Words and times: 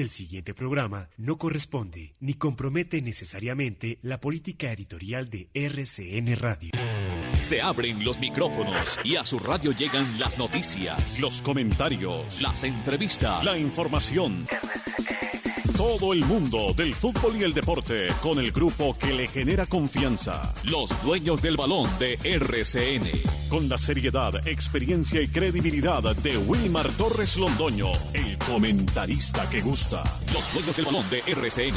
del 0.00 0.08
siguiente 0.08 0.54
programa 0.54 1.10
no 1.18 1.36
corresponde 1.36 2.14
ni 2.20 2.32
compromete 2.32 3.02
necesariamente 3.02 3.98
la 4.00 4.18
política 4.18 4.72
editorial 4.72 5.28
de 5.28 5.50
RCN 5.52 6.36
Radio. 6.36 6.70
Se 7.34 7.60
abren 7.60 8.02
los 8.02 8.18
micrófonos 8.18 8.98
y 9.04 9.16
a 9.16 9.26
su 9.26 9.38
radio 9.38 9.72
llegan 9.72 10.18
las 10.18 10.38
noticias, 10.38 11.20
los 11.20 11.42
comentarios, 11.42 12.40
las 12.40 12.64
entrevistas, 12.64 13.44
la 13.44 13.58
información. 13.58 14.46
Todo 15.80 16.12
el 16.12 16.22
mundo 16.26 16.74
del 16.76 16.94
fútbol 16.94 17.36
y 17.40 17.42
el 17.42 17.54
deporte 17.54 18.08
con 18.20 18.38
el 18.38 18.52
grupo 18.52 18.94
que 18.98 19.14
le 19.14 19.26
genera 19.26 19.64
confianza. 19.64 20.52
Los 20.64 20.90
dueños 21.02 21.40
del 21.40 21.56
balón 21.56 21.88
de 21.98 22.18
RCN. 22.22 23.08
Con 23.48 23.66
la 23.66 23.78
seriedad, 23.78 24.46
experiencia 24.46 25.22
y 25.22 25.28
credibilidad 25.28 26.02
de 26.16 26.36
Wilmar 26.36 26.86
Torres 26.98 27.38
Londoño, 27.38 27.92
el 28.12 28.36
comentarista 28.36 29.48
que 29.48 29.62
gusta. 29.62 30.04
Los 30.34 30.52
dueños 30.52 30.76
del 30.76 30.84
balón 30.84 31.08
de 31.08 31.22
RCN. 31.26 31.74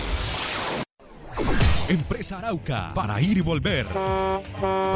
Empresa 1.88 2.40
Arauca, 2.40 2.92
para 2.94 3.22
ir 3.22 3.38
y 3.38 3.42
volver. 3.42 3.88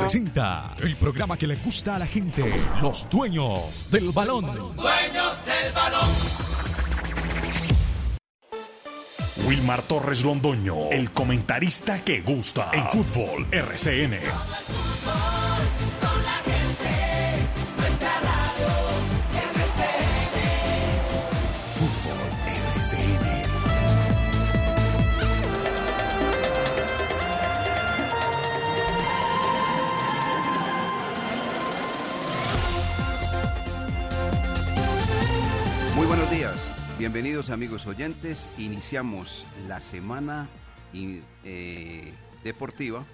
Presenta 0.01 0.75
el 0.79 0.97
programa 0.97 1.37
que 1.37 1.47
le 1.47 1.55
gusta 1.55 1.95
a 1.95 1.99
la 1.99 2.07
gente, 2.07 2.43
los 2.81 3.09
dueños 3.09 3.89
del 3.89 4.11
balón. 4.11 4.75
Dueños 4.75 5.45
del 5.45 5.71
balón. 5.71 6.46
Wilmar 9.47 9.81
Torres 9.81 10.25
Londoño, 10.25 10.89
el 10.91 11.11
comentarista 11.11 12.03
que 12.03 12.19
gusta 12.19 12.69
en 12.73 12.85
fútbol 12.89 13.47
RCN. 13.49 14.19
Bienvenidos 36.97 37.51
amigos 37.51 37.85
oyentes, 37.85 38.49
iniciamos 38.57 39.45
la 39.67 39.81
semana 39.81 40.49
eh, 41.43 42.11
deportiva 42.43 43.05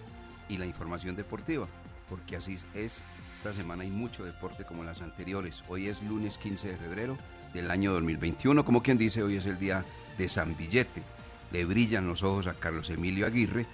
y 0.47 0.55
la 0.55 0.65
información 0.65 1.17
deportiva, 1.17 1.67
porque 2.07 2.37
así 2.37 2.55
es, 2.75 3.03
esta 3.33 3.51
semana 3.51 3.83
hay 3.83 3.89
mucho 3.89 4.23
deporte 4.23 4.63
como 4.63 4.85
las 4.85 5.01
anteriores. 5.01 5.65
Hoy 5.67 5.89
es 5.89 6.01
lunes 6.01 6.37
15 6.37 6.69
de 6.69 6.77
febrero 6.77 7.17
del 7.53 7.69
año 7.69 7.91
2021, 7.91 8.63
como 8.63 8.81
quien 8.81 8.97
dice, 8.97 9.21
hoy 9.21 9.35
es 9.35 9.45
el 9.45 9.59
día 9.59 9.83
de 10.17 10.29
San 10.29 10.55
Billete. 10.55 11.03
Le 11.51 11.65
brillan 11.65 12.07
los 12.07 12.23
ojos 12.23 12.47
a 12.47 12.53
Carlos 12.53 12.89
Emilio 12.89 13.25
Aguirre, 13.25 13.65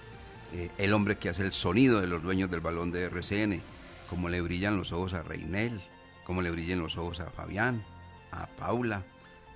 eh, 0.52 0.72
el 0.78 0.92
hombre 0.92 1.18
que 1.18 1.28
hace 1.28 1.42
el 1.42 1.52
sonido 1.52 2.00
de 2.00 2.08
los 2.08 2.20
dueños 2.20 2.50
del 2.50 2.58
balón 2.58 2.90
de 2.90 3.04
RCN, 3.04 3.62
como 4.08 4.28
le 4.28 4.40
brillan 4.40 4.76
los 4.76 4.90
ojos 4.90 5.14
a 5.14 5.22
Reinel, 5.22 5.80
como 6.24 6.42
le 6.42 6.50
brillan 6.50 6.80
los 6.80 6.96
ojos 6.96 7.20
a 7.20 7.30
Fabián, 7.30 7.84
a 8.32 8.48
Paula, 8.48 9.04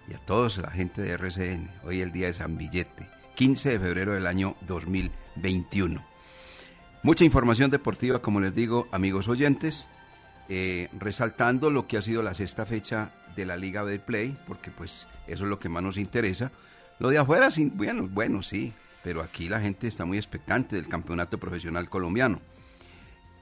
y 0.08 0.14
a 0.14 0.18
todos 0.18 0.58
la 0.58 0.70
gente 0.70 1.02
de 1.02 1.12
RCN. 1.12 1.70
Hoy 1.84 2.00
el 2.00 2.12
día 2.12 2.26
de 2.26 2.34
San 2.34 2.56
Billete, 2.56 3.08
15 3.34 3.70
de 3.70 3.78
febrero 3.78 4.14
del 4.14 4.26
año 4.26 4.56
2021. 4.62 6.04
Mucha 7.02 7.24
información 7.24 7.70
deportiva, 7.70 8.20
como 8.20 8.40
les 8.40 8.54
digo, 8.54 8.88
amigos 8.90 9.28
oyentes, 9.28 9.88
eh, 10.48 10.88
resaltando 10.98 11.70
lo 11.70 11.86
que 11.86 11.96
ha 11.96 12.02
sido 12.02 12.22
la 12.22 12.34
sexta 12.34 12.66
fecha 12.66 13.12
de 13.36 13.46
la 13.46 13.56
Liga 13.56 13.84
de 13.84 13.98
Play, 13.98 14.36
porque 14.46 14.70
pues 14.70 15.06
eso 15.26 15.44
es 15.44 15.50
lo 15.50 15.58
que 15.58 15.68
más 15.68 15.82
nos 15.82 15.98
interesa. 15.98 16.50
Lo 16.98 17.08
de 17.08 17.18
afuera, 17.18 17.50
sí, 17.50 17.70
bueno, 17.74 18.08
bueno, 18.08 18.42
sí, 18.42 18.72
pero 19.02 19.22
aquí 19.22 19.48
la 19.48 19.60
gente 19.60 19.86
está 19.86 20.04
muy 20.04 20.16
expectante 20.16 20.76
del 20.76 20.88
campeonato 20.88 21.38
profesional 21.38 21.90
colombiano. 21.90 22.40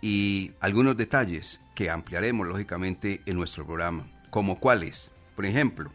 Y 0.00 0.52
algunos 0.58 0.96
detalles 0.96 1.60
que 1.76 1.88
ampliaremos, 1.88 2.48
lógicamente, 2.48 3.22
en 3.26 3.36
nuestro 3.36 3.64
programa, 3.64 4.08
como 4.30 4.58
cuáles. 4.58 5.12
Por 5.36 5.46
ejemplo, 5.46 5.92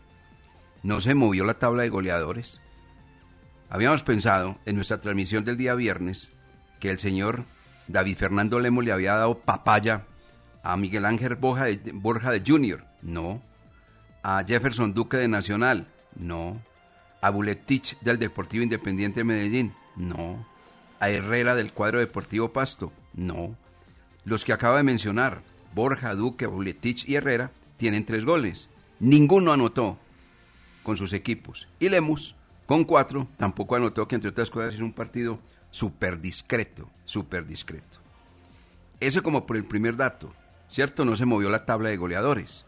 no 0.83 1.01
se 1.01 1.15
movió 1.15 1.45
la 1.45 1.55
tabla 1.55 1.83
de 1.83 1.89
goleadores. 1.89 2.61
Habíamos 3.69 4.03
pensado 4.03 4.57
en 4.65 4.75
nuestra 4.75 5.01
transmisión 5.01 5.43
del 5.43 5.57
día 5.57 5.75
viernes 5.75 6.31
que 6.79 6.89
el 6.89 6.99
señor 6.99 7.45
David 7.87 8.17
Fernando 8.17 8.59
Lemos 8.59 8.85
le 8.85 8.91
había 8.91 9.15
dado 9.15 9.39
papaya 9.39 10.03
a 10.63 10.77
Miguel 10.77 11.05
Ángel 11.05 11.35
Borja 11.35 11.65
de, 11.65 11.91
Borja 11.93 12.31
de 12.31 12.43
Junior. 12.45 12.83
No. 13.01 13.41
A 14.23 14.43
Jefferson 14.45 14.93
Duque 14.93 15.17
de 15.17 15.27
Nacional. 15.27 15.87
No. 16.15 16.61
A 17.21 17.29
Buletich 17.29 17.97
del 18.01 18.19
Deportivo 18.19 18.63
Independiente 18.63 19.21
de 19.21 19.23
Medellín. 19.25 19.73
No. 19.95 20.45
A 20.99 21.09
Herrera 21.09 21.55
del 21.55 21.73
cuadro 21.73 21.99
Deportivo 21.99 22.51
Pasto. 22.51 22.91
No. 23.13 23.55
Los 24.25 24.43
que 24.43 24.53
acaba 24.53 24.77
de 24.77 24.83
mencionar, 24.83 25.41
Borja, 25.73 26.15
Duque, 26.15 26.47
Buletich 26.47 27.07
y 27.07 27.15
Herrera, 27.15 27.51
tienen 27.77 28.05
tres 28.05 28.25
goles. 28.25 28.67
Ninguno 28.99 29.53
anotó 29.53 29.97
con 30.87 30.95
sus 30.95 31.11
equipos. 31.11 31.67
Y 31.81 31.89
Lemus, 31.89 32.33
con 32.65 32.85
cuatro, 32.85 33.27
tampoco 33.35 33.75
anotó 33.75 34.07
que, 34.07 34.15
entre 34.15 34.29
otras 34.29 34.49
cosas, 34.49 34.73
es 34.73 34.79
un 34.79 34.93
partido 34.93 35.37
súper 35.69 36.21
discreto, 36.21 36.89
súper 37.03 37.45
discreto. 37.45 37.99
Eso 39.01 39.21
como 39.21 39.45
por 39.45 39.57
el 39.57 39.65
primer 39.65 39.97
dato, 39.97 40.33
¿cierto? 40.69 41.03
No 41.03 41.17
se 41.17 41.25
movió 41.25 41.49
la 41.49 41.65
tabla 41.65 41.89
de 41.89 41.97
goleadores. 41.97 42.63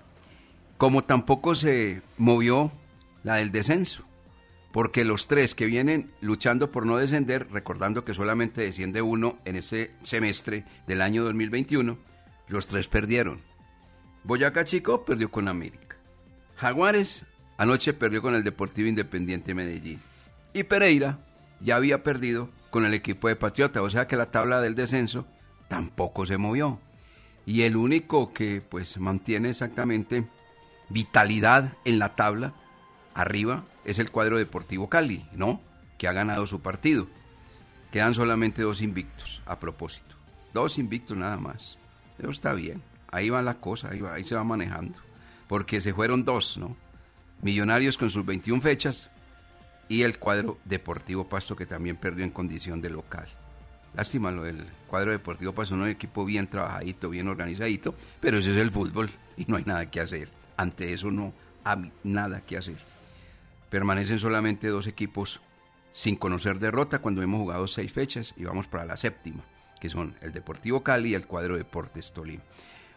Como 0.77 1.01
tampoco 1.01 1.55
se 1.55 2.01
movió 2.17 2.73
la 3.23 3.35
del 3.35 3.53
descenso. 3.53 4.03
Porque 4.73 5.05
los 5.05 5.27
tres 5.27 5.55
que 5.55 5.65
vienen 5.65 6.11
luchando 6.19 6.71
por 6.71 6.85
no 6.85 6.97
descender, 6.97 7.47
recordando 7.49 8.03
que 8.03 8.13
solamente 8.13 8.59
desciende 8.59 9.01
uno 9.01 9.37
en 9.45 9.55
ese 9.55 9.91
semestre 10.01 10.65
del 10.87 11.01
año 11.01 11.23
2021, 11.23 11.97
los 12.49 12.67
tres 12.67 12.89
perdieron. 12.89 13.39
Boyacá 14.25 14.65
Chico 14.65 15.05
perdió 15.05 15.31
con 15.31 15.47
América. 15.47 15.95
Jaguares 16.57 17.23
anoche 17.59 17.93
perdió 17.93 18.21
con 18.21 18.35
el 18.35 18.43
Deportivo 18.43 18.87
Independiente 18.87 19.53
Medellín. 19.53 19.99
Y 20.53 20.63
Pereira 20.63 21.19
ya 21.59 21.75
había 21.75 22.03
perdido 22.03 22.49
con 22.69 22.85
el 22.85 22.93
equipo 22.93 23.27
de 23.27 23.35
Patriota, 23.35 23.81
o 23.81 23.89
sea 23.89 24.07
que 24.07 24.15
la 24.15 24.31
tabla 24.31 24.61
del 24.61 24.75
descenso 24.75 25.27
tampoco 25.67 26.25
se 26.25 26.37
movió. 26.37 26.79
Y 27.45 27.63
el 27.63 27.75
único 27.75 28.31
que 28.31 28.61
pues 28.61 28.97
mantiene 28.97 29.49
exactamente 29.49 30.25
vitalidad 30.89 31.73
en 31.83 31.99
la 31.99 32.15
tabla 32.15 32.53
arriba 33.13 33.65
es 33.83 33.99
el 33.99 34.09
cuadro 34.09 34.37
Deportivo 34.37 34.87
Cali, 34.87 35.27
¿no? 35.33 35.59
Que 35.97 36.07
ha 36.07 36.13
ganado 36.13 36.47
su 36.47 36.61
partido. 36.61 37.07
Quedan 37.91 38.13
solamente 38.13 38.61
dos 38.61 38.81
invictos, 38.81 39.41
a 39.45 39.59
propósito. 39.59 40.15
Dos 40.53 40.77
invictos 40.77 41.17
nada 41.17 41.37
más. 41.37 41.77
Eso 42.19 42.29
está 42.29 42.53
bien. 42.53 42.81
Ahí 43.11 43.29
va 43.29 43.41
la 43.41 43.55
cosa, 43.55 43.89
ahí, 43.89 44.23
se 44.23 44.35
va 44.35 44.43
manejando. 44.45 44.97
Porque 45.49 45.81
se 45.81 45.93
fueron 45.93 46.23
dos, 46.23 46.57
¿no? 46.57 46.77
Millonarios 47.41 47.97
con 47.97 48.09
sus 48.09 48.25
21 48.25 48.61
fechas 48.61 49.09
y 49.87 50.03
el 50.03 50.19
cuadro 50.19 50.57
Deportivo 50.65 51.29
Pasto 51.29 51.55
que 51.55 51.65
también 51.65 51.95
perdió 51.95 52.25
en 52.25 52.31
condición 52.31 52.81
de 52.81 52.89
local. 52.89 53.27
Lástima 53.95 54.29
lo 54.29 54.43
del 54.43 54.65
cuadro 54.87 55.11
Deportivo 55.11 55.53
Pasto, 55.53 55.75
un 55.75 55.87
equipo 55.87 56.25
bien 56.25 56.47
trabajadito, 56.47 57.09
bien 57.09 57.29
organizadito, 57.29 57.95
pero 58.19 58.39
ese 58.39 58.51
es 58.51 58.57
el 58.57 58.71
fútbol 58.71 59.09
y 59.37 59.45
no 59.45 59.55
hay 59.55 59.63
nada 59.63 59.89
que 59.89 60.01
hacer. 60.01 60.27
Ante 60.57 60.91
eso 60.91 61.11
no 61.11 61.33
hay 61.63 61.93
nada 62.03 62.41
que 62.41 62.57
hacer. 62.57 62.77
Permanecen 63.69 64.19
solamente 64.19 64.67
dos 64.67 64.85
equipos 64.85 65.39
sin 65.91 66.17
conocer 66.17 66.59
derrota 66.59 66.99
cuando 66.99 67.21
hemos 67.21 67.39
jugado 67.39 67.67
seis 67.67 67.93
fechas 67.93 68.33
y 68.35 68.43
vamos 68.43 68.67
para 68.67 68.83
la 68.83 68.97
séptima, 68.97 69.43
que 69.79 69.89
son 69.89 70.13
el 70.21 70.33
Deportivo 70.33 70.83
Cali 70.83 71.11
y 71.11 71.15
el 71.15 71.25
cuadro 71.25 71.55
Deportes 71.55 72.11
Tolima. 72.11 72.43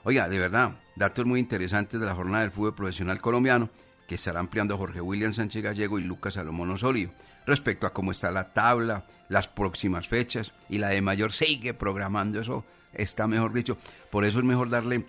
Oiga, 0.02 0.28
de 0.28 0.40
verdad, 0.40 0.80
datos 0.96 1.24
muy 1.26 1.38
interesantes 1.38 2.00
de 2.00 2.06
la 2.06 2.14
jornada 2.16 2.42
del 2.42 2.50
fútbol 2.50 2.74
profesional 2.74 3.20
colombiano 3.20 3.70
que 4.12 4.16
estará 4.16 4.40
ampliando 4.40 4.76
Jorge 4.76 5.00
William 5.00 5.32
Sánchez 5.32 5.62
Gallego 5.62 5.98
y 5.98 6.02
Lucas 6.02 6.34
Salomón 6.34 6.70
Osorio 6.70 7.10
respecto 7.46 7.86
a 7.86 7.94
cómo 7.94 8.12
está 8.12 8.30
la 8.30 8.52
tabla, 8.52 9.06
las 9.30 9.48
próximas 9.48 10.06
fechas 10.06 10.52
y 10.68 10.76
la 10.76 10.90
de 10.90 11.00
mayor 11.00 11.32
sigue 11.32 11.72
programando 11.72 12.38
eso, 12.38 12.62
está 12.92 13.26
mejor 13.26 13.54
dicho. 13.54 13.78
Por 14.10 14.26
eso 14.26 14.40
es 14.40 14.44
mejor 14.44 14.68
darle 14.68 15.06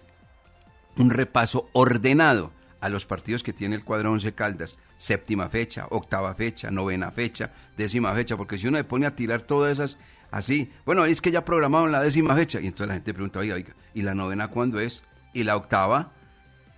un 0.95 1.09
repaso 1.09 1.69
ordenado 1.73 2.53
a 2.79 2.87
los 2.87 3.05
partidos 3.05 3.43
que 3.43 3.51
tiene 3.51 3.75
el 3.75 3.83
cuadro 3.83 4.13
Once 4.13 4.33
Caldas, 4.33 4.79
séptima 4.95 5.49
fecha, 5.49 5.85
octava 5.89 6.33
fecha, 6.33 6.71
novena 6.71 7.11
fecha, 7.11 7.51
décima 7.75 8.13
fecha, 8.13 8.37
porque 8.37 8.57
si 8.57 8.67
uno 8.67 8.77
le 8.77 8.85
pone 8.85 9.05
a 9.05 9.17
tirar 9.17 9.41
todas 9.41 9.73
esas 9.73 9.97
así, 10.31 10.71
bueno, 10.85 11.03
es 11.03 11.19
que 11.19 11.29
ya 11.29 11.43
programaron 11.43 11.91
la 11.91 12.01
décima 12.01 12.35
fecha, 12.35 12.61
y 12.61 12.67
entonces 12.67 12.87
la 12.87 12.93
gente 12.93 13.13
pregunta, 13.13 13.39
oiga, 13.39 13.55
oiga, 13.55 13.73
¿y 13.93 14.03
la 14.03 14.15
novena 14.15 14.47
cuándo 14.47 14.79
es? 14.79 15.03
¿Y 15.33 15.43
la 15.43 15.57
octava? 15.57 16.13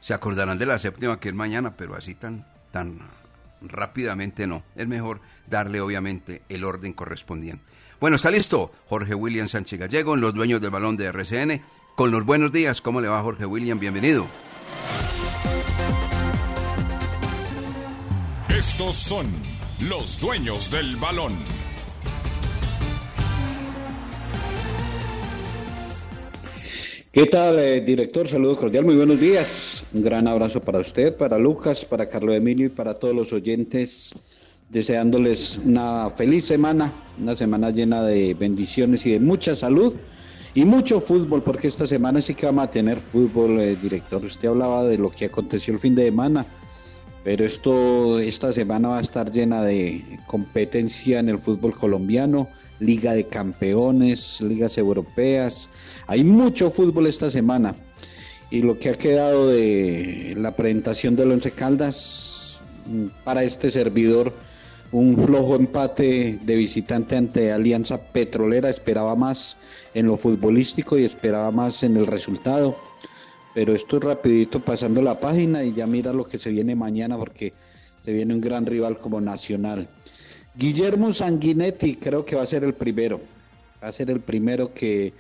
Se 0.06 0.14
acordarán 0.14 0.60
de 0.60 0.68
la 0.68 0.78
séptima 0.78 1.20
que 1.20 1.30
es 1.30 1.34
mañana, 1.34 1.76
pero 1.76 1.96
así 1.96 2.14
tan, 2.14 2.46
tan 2.70 3.00
rápidamente 3.60 4.46
no. 4.46 4.62
Es 4.76 4.88
mejor 4.88 5.20
darle 5.48 5.82
obviamente 5.82 6.44
el 6.48 6.64
orden 6.64 6.94
correspondiente. 6.94 7.64
Bueno, 8.00 8.18
está 8.18 8.30
listo 8.30 8.72
Jorge 8.88 9.16
William 9.16 9.48
Sánchez 9.48 9.80
Gallego, 9.80 10.14
en 10.14 10.22
los 10.22 10.36
dueños 10.36 10.62
del 10.62 10.70
balón 10.70 10.96
de 10.96 11.06
RCN, 11.06 11.64
con 11.96 12.12
los 12.12 12.24
buenos 12.24 12.52
días. 12.52 12.82
¿Cómo 12.82 13.02
le 13.02 13.08
va 13.08 13.24
Jorge 13.24 13.48
William? 13.48 13.80
Bienvenido. 13.80 14.28
Estos 18.50 18.96
son 18.98 19.26
los 19.80 20.20
dueños 20.20 20.70
del 20.70 20.98
balón. 20.98 21.34
¿Qué 27.16 27.28
tal, 27.28 27.60
eh, 27.60 27.80
director? 27.80 28.28
Saludos 28.28 28.58
cordial, 28.58 28.84
muy 28.84 28.98
buenos 28.98 29.18
días. 29.18 29.86
Un 29.94 30.04
gran 30.04 30.28
abrazo 30.28 30.60
para 30.60 30.80
usted, 30.80 31.16
para 31.16 31.40
Lucas, 31.40 31.86
para 31.86 32.10
Carlos 32.10 32.36
Emilio 32.36 32.66
y 32.66 32.70
para 32.70 32.94
todos 32.94 33.16
los 33.16 33.32
oyentes, 33.32 34.14
deseándoles 34.70 35.58
una 35.64 36.10
feliz 36.10 36.44
semana, 36.44 36.92
una 37.18 37.34
semana 37.34 37.70
llena 37.70 38.04
de 38.04 38.34
bendiciones 38.34 39.06
y 39.06 39.12
de 39.12 39.22
mucha 39.22 39.56
salud 39.56 39.96
y 40.56 40.66
mucho 40.66 41.00
fútbol, 41.00 41.42
porque 41.42 41.68
esta 41.68 41.86
semana 41.86 42.22
sí 42.22 42.36
que 42.36 42.48
vamos 42.48 42.66
a 42.66 42.72
tener 42.72 43.00
fútbol, 43.00 43.62
eh, 43.62 43.78
director. 43.82 44.22
Usted 44.22 44.50
hablaba 44.50 44.84
de 44.84 44.98
lo 44.98 45.10
que 45.10 45.24
aconteció 45.24 45.74
el 45.74 45.80
fin 45.80 45.96
de 45.96 46.04
semana, 46.04 46.46
pero 47.26 47.44
esto, 47.44 48.20
esta 48.20 48.54
semana 48.54 48.90
va 48.90 49.00
a 49.00 49.02
estar 49.02 49.32
llena 49.32 49.64
de 49.64 50.20
competencia 50.28 51.18
en 51.18 51.28
el 51.28 51.40
fútbol 51.40 51.74
colombiano 51.74 52.48
Liga 52.80 53.14
de 53.14 53.26
Campeones, 53.26 54.40
ligas 54.42 54.78
europeas. 54.78 55.68
Hay 56.06 56.24
mucho 56.24 56.70
fútbol 56.70 57.08
esta 57.08 57.32
semana. 57.32 57.74
Y 58.52 58.62
lo 58.62 58.78
que 58.78 58.90
ha 58.90 58.94
quedado 58.94 59.48
de 59.48 60.36
la 60.38 60.56
presentación 60.56 61.16
del 61.16 61.32
Once 61.32 61.50
Caldas 61.50 62.62
para 63.24 63.44
este 63.44 63.72
servidor, 63.72 64.32
un 64.92 65.18
flojo 65.18 65.56
empate 65.56 66.38
de 66.44 66.56
visitante 66.56 67.18
ante 67.18 67.52
Alianza 67.52 68.00
Petrolera, 68.04 68.70
esperaba 68.70 69.16
más 69.16 69.58
en 69.96 70.06
lo 70.06 70.16
futbolístico 70.16 70.96
y 71.00 71.06
esperaba 71.06 71.50
más 71.50 71.82
en 71.82 71.98
el 71.98 72.06
resultado. 72.06 72.78
Pero 73.56 73.74
esto 73.74 73.98
es 73.98 74.04
rapidito 74.04 74.60
pasando 74.60 75.02
la 75.02 75.18
página 75.18 75.64
y 75.64 75.72
ya 75.72 75.88
mira 75.88 76.12
lo 76.12 76.28
que 76.28 76.38
se 76.38 76.50
viene 76.50 76.76
mañana 76.76 77.18
porque 77.18 77.54
se 78.04 78.12
viene 78.12 78.34
un 78.34 78.42
gran 78.42 78.66
rival 78.66 79.00
como 79.00 79.22
Nacional. 79.22 79.88
Guillermo 80.54 81.14
Sanguinetti 81.14 81.96
creo 81.96 82.26
que 82.26 82.36
va 82.36 82.44
a 82.44 82.46
ser 82.46 82.66
el 82.66 82.74
primero. 82.74 83.22
Va 83.82 83.88
a 83.88 83.92
ser 83.94 84.10
el 84.10 84.20
primero 84.20 84.74
que 84.74 85.14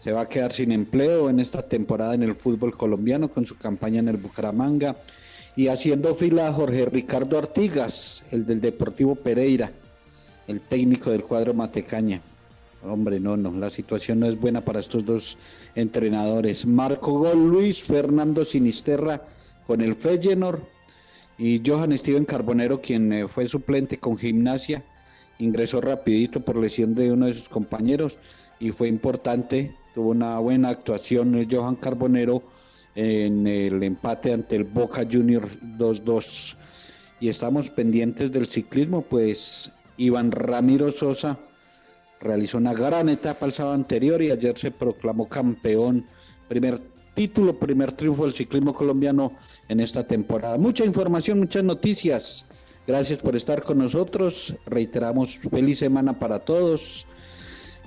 se 0.00 0.10
va 0.10 0.22
a 0.22 0.28
quedar 0.28 0.52
sin 0.52 0.72
empleo 0.72 1.30
en 1.30 1.38
esta 1.38 1.62
temporada 1.62 2.14
en 2.14 2.24
el 2.24 2.34
fútbol 2.34 2.76
colombiano 2.76 3.28
con 3.28 3.46
su 3.46 3.56
campaña 3.56 4.00
en 4.00 4.08
el 4.08 4.16
Bucaramanga. 4.16 4.96
Y 5.54 5.68
haciendo 5.68 6.12
fila 6.16 6.48
a 6.48 6.52
Jorge 6.52 6.86
Ricardo 6.86 7.38
Artigas, 7.38 8.24
el 8.32 8.46
del 8.46 8.60
Deportivo 8.60 9.14
Pereira, 9.14 9.70
el 10.48 10.60
técnico 10.60 11.12
del 11.12 11.22
cuadro 11.22 11.54
Matecaña. 11.54 12.20
Hombre, 12.88 13.18
no, 13.18 13.36
no, 13.36 13.50
la 13.52 13.70
situación 13.70 14.20
no 14.20 14.26
es 14.26 14.38
buena 14.38 14.64
para 14.64 14.80
estos 14.80 15.04
dos 15.04 15.38
entrenadores. 15.74 16.64
Marco 16.64 17.18
Gol 17.18 17.48
Luis 17.48 17.82
Fernando 17.82 18.44
Sinisterra 18.44 19.26
con 19.66 19.80
el 19.80 19.94
Feyenoord 19.94 20.60
y 21.36 21.60
Johan 21.66 21.96
Steven 21.98 22.24
Carbonero, 22.24 22.80
quien 22.80 23.12
eh, 23.12 23.28
fue 23.28 23.48
suplente 23.48 23.98
con 23.98 24.16
gimnasia, 24.16 24.84
ingresó 25.38 25.80
rapidito 25.80 26.40
por 26.40 26.56
lesión 26.56 26.94
de 26.94 27.10
uno 27.10 27.26
de 27.26 27.34
sus 27.34 27.48
compañeros 27.48 28.18
y 28.60 28.70
fue 28.70 28.88
importante, 28.88 29.74
tuvo 29.94 30.10
una 30.10 30.38
buena 30.38 30.68
actuación 30.68 31.34
eh, 31.34 31.48
Johan 31.50 31.76
Carbonero 31.76 32.42
en 32.94 33.46
el 33.46 33.82
empate 33.82 34.32
ante 34.32 34.56
el 34.56 34.64
Boca 34.64 35.06
Juniors 35.10 35.58
2-2. 35.76 36.56
Y 37.18 37.28
estamos 37.28 37.70
pendientes 37.70 38.30
del 38.30 38.46
ciclismo, 38.46 39.02
pues 39.02 39.72
Iván 39.96 40.30
Ramiro 40.30 40.92
Sosa 40.92 41.38
realizó 42.20 42.58
una 42.58 42.74
gran 42.74 43.08
etapa 43.08 43.46
el 43.46 43.52
sábado 43.52 43.74
anterior 43.74 44.22
y 44.22 44.30
ayer 44.30 44.58
se 44.58 44.70
proclamó 44.70 45.28
campeón, 45.28 46.04
primer 46.48 46.80
título, 47.14 47.58
primer 47.58 47.92
triunfo 47.92 48.24
del 48.24 48.34
ciclismo 48.34 48.74
colombiano 48.74 49.32
en 49.68 49.80
esta 49.80 50.06
temporada. 50.06 50.58
Mucha 50.58 50.84
información, 50.84 51.38
muchas 51.38 51.64
noticias. 51.64 52.44
Gracias 52.86 53.18
por 53.18 53.34
estar 53.34 53.62
con 53.62 53.78
nosotros. 53.78 54.54
Reiteramos 54.66 55.38
feliz 55.38 55.78
semana 55.78 56.18
para 56.18 56.38
todos 56.38 57.06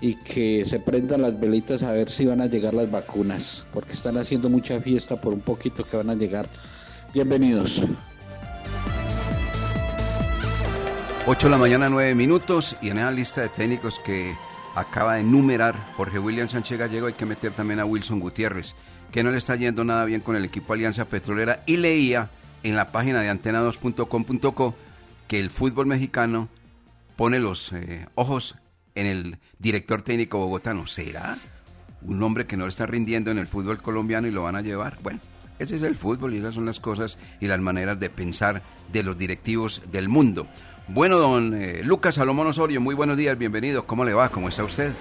y 0.02 0.16
que 0.16 0.66
se 0.66 0.80
prendan 0.80 1.22
las 1.22 1.40
velitas 1.40 1.84
a 1.84 1.92
ver 1.92 2.10
si 2.10 2.26
van 2.26 2.42
a 2.42 2.48
llegar 2.48 2.74
las 2.74 2.90
vacunas, 2.90 3.66
porque 3.74 3.94
están 3.94 4.18
haciendo 4.18 4.50
mucha 4.50 4.82
fiesta 4.82 5.20
por 5.20 5.34
un 5.34 5.42
poquito 5.42 5.84
que 5.84 5.98
van 5.98 6.10
a 6.10 6.16
llegar. 6.16 6.48
Bienvenidos. 7.14 7.82
8 11.26 11.48
de 11.48 11.52
la 11.52 11.58
mañana, 11.58 11.90
9 11.90 12.16
minutos, 12.16 12.76
y 12.82 12.90
en 12.90 12.98
esa 12.98 13.12
lista 13.12 13.42
de 13.42 13.50
técnicos 13.50 14.00
que 14.00 14.36
acaba 14.76 15.16
de 15.16 15.22
enumerar 15.22 15.76
Jorge 15.96 16.20
William 16.20 16.50
Sánchez 16.50 16.80
Gallego 16.80 17.08
hay 17.08 17.14
que 17.14 17.26
meter 17.26 17.52
también 17.52 17.80
a 17.80 17.86
Wilson 17.86 18.20
Gutiérrez 18.20 18.76
que 19.12 19.24
no 19.24 19.32
le 19.32 19.38
está 19.38 19.56
yendo 19.56 19.84
nada 19.84 20.06
bien 20.06 20.22
con 20.22 20.36
el 20.36 20.46
equipo 20.46 20.74
Alianza 20.74 21.06
Petrolera 21.06 21.64
y 21.66 21.78
leía 21.78 22.30
en 22.64 22.76
la 22.76 22.92
página 22.92 23.22
de 23.22 23.32
antena2.com.co 23.32 24.76
que 25.28 25.40
el 25.40 25.50
fútbol 25.50 25.88
mexicano 25.88 26.50
pone 27.16 27.40
los 27.40 27.72
eh, 27.74 28.08
ojos 28.16 28.56
en 28.96 29.06
el 29.06 29.40
director 29.58 30.02
técnico 30.02 30.40
bogotano. 30.40 30.88
¿Será 30.88 31.40
un 32.02 32.22
hombre 32.24 32.46
que 32.46 32.58
no 32.58 32.68
está 32.68 32.86
rindiendo 32.86 33.32
en 33.32 33.38
el 33.38 33.48
fútbol 33.48 33.82
colombiano 33.82 34.28
y 34.28 34.32
lo 34.32 34.44
van 34.44 34.56
a 34.56 34.62
llevar? 34.62 34.98
Bueno, 35.02 35.20
ese 35.58 35.76
es 35.76 35.82
el 35.82 35.96
fútbol 35.96 36.34
y 36.34 36.38
esas 36.38 36.56
son 36.56 36.66
las 36.66 36.80
cosas 36.80 37.18
y 37.40 37.48
las 37.48 37.60
maneras 37.60 38.00
de 38.00 38.10
pensar 38.10 38.62
de 38.92 39.04
los 39.04 39.18
directivos 39.18 39.82
del 39.92 40.10
mundo. 40.10 40.48
Bueno, 40.92 41.20
don 41.20 41.54
eh, 41.54 41.82
Lucas 41.84 42.16
Salomón 42.16 42.48
Osorio, 42.48 42.82
muy 42.82 42.96
buenos 42.96 43.16
días, 43.16 43.38
bienvenido. 43.38 43.86
¿Cómo 43.86 44.04
le 44.06 44.16
va? 44.16 44.30
¿Cómo 44.30 44.50
está 44.50 44.64
usted? 44.64 44.92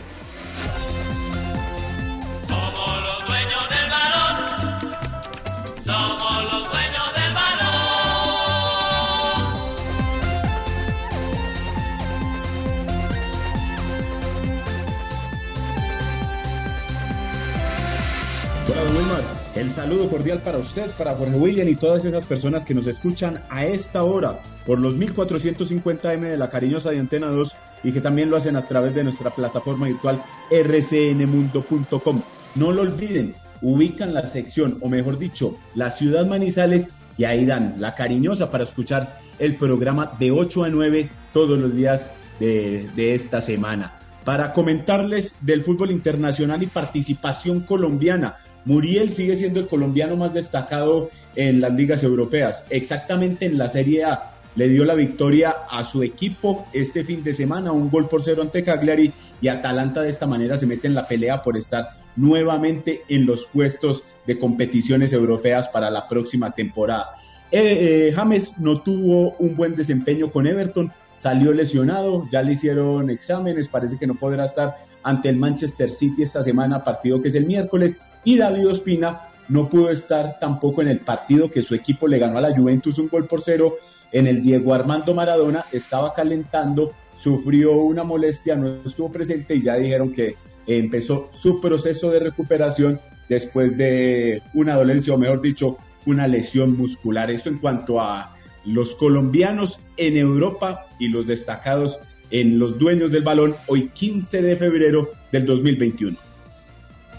El 19.55 19.69
saludo 19.69 20.09
cordial 20.09 20.41
para 20.41 20.59
usted, 20.59 20.89
para 20.93 21.15
Jorge 21.15 21.35
William 21.35 21.69
y 21.69 21.75
todas 21.75 22.05
esas 22.05 22.25
personas 22.27 22.65
que 22.65 22.75
nos 22.75 22.87
escuchan 22.87 23.43
a 23.51 23.65
esta 23.65 24.05
hora 24.05 24.41
por 24.69 24.81
los 24.81 24.99
1450M 24.99 26.21
de 26.21 26.37
la 26.37 26.51
cariñosa 26.51 26.91
de 26.91 26.99
Antena 26.99 27.29
2 27.29 27.57
y 27.85 27.93
que 27.93 28.03
también 28.03 28.29
lo 28.29 28.37
hacen 28.37 28.55
a 28.55 28.67
través 28.67 28.95
de 28.95 29.03
nuestra 29.03 29.31
plataforma 29.31 29.87
virtual 29.87 30.23
rcnmundo.com. 30.51 32.23
No 32.55 32.73
lo 32.73 32.83
olviden, 32.83 33.35
ubican 33.63 34.13
la 34.13 34.27
sección, 34.27 34.77
o 34.83 34.91
mejor 34.91 35.19
dicho, 35.19 35.57
la 35.75 35.91
ciudad 35.91 36.27
Manizales 36.27 36.91
y 37.17 37.25
ahí 37.25 37.47
dan 37.47 37.77
la 37.79 37.95
cariñosa 37.95 38.51
para 38.51 38.65
escuchar 38.65 39.19
el 39.39 39.55
programa 39.55 40.13
de 40.21 40.33
8 40.33 40.65
a 40.65 40.69
9 40.69 41.09
todos 41.33 41.59
los 41.59 41.75
días 41.75 42.13
de, 42.39 42.91
de 42.95 43.15
esta 43.15 43.41
semana 43.41 43.97
para 44.27 44.53
comentarles 44.53 45.47
del 45.47 45.63
fútbol 45.63 45.91
internacional 45.91 46.63
y 46.63 46.67
participación 46.67 47.61
colombiana. 47.61 48.37
Muriel 48.67 49.09
sigue 49.09 49.35
siendo 49.35 49.61
el 49.61 49.67
colombiano 49.67 50.17
más 50.17 50.35
destacado 50.35 51.09
en 51.35 51.63
las 51.63 51.73
ligas 51.73 52.03
europeas. 52.03 52.67
Exactamente 52.69 53.47
en 53.47 53.57
la 53.57 53.71
Serie 53.71 54.05
A 54.05 54.35
le 54.59 54.69
dio 54.69 54.85
la 54.85 54.97
victoria 54.97 55.55
a 55.71 55.85
su 55.85 56.03
equipo 56.03 56.67
este 56.73 57.05
fin 57.05 57.23
de 57.23 57.33
semana, 57.33 57.71
un 57.71 57.89
gol 57.89 58.09
por 58.09 58.21
cero 58.21 58.43
ante 58.43 58.65
Cagliari 58.65 59.13
y 59.41 59.47
Atalanta 59.47 60.03
de 60.03 60.11
esta 60.11 60.27
manera 60.27 60.57
se 60.57 60.67
mete 60.67 60.89
en 60.89 60.97
la 60.97 61.07
pelea 61.07 61.43
por 61.43 61.57
estar 61.57 61.91
nuevamente 62.17 63.03
en 63.09 63.25
los 63.25 63.45
puestos 63.45 64.03
de 64.27 64.37
competiciones 64.37 65.13
europeas 65.13 65.69
para 65.69 65.93
la 65.93 66.09
próxima 66.09 66.51
temporada. 66.51 67.11
Eh, 67.53 68.09
eh, 68.09 68.13
James 68.13 68.59
no 68.59 68.83
tuvo 68.83 69.37
un 69.39 69.55
buen 69.55 69.77
desempeño 69.77 70.29
con 70.29 70.49
Everton, 70.49 70.93
salió 71.15 71.53
lesionado, 71.53 72.29
ya 72.33 72.43
le 72.43 72.55
hicieron 72.55 73.11
exámenes, 73.11 73.69
parece 73.69 73.97
que 73.97 74.09
no 74.09 74.17
podrá 74.17 74.45
estar 74.45 74.75
ante 75.05 75.29
el 75.29 75.37
Manchester 75.37 75.89
City 75.89 76.25
esta 76.25 76.43
semana, 76.43 76.83
partido 76.83 77.23
que 77.23 77.29
es 77.29 77.37
el 77.37 77.47
miércoles, 77.47 78.01
y 78.25 78.37
David 78.37 78.71
Ospina 78.71 79.21
no 79.49 79.69
pudo 79.69 79.91
estar 79.91 80.39
tampoco 80.39 80.83
en 80.83 80.89
el 80.89 81.01
partido 81.01 81.51
que 81.51 81.63
su 81.63 81.75
equipo 81.75 82.07
le 82.07 82.19
ganó 82.19 82.39
a 82.39 82.43
la 82.43 82.57
Juventus 82.57 82.99
un 82.99 83.09
gol 83.09 83.27
por 83.27 83.43
cero 83.43 83.77
en 84.13 84.27
el 84.27 84.43
Diego 84.43 84.75
Armando 84.75 85.15
Maradona, 85.15 85.67
estaba 85.73 86.15
calentando, 86.15 86.93
sufrió 87.15 87.73
una 87.73 88.05
molestia, 88.05 88.57
no 88.57 88.81
estuvo 88.85 89.13
presente 89.13 89.55
y 89.55 89.63
ya 89.63 89.77
dijeron 89.77 90.13
que 90.13 90.37
empezó 90.67 91.29
su 91.33 91.61
proceso 91.61 92.11
de 92.11 92.21
recuperación 92.21 93.01
después 93.29 93.77
de 93.77 94.43
una 94.55 94.75
dolencia, 94.75 95.15
o 95.15 95.19
mejor 95.19 95.43
dicho, 95.43 95.79
una 96.07 96.27
lesión 96.27 96.77
muscular. 96.77 97.31
Esto 97.31 97.49
en 97.49 97.59
cuanto 97.59 98.01
a 98.01 98.35
los 98.65 98.95
colombianos 98.95 99.81
en 99.97 100.17
Europa 100.17 100.87
y 100.99 101.09
los 101.09 101.27
destacados 101.27 102.01
en 102.31 102.59
los 102.59 102.79
dueños 102.79 103.11
del 103.11 103.23
balón 103.23 103.57
hoy 103.67 103.89
15 103.89 104.43
de 104.43 104.57
febrero 104.57 105.11
del 105.33 105.47
2021. 105.47 106.17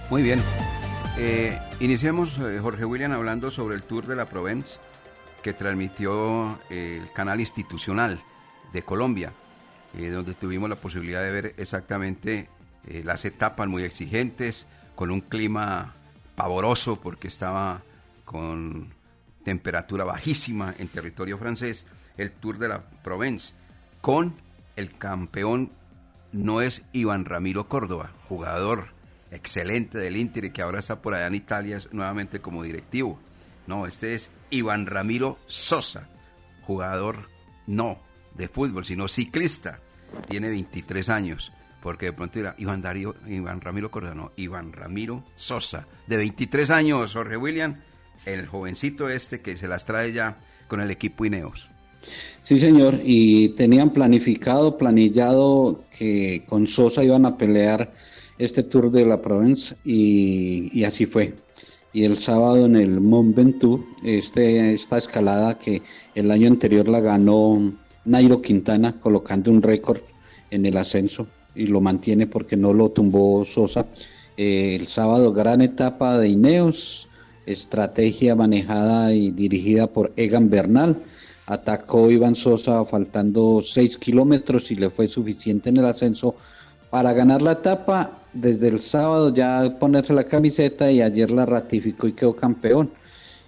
Muy 0.09 0.23
bien. 0.23 0.39
Eh, 1.21 1.59
iniciemos, 1.81 2.37
eh, 2.37 2.59
Jorge 2.61 2.85
William, 2.85 3.11
hablando 3.11 3.51
sobre 3.51 3.75
el 3.75 3.83
Tour 3.83 4.07
de 4.07 4.15
la 4.15 4.25
Provence 4.25 4.79
que 5.43 5.51
transmitió 5.51 6.57
el 6.69 7.11
canal 7.11 7.41
institucional 7.41 8.23
de 8.71 8.83
Colombia, 8.83 9.33
eh, 9.97 10.11
donde 10.11 10.33
tuvimos 10.33 10.69
la 10.69 10.77
posibilidad 10.77 11.21
de 11.21 11.31
ver 11.31 11.55
exactamente 11.57 12.47
las 13.03 13.25
etapas 13.25 13.67
muy 13.67 13.83
exigentes, 13.83 14.65
con 14.95 15.11
un 15.11 15.19
clima 15.19 15.93
pavoroso 16.35 16.95
porque 17.01 17.27
estaba 17.27 17.81
con 18.23 18.93
temperatura 19.43 20.05
bajísima 20.05 20.73
en 20.77 20.87
territorio 20.87 21.37
francés, 21.37 21.85
el 22.15 22.31
Tour 22.31 22.59
de 22.59 22.69
la 22.69 22.89
Provence. 23.03 23.55
con 23.99 24.33
el 24.77 24.97
campeón, 24.97 25.69
no 26.31 26.61
es 26.61 26.83
Iván 26.93 27.25
Ramiro 27.25 27.67
Córdoba, 27.67 28.13
jugador 28.29 28.98
excelente 29.31 29.97
del 29.97 30.17
Inter 30.17 30.51
que 30.51 30.61
ahora 30.61 30.79
está 30.79 31.01
por 31.01 31.13
allá 31.13 31.27
en 31.27 31.35
Italia 31.35 31.79
nuevamente 31.91 32.39
como 32.39 32.63
directivo. 32.63 33.19
No, 33.67 33.85
este 33.85 34.15
es 34.15 34.31
Iván 34.49 34.85
Ramiro 34.87 35.37
Sosa, 35.45 36.09
jugador 36.63 37.29
no 37.67 37.99
de 38.35 38.47
fútbol, 38.47 38.85
sino 38.85 39.07
ciclista. 39.07 39.79
Tiene 40.27 40.49
23 40.49 41.09
años, 41.09 41.51
porque 41.83 42.07
de 42.07 42.13
pronto 42.13 42.39
era 42.39 42.55
Iván, 42.57 42.81
Darío, 42.81 43.15
Iván 43.27 43.61
Ramiro 43.61 43.91
Córdoba, 43.91 44.15
no, 44.15 44.31
Iván 44.37 44.73
Ramiro 44.73 45.23
Sosa, 45.35 45.87
de 46.07 46.17
23 46.17 46.71
años, 46.71 47.13
Jorge 47.13 47.37
William, 47.37 47.79
el 48.25 48.47
jovencito 48.47 49.09
este 49.09 49.41
que 49.41 49.55
se 49.55 49.67
las 49.67 49.85
trae 49.85 50.11
ya 50.13 50.39
con 50.67 50.81
el 50.81 50.89
equipo 50.89 51.25
Ineos. 51.25 51.69
Sí, 52.41 52.57
señor, 52.57 52.99
y 53.03 53.49
tenían 53.49 53.91
planificado, 53.91 54.77
planillado 54.77 55.83
que 55.97 56.45
con 56.47 56.65
Sosa 56.65 57.03
iban 57.03 57.25
a 57.25 57.37
pelear 57.37 57.93
este 58.39 58.63
Tour 58.63 58.89
de 58.91 59.05
la 59.05 59.21
Provence 59.21 59.75
y, 59.83 60.83
así 60.83 61.05
fue. 61.05 61.35
Y 61.93 62.05
el 62.05 62.17
sábado 62.17 62.65
en 62.65 62.75
el 62.75 62.99
Mont 63.01 63.35
Ventoux, 63.35 63.83
este, 64.03 64.73
esta 64.73 64.97
escalada 64.97 65.57
que 65.57 65.81
el 66.15 66.31
año 66.31 66.47
anterior 66.47 66.87
la 66.87 66.99
ganó 66.99 67.73
Nairo 68.05 68.41
Quintana, 68.41 68.99
colocando 68.99 69.51
un 69.51 69.61
récord 69.61 70.01
en 70.51 70.65
el 70.65 70.77
ascenso 70.77 71.27
y 71.55 71.67
lo 71.67 71.81
mantiene 71.81 72.25
porque 72.25 72.55
no 72.57 72.73
lo 72.73 72.89
tumbó 72.89 73.43
Sosa. 73.45 73.85
Eh, 74.37 74.75
el 74.79 74.87
sábado, 74.87 75.33
gran 75.33 75.61
etapa 75.61 76.17
de 76.17 76.29
Ineos, 76.29 77.07
estrategia 77.45 78.35
manejada 78.35 79.13
y 79.13 79.31
dirigida 79.31 79.87
por 79.87 80.13
Egan 80.15 80.49
Bernal 80.49 81.03
atacó 81.49 82.11
Iván 82.11 82.35
Sosa 82.35 82.85
faltando 82.85 83.61
6 83.63 83.97
kilómetros 83.97 84.69
y 84.69 84.75
le 84.75 84.91
fue 84.91 85.07
suficiente 85.07 85.69
en 85.69 85.77
el 85.77 85.85
ascenso 85.85 86.35
para 86.91 87.11
ganar 87.13 87.41
la 87.41 87.53
etapa. 87.53 88.18
Desde 88.33 88.67
el 88.67 88.79
sábado 88.79 89.33
ya 89.33 89.77
ponerse 89.79 90.13
la 90.13 90.23
camiseta 90.23 90.91
y 90.91 91.01
ayer 91.01 91.31
la 91.31 91.45
ratificó 91.45 92.07
y 92.07 92.13
quedó 92.13 92.35
campeón. 92.35 92.91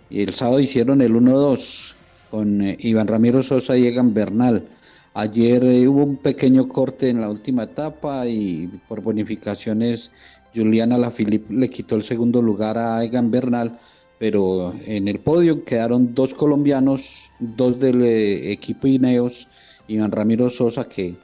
Y 0.09 0.21
el 0.21 0.33
sábado 0.33 0.59
hicieron 0.59 1.01
el 1.01 1.13
1-2 1.13 1.93
con 2.29 2.61
eh, 2.61 2.77
Iván 2.79 3.07
Ramiro 3.07 3.43
Sosa 3.43 3.77
y 3.77 3.87
Egan 3.87 4.13
Bernal. 4.13 4.67
Ayer 5.13 5.63
eh, 5.63 5.87
hubo 5.87 6.03
un 6.03 6.17
pequeño 6.17 6.67
corte 6.67 7.09
en 7.09 7.21
la 7.21 7.29
última 7.29 7.63
etapa 7.63 8.25
y 8.27 8.67
por 8.87 9.01
bonificaciones 9.01 10.11
Juliana 10.55 10.97
Lafilippe 10.97 11.53
le 11.53 11.69
quitó 11.69 11.95
el 11.95 12.03
segundo 12.03 12.41
lugar 12.41 12.77
a 12.77 13.03
Egan 13.03 13.31
Bernal 13.31 13.77
pero 14.21 14.71
en 14.85 15.07
el 15.07 15.19
podio 15.19 15.65
quedaron 15.65 16.13
dos 16.13 16.35
colombianos, 16.35 17.31
dos 17.39 17.79
del 17.79 18.03
eh, 18.03 18.51
equipo 18.51 18.85
Ineos, 18.85 19.47
Iván 19.87 20.11
Ramiro 20.11 20.47
Sosa, 20.51 20.87
que 20.87 21.15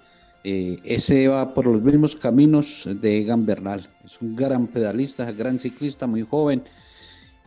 eh, 0.44 0.78
ese 0.84 1.28
va 1.28 1.54
por 1.54 1.66
los 1.66 1.82
mismos 1.82 2.16
caminos 2.16 2.88
de 3.02 3.20
Egan 3.20 3.46
Bernal. 3.46 3.90
Es 4.06 4.22
un 4.22 4.36
gran 4.36 4.68
pedalista, 4.68 5.32
gran 5.32 5.60
ciclista, 5.60 6.08
muy 6.08 6.24
joven. 6.24 6.64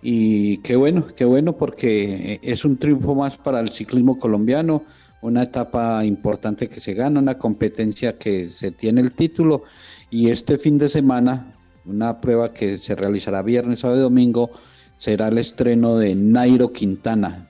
Y 0.02 0.58
qué 0.58 0.76
bueno, 0.76 1.06
qué 1.14 1.24
bueno 1.24 1.56
porque 1.56 2.32
eh, 2.34 2.40
es 2.42 2.64
un 2.64 2.78
triunfo 2.78 3.14
más 3.14 3.36
para 3.36 3.60
el 3.60 3.70
ciclismo 3.70 4.16
colombiano, 4.16 4.84
una 5.20 5.42
etapa 5.42 6.04
importante 6.04 6.68
que 6.68 6.80
se 6.80 6.94
gana, 6.94 7.20
una 7.20 7.36
competencia 7.36 8.16
que 8.16 8.48
se 8.48 8.70
tiene 8.70 9.02
el 9.02 9.12
título 9.12 9.62
y 10.10 10.30
este 10.30 10.58
fin 10.58 10.78
de 10.78 10.88
semana, 10.88 11.52
una 11.84 12.20
prueba 12.20 12.52
que 12.52 12.78
se 12.78 12.94
realizará 12.94 13.42
viernes, 13.42 13.80
sábado 13.80 14.00
y 14.00 14.02
domingo, 14.02 14.50
será 14.96 15.28
el 15.28 15.38
estreno 15.38 15.96
de 15.96 16.14
Nairo 16.14 16.72
Quintana. 16.72 17.48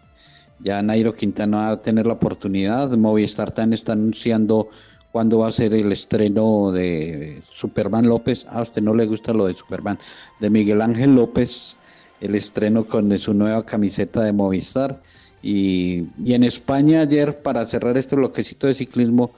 Ya 0.63 0.83
Nairo 0.83 1.15
Quintana 1.15 1.57
va 1.57 1.71
a 1.71 1.83
tener 1.83 2.07
la 2.07 2.15
oportunidad. 2.15 2.91
Movistar 2.97 3.51
también 3.51 3.75
está 3.75 3.93
anunciando 3.93 4.69
cuándo 5.13 5.39
va 5.41 5.49
a 5.49 5.53
ser 5.53 5.75
el 5.75 5.93
estreno 5.93 6.73
de 6.73 7.41
Superman 7.49 8.07
López. 8.07 8.47
A 8.49 8.63
usted 8.63 8.83
no 8.83 8.95
le 8.95 9.07
gusta 9.07 9.33
lo 9.33 9.47
de 9.47 9.55
Superman. 9.55 9.99
De 10.41 10.51
Miguel 10.51 10.83
Ángel 10.83 11.15
López, 11.15 11.77
el 12.21 12.35
estreno 12.35 12.87
con 12.87 13.17
su 13.19 13.35
nueva 13.35 13.65
camiseta 13.65 14.23
de 14.23 14.33
Movistar. 14.33 15.01
Y, 15.43 16.07
en 16.27 16.45
España 16.45 17.03
ayer, 17.03 17.43
para 17.43 17.67
cerrar 17.67 17.97
este 17.97 18.17
bloquecito 18.17 18.67
de 18.67 18.75
ciclismo, 18.75 19.33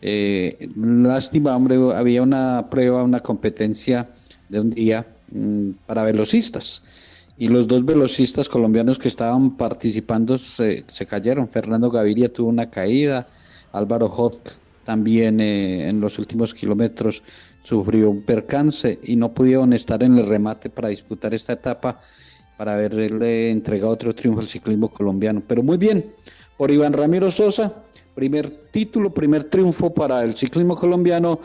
eh, 0.00 0.68
lástima, 0.76 1.56
hombre, 1.56 1.76
había 1.94 2.22
una 2.22 2.68
prueba, 2.70 3.02
una 3.02 3.20
competencia 3.20 4.08
de 4.48 4.60
un 4.60 4.70
día 4.70 5.06
mm, 5.32 5.70
para 5.86 6.04
velocistas 6.04 6.82
y 7.36 7.48
los 7.48 7.68
dos 7.68 7.84
velocistas 7.84 8.48
colombianos 8.48 8.98
que 8.98 9.06
estaban 9.06 9.56
participando 9.56 10.38
se, 10.38 10.84
cayeron. 11.08 11.48
Fernando 11.48 11.88
Gaviria 11.88 12.32
tuvo 12.32 12.48
una 12.48 12.68
caída, 12.68 13.28
Álvaro 13.72 14.06
Hodk 14.06 14.50
también 14.88 15.38
eh, 15.38 15.86
en 15.86 16.00
los 16.00 16.18
últimos 16.18 16.54
kilómetros 16.54 17.22
sufrió 17.62 18.08
un 18.08 18.22
percance 18.22 18.98
y 19.02 19.16
no 19.16 19.34
pudieron 19.34 19.74
estar 19.74 20.02
en 20.02 20.16
el 20.16 20.26
remate 20.26 20.70
para 20.70 20.88
disputar 20.88 21.34
esta 21.34 21.52
etapa 21.52 22.00
para 22.56 22.72
haberle 22.72 23.50
entregado 23.50 23.90
otro 23.90 24.14
triunfo 24.14 24.40
al 24.40 24.48
ciclismo 24.48 24.90
colombiano. 24.90 25.42
Pero 25.46 25.62
muy 25.62 25.76
bien, 25.76 26.10
por 26.56 26.70
Iván 26.70 26.94
Ramiro 26.94 27.30
Sosa, 27.30 27.84
primer 28.14 28.48
título, 28.48 29.12
primer 29.12 29.44
triunfo 29.44 29.92
para 29.92 30.24
el 30.24 30.34
ciclismo 30.34 30.74
colombiano 30.74 31.38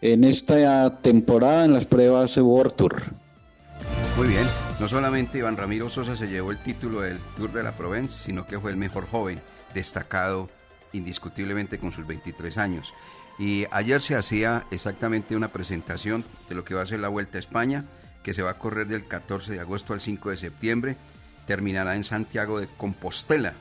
en 0.00 0.24
esta 0.24 0.98
temporada 1.02 1.66
en 1.66 1.74
las 1.74 1.84
pruebas 1.84 2.34
World 2.38 2.76
Tour. 2.76 3.02
Muy 4.16 4.28
bien, 4.28 4.46
no 4.80 4.88
solamente 4.88 5.36
Iván 5.36 5.58
Ramiro 5.58 5.90
Sosa 5.90 6.16
se 6.16 6.28
llevó 6.28 6.50
el 6.50 6.62
título 6.62 7.02
del 7.02 7.18
Tour 7.36 7.52
de 7.52 7.62
la 7.62 7.76
Provence, 7.76 8.22
sino 8.24 8.46
que 8.46 8.58
fue 8.58 8.70
el 8.70 8.78
mejor 8.78 9.06
joven, 9.06 9.42
destacado 9.74 10.48
indiscutiblemente 10.92 11.78
con 11.78 11.92
sus 11.92 12.06
23 12.06 12.58
años. 12.58 12.94
Y 13.38 13.66
ayer 13.70 14.00
se 14.00 14.16
hacía 14.16 14.64
exactamente 14.70 15.36
una 15.36 15.48
presentación 15.48 16.24
de 16.48 16.54
lo 16.54 16.64
que 16.64 16.74
va 16.74 16.82
a 16.82 16.86
ser 16.86 17.00
la 17.00 17.08
Vuelta 17.08 17.38
a 17.38 17.40
España, 17.40 17.84
que 18.22 18.34
se 18.34 18.42
va 18.42 18.50
a 18.50 18.58
correr 18.58 18.86
del 18.86 19.06
14 19.06 19.52
de 19.52 19.60
agosto 19.60 19.92
al 19.92 20.00
5 20.00 20.30
de 20.30 20.36
septiembre, 20.36 20.96
terminará 21.46 21.96
en 21.96 22.04
Santiago 22.04 22.60
de 22.60 22.66
Compostela, 22.66 23.54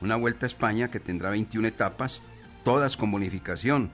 una 0.00 0.16
Vuelta 0.16 0.46
a 0.46 0.48
España 0.48 0.88
que 0.88 1.00
tendrá 1.00 1.30
21 1.30 1.66
etapas, 1.66 2.20
todas 2.64 2.96
con 2.96 3.10
bonificación, 3.10 3.90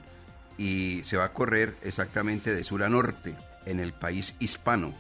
y 0.59 1.03
se 1.05 1.17
va 1.17 1.25
a 1.25 1.33
correr 1.33 1.77
exactamente 1.83 2.55
de 2.55 2.65
sur 2.65 2.83
a 2.83 2.89
norte 2.89 3.35
en 3.65 3.79
el 3.81 3.93
país 3.93 4.35
hispano 4.41 4.93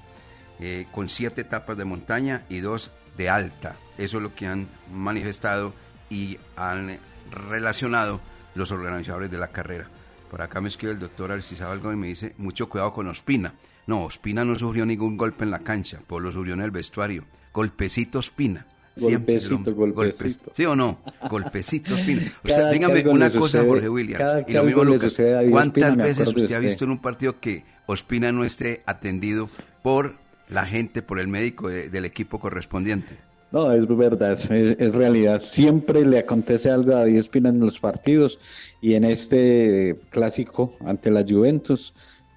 eh, 0.61 0.87
con 0.91 1.09
siete 1.09 1.43
etapas 1.43 1.77
de 1.77 1.85
montaña 1.85 2.43
y 2.49 2.59
dos 2.59 2.91
de 3.17 3.29
alta. 3.29 3.77
Eso 3.97 4.17
es 4.17 4.23
lo 4.23 4.35
que 4.35 4.47
han 4.47 4.69
manifestado 4.93 5.73
y 6.11 6.39
han 6.57 6.99
relacionado 7.31 8.21
los 8.55 8.71
organizadores 8.73 9.31
de 9.31 9.39
la 9.39 9.49
carrera. 9.49 9.89
Por 10.31 10.43
acá 10.43 10.61
me 10.61 10.69
escribe 10.69 10.93
el 10.93 10.99
doctor 10.99 11.33
algo 11.33 11.93
y 11.93 11.97
me 11.97 12.09
dice, 12.09 12.35
mucho 12.39 12.69
cuidado 12.69 12.93
con 12.93 13.09
Ospina. 13.09 13.55
No, 13.87 14.05
Ospina 14.05 14.45
no 14.45 14.55
sufrió 14.59 14.85
ningún 14.85 15.17
golpe 15.17 15.45
en 15.45 15.51
la 15.51 15.61
cancha, 15.61 16.01
por 16.07 16.23
lo 16.23 16.31
sufrió 16.31 16.55
en 16.55 16.61
el 16.61 16.71
vestuario. 16.71 17.25
Golpecito 17.53 18.19
Ospina. 18.19 18.67
Golpecito, 18.97 19.75
golpecito. 19.75 20.53
¿Sí 20.55 20.67
o 20.67 20.75
no? 20.75 21.01
Golpecito 21.31 21.95
Ospina. 21.95 22.21
Usted, 22.45 22.73
dígame 22.73 23.09
una 23.09 23.31
cosa, 23.31 23.65
Jorge 23.65 23.89
William. 23.89 24.21
y 24.47 24.53
lo 24.53 24.65
mismo 24.65 24.85
Lucas. 24.85 25.17
¿Cuántas 25.51 25.97
veces 25.97 26.29
usted 26.29 26.53
ha 26.53 26.59
visto 26.59 26.85
en 26.85 26.91
un 26.91 27.01
partido 27.01 27.41
que 27.41 27.65
Ospina 27.87 28.33
no 28.33 28.45
esté 28.45 28.83
atendido 28.85 29.49
por 29.83 30.17
la 30.49 30.67
gente, 30.67 31.03
por 31.03 31.21
el 31.21 31.29
médico 31.29 31.69
del 31.69 32.05
equipo 32.05 32.39
correspondiente. 32.39 33.17
No, 33.51 33.73
es 33.73 33.87
verdad, 33.89 34.33
es, 34.33 34.95
realidad. 34.95 35.41
Siempre 35.41 36.05
le 36.05 36.19
acontece 36.19 36.71
algo 36.71 36.93
a 36.93 36.97
David 36.97 37.17
Espina 37.17 37.49
en 37.49 37.61
los 37.61 37.81
partidos 37.81 38.39
y 38.83 38.93
en 38.95 39.05
este 39.05 39.99
clásico 40.11 40.75
ante 40.85 41.11
la 41.11 41.25
Juventus, 41.27 41.95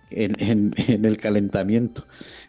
en, 0.10 0.74
el 1.06 1.18
calentamiento. 1.18 2.06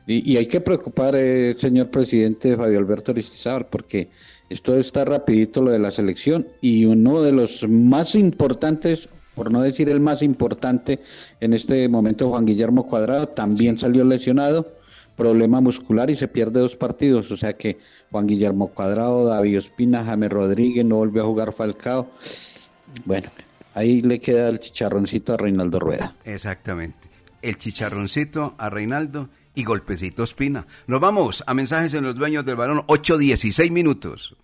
Y, 0.07 0.37
hay 0.37 0.47
que 0.47 0.61
preocupar, 0.61 1.15
eh, 1.17 1.57
señor 1.59 1.91
presidente 1.91 2.57
Fabio 2.57 2.79
Alberto 2.79 3.11
Aristizábal, 3.11 3.67
porque 3.67 4.11
esto 4.49 4.77
está 4.77 5.05
rapidito 5.05 5.63
lo 5.63 5.71
de 5.73 5.79
la 5.79 5.91
selección 5.91 6.47
y 6.61 6.85
uno 6.85 7.23
de 7.23 7.33
los 7.33 7.69
más 7.69 8.15
importantes, 8.15 9.09
por 9.35 9.51
no 9.51 9.63
decir 9.63 9.89
el 9.89 10.01
más 10.01 10.23
importante 10.23 11.01
en 11.41 11.53
este 11.53 11.89
momento, 11.89 12.31
Juan 12.31 12.47
Guillermo 12.47 12.87
Cuadrado, 12.87 13.29
también 13.29 13.79
salió 13.79 14.05
lesionado 14.05 14.82
problema 15.23 15.61
muscular 15.61 16.11
y 16.11 16.17
se 16.17 16.27
pierde 16.27 16.61
dos 16.61 16.75
partidos. 16.75 17.31
O 17.31 17.37
sea 17.37 17.57
que 17.57 17.79
Juan 18.11 18.27
Guillermo 18.27 18.69
Cuadrado, 18.69 19.25
David 19.25 19.59
Ospina, 19.59 20.05
Jaime 20.05 20.29
Rodríguez, 20.29 20.85
no 20.85 20.97
volvió 20.97 21.23
a 21.23 21.27
jugar 21.27 21.53
Falcao. 21.53 22.11
Bueno, 23.05 23.31
ahí 23.75 24.01
le 24.01 24.19
queda 24.19 24.49
el 24.49 24.59
chicharroncito 24.59 25.33
a 25.33 25.37
Reinaldo 25.37 25.79
Rueda. 25.79 26.17
Exactamente. 26.25 27.09
El 27.41 27.57
chicharroncito 27.57 28.55
a 28.59 28.69
Reinaldo 28.69 29.29
y 29.55 29.63
golpecito 29.65 30.25
Ospina. 30.25 30.67
Nos 30.89 31.01
vamos 31.01 31.45
a 31.47 31.55
mensajes 31.55 31.95
en 31.95 32.05
los 32.05 32.17
dueños 32.17 32.45
del 32.45 32.57
balón, 32.57 32.79
8-16 32.89 33.71
minutos. 33.71 34.37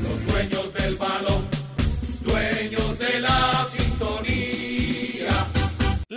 Los 0.00 0.26
dueños 0.26 0.67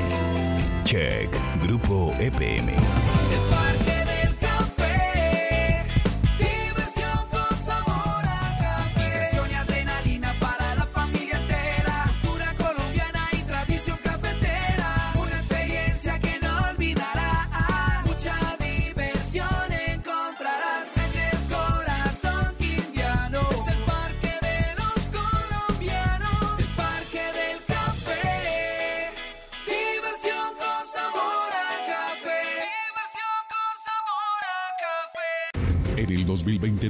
Check, 0.83 1.29
Grupo 1.61 2.13
EPM. 2.19 2.73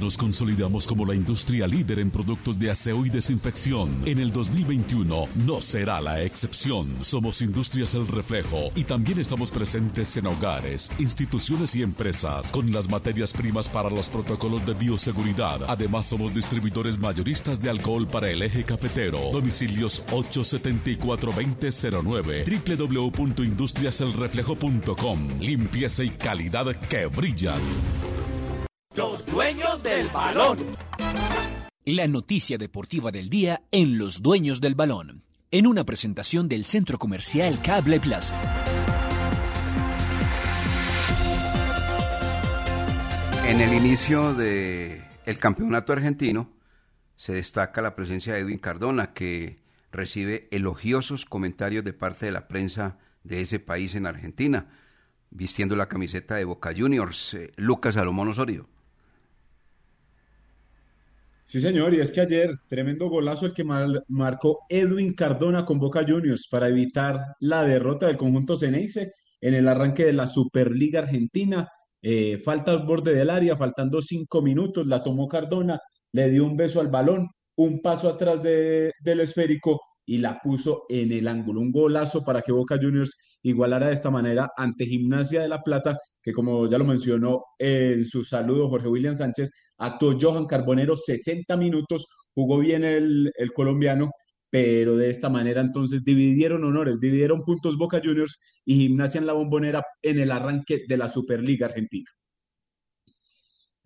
nos 0.00 0.16
consolidamos 0.16 0.86
como 0.86 1.04
la 1.04 1.14
industria 1.14 1.66
líder 1.66 1.98
en 1.98 2.10
productos 2.10 2.58
de 2.58 2.70
aseo 2.70 3.04
y 3.06 3.10
desinfección. 3.10 4.02
En 4.06 4.18
el 4.18 4.32
2021 4.32 5.28
no 5.46 5.60
será 5.60 6.00
la 6.00 6.22
excepción. 6.22 6.96
Somos 7.00 7.42
Industrias 7.42 7.92
El 7.94 8.08
Reflejo 8.08 8.70
y 8.74 8.84
también 8.84 9.20
estamos 9.20 9.50
presentes 9.50 10.16
en 10.16 10.26
hogares, 10.26 10.90
instituciones 10.98 11.76
y 11.76 11.82
empresas 11.82 12.50
con 12.50 12.72
las 12.72 12.88
materias 12.88 13.34
primas 13.34 13.68
para 13.68 13.90
los 13.90 14.08
protocolos 14.08 14.64
de 14.66 14.72
bioseguridad. 14.74 15.60
Además 15.68 16.06
somos 16.06 16.34
distribuidores 16.34 16.98
mayoristas 16.98 17.60
de 17.60 17.70
alcohol 17.70 18.08
para 18.08 18.30
el 18.30 18.42
eje 18.42 18.64
cafetero. 18.64 19.30
Domicilios 19.32 20.04
874-2009 20.06 22.78
www.industriaselreflejo.com 22.78 25.40
Limpieza 25.40 26.04
y 26.04 26.10
calidad 26.10 26.74
que 26.88 27.06
brillan. 27.06 27.60
Los 28.96 29.24
dueños 29.24 29.80
del 29.84 30.08
balón. 30.08 30.58
La 31.84 32.08
noticia 32.08 32.58
deportiva 32.58 33.12
del 33.12 33.30
día 33.30 33.62
en 33.70 33.98
Los 33.98 34.20
Dueños 34.20 34.60
del 34.60 34.74
Balón, 34.74 35.22
en 35.52 35.68
una 35.68 35.84
presentación 35.84 36.48
del 36.48 36.66
Centro 36.66 36.98
Comercial 36.98 37.62
Cable 37.62 38.00
Plaza. 38.00 38.34
En 43.46 43.60
el 43.60 43.74
inicio 43.74 44.34
del 44.34 45.04
el 45.24 45.38
campeonato 45.38 45.92
argentino 45.92 46.50
se 47.14 47.32
destaca 47.32 47.82
la 47.82 47.94
presencia 47.94 48.34
de 48.34 48.40
Edwin 48.40 48.58
Cardona, 48.58 49.12
que 49.12 49.60
recibe 49.92 50.48
elogiosos 50.50 51.26
comentarios 51.26 51.84
de 51.84 51.92
parte 51.92 52.26
de 52.26 52.32
la 52.32 52.48
prensa 52.48 52.98
de 53.22 53.40
ese 53.40 53.60
país 53.60 53.94
en 53.94 54.06
Argentina, 54.06 54.66
vistiendo 55.30 55.76
la 55.76 55.88
camiseta 55.88 56.34
de 56.34 56.44
Boca 56.44 56.72
Juniors, 56.76 57.34
eh, 57.34 57.52
Lucas 57.54 57.94
Salomón 57.94 58.26
Osorio. 58.26 58.68
Sí, 61.50 61.60
señor, 61.60 61.92
y 61.94 61.98
es 61.98 62.12
que 62.12 62.20
ayer 62.20 62.52
tremendo 62.68 63.08
golazo 63.08 63.44
el 63.44 63.52
que 63.52 63.64
marcó 63.64 64.60
Edwin 64.68 65.14
Cardona 65.14 65.64
con 65.64 65.80
Boca 65.80 66.04
Juniors 66.06 66.46
para 66.48 66.68
evitar 66.68 67.18
la 67.40 67.64
derrota 67.64 68.06
del 68.06 68.16
conjunto 68.16 68.56
Ceneice 68.56 69.10
en 69.40 69.54
el 69.54 69.66
arranque 69.66 70.04
de 70.04 70.12
la 70.12 70.28
Superliga 70.28 71.00
Argentina. 71.00 71.68
Eh, 72.02 72.38
falta 72.38 72.70
al 72.70 72.86
borde 72.86 73.14
del 73.14 73.30
área, 73.30 73.56
faltando 73.56 74.00
cinco 74.00 74.42
minutos, 74.42 74.86
la 74.86 75.02
tomó 75.02 75.26
Cardona, 75.26 75.80
le 76.12 76.30
dio 76.30 76.44
un 76.44 76.56
beso 76.56 76.80
al 76.80 76.86
balón, 76.86 77.26
un 77.56 77.82
paso 77.82 78.08
atrás 78.10 78.40
de, 78.44 78.92
del 79.00 79.18
esférico 79.18 79.80
y 80.10 80.18
la 80.18 80.40
puso 80.40 80.86
en 80.88 81.12
el 81.12 81.28
ángulo. 81.28 81.60
Un 81.60 81.70
golazo 81.70 82.24
para 82.24 82.42
que 82.42 82.50
Boca 82.50 82.76
Juniors 82.82 83.38
igualara 83.44 83.86
de 83.86 83.94
esta 83.94 84.10
manera 84.10 84.50
ante 84.56 84.84
Gimnasia 84.84 85.40
de 85.40 85.48
la 85.48 85.62
Plata, 85.62 85.96
que 86.20 86.32
como 86.32 86.68
ya 86.68 86.78
lo 86.78 86.84
mencionó 86.84 87.44
en 87.56 88.04
su 88.04 88.24
saludo 88.24 88.68
Jorge 88.68 88.88
William 88.88 89.16
Sánchez, 89.16 89.52
actuó 89.78 90.18
Johan 90.20 90.46
Carbonero 90.46 90.96
60 90.96 91.56
minutos, 91.56 92.08
jugó 92.34 92.58
bien 92.58 92.82
el, 92.82 93.30
el 93.36 93.52
colombiano, 93.52 94.10
pero 94.50 94.96
de 94.96 95.10
esta 95.10 95.28
manera 95.28 95.60
entonces 95.60 96.02
dividieron 96.02 96.64
honores, 96.64 96.98
dividieron 96.98 97.44
puntos 97.44 97.78
Boca 97.78 98.00
Juniors 98.02 98.62
y 98.64 98.78
Gimnasia 98.78 99.20
en 99.20 99.28
la 99.28 99.34
bombonera 99.34 99.84
en 100.02 100.18
el 100.18 100.32
arranque 100.32 100.86
de 100.88 100.96
la 100.96 101.08
Superliga 101.08 101.66
Argentina. 101.66 102.10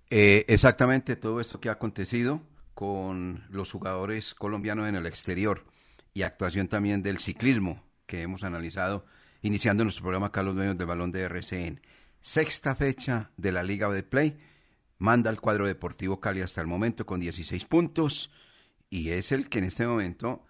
Eh, 0.09 0.47
exactamente 0.49 1.17
todo 1.17 1.39
esto 1.39 1.61
que 1.61 1.69
ha 1.69 1.73
acontecido 1.73 2.41
con 2.73 3.45
los 3.51 3.71
jugadores 3.71 4.33
colombianos 4.33 4.89
en 4.89 4.97
el 4.97 5.05
exterior 5.05 5.74
y 6.15 6.23
actuación 6.23 6.69
también 6.69 7.03
del 7.03 7.19
ciclismo 7.19 7.83
que 8.07 8.23
hemos 8.23 8.45
analizado 8.45 9.05
iniciando 9.43 9.83
nuestro 9.83 10.05
programa 10.05 10.33
Carlos 10.33 10.55
Dueños 10.55 10.79
del 10.79 10.87
Balón 10.87 11.13
de 11.13 11.23
RCN. 11.23 11.81
Sexta 12.21 12.75
fecha 12.75 13.33
de 13.37 13.53
la 13.53 13.63
Liga 13.63 13.91
de 13.91 14.05
Play. 14.05 14.39
Manda 14.99 15.29
el 15.29 15.41
cuadro 15.41 15.67
deportivo 15.67 16.21
Cali 16.21 16.41
hasta 16.41 16.61
el 16.61 16.67
momento 16.69 17.05
con 17.05 17.21
16 17.21 17.65
puntos 17.67 18.31
y 18.89 19.11
es 19.11 19.33
el 19.33 19.49
que 19.49 19.59
en 19.59 19.65
este 19.65 19.87
momento, 19.87 20.47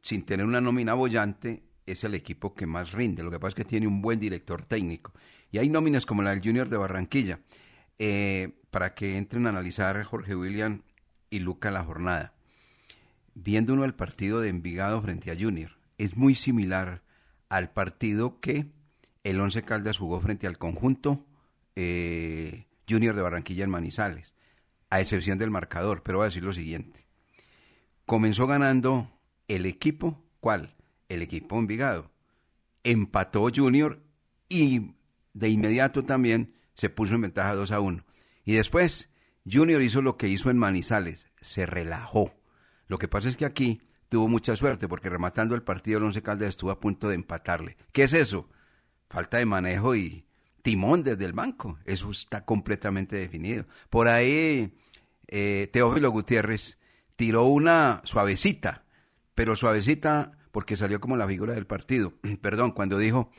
sin 0.00 0.24
tener 0.24 0.46
una 0.46 0.60
nómina 0.60 0.94
bollante, 0.94 1.64
es 1.84 2.04
el 2.04 2.14
equipo 2.14 2.54
que 2.54 2.66
más 2.66 2.92
rinde. 2.92 3.24
Lo 3.24 3.30
que 3.32 3.40
pasa 3.40 3.48
es 3.48 3.54
que 3.56 3.64
tiene 3.64 3.88
un 3.88 4.00
buen 4.00 4.20
director 4.20 4.62
técnico. 4.62 5.12
Y 5.50 5.58
hay 5.58 5.68
nóminas 5.68 6.06
como 6.06 6.22
la 6.22 6.30
del 6.30 6.40
Junior 6.40 6.68
de 6.68 6.76
Barranquilla, 6.76 7.40
eh, 7.98 8.60
para 8.70 8.94
que 8.94 9.16
entren 9.16 9.46
a 9.46 9.50
analizar 9.50 10.00
Jorge 10.04 10.36
William 10.36 10.82
y 11.28 11.40
Luca 11.40 11.72
la 11.72 11.84
jornada. 11.84 12.34
Viendo 13.34 13.72
uno 13.72 13.84
el 13.84 13.94
partido 13.94 14.40
de 14.40 14.48
Envigado 14.48 15.00
frente 15.02 15.30
a 15.30 15.36
Junior, 15.38 15.72
es 15.98 16.16
muy 16.16 16.34
similar 16.34 17.02
al 17.48 17.70
partido 17.72 18.40
que 18.40 18.66
el 19.24 19.40
Once 19.40 19.62
Caldas 19.62 19.98
jugó 19.98 20.20
frente 20.20 20.46
al 20.46 20.58
conjunto 20.58 21.26
eh, 21.76 22.64
Junior 22.88 23.14
de 23.14 23.22
Barranquilla 23.22 23.64
en 23.64 23.70
Manizales, 23.70 24.34
a 24.88 25.00
excepción 25.00 25.38
del 25.38 25.50
marcador, 25.50 26.02
pero 26.02 26.18
voy 26.18 26.24
a 26.24 26.28
decir 26.28 26.42
lo 26.42 26.52
siguiente. 26.52 27.06
Comenzó 28.06 28.46
ganando 28.46 29.10
el 29.48 29.66
equipo, 29.66 30.24
¿cuál? 30.40 30.74
El 31.08 31.22
equipo 31.22 31.58
Envigado. 31.58 32.10
Empató 32.82 33.48
Junior 33.54 34.02
y 34.48 34.92
de 35.32 35.48
inmediato 35.48 36.04
también 36.04 36.54
se 36.74 36.90
puso 36.90 37.14
en 37.14 37.22
ventaja 37.22 37.54
2 37.54 37.70
a 37.72 37.80
1. 37.80 38.04
Y 38.44 38.54
después 38.54 39.10
Junior 39.50 39.82
hizo 39.82 40.02
lo 40.02 40.16
que 40.16 40.28
hizo 40.28 40.50
en 40.50 40.58
Manizales, 40.58 41.28
se 41.40 41.66
relajó. 41.66 42.34
Lo 42.90 42.98
que 42.98 43.06
pasa 43.06 43.28
es 43.28 43.36
que 43.36 43.44
aquí 43.44 43.80
tuvo 44.08 44.26
mucha 44.26 44.56
suerte 44.56 44.88
porque 44.88 45.08
rematando 45.08 45.54
el 45.54 45.62
partido 45.62 45.98
el 45.98 46.04
Once 46.06 46.20
Caldas 46.22 46.48
estuvo 46.48 46.72
a 46.72 46.80
punto 46.80 47.08
de 47.08 47.14
empatarle. 47.14 47.76
¿Qué 47.92 48.02
es 48.02 48.12
eso? 48.12 48.48
Falta 49.08 49.38
de 49.38 49.46
manejo 49.46 49.94
y 49.94 50.26
timón 50.62 51.04
desde 51.04 51.24
el 51.24 51.32
banco. 51.32 51.78
Eso 51.84 52.10
está 52.10 52.44
completamente 52.44 53.14
definido. 53.14 53.64
Por 53.90 54.08
ahí 54.08 54.74
eh, 55.28 55.70
Teófilo 55.72 56.10
Gutiérrez 56.10 56.80
tiró 57.14 57.44
una 57.44 58.00
suavecita, 58.02 58.82
pero 59.36 59.54
suavecita 59.54 60.32
porque 60.50 60.76
salió 60.76 61.00
como 61.00 61.16
la 61.16 61.28
figura 61.28 61.54
del 61.54 61.68
partido. 61.68 62.14
Perdón, 62.42 62.72
cuando 62.72 62.98
dijo 62.98 63.30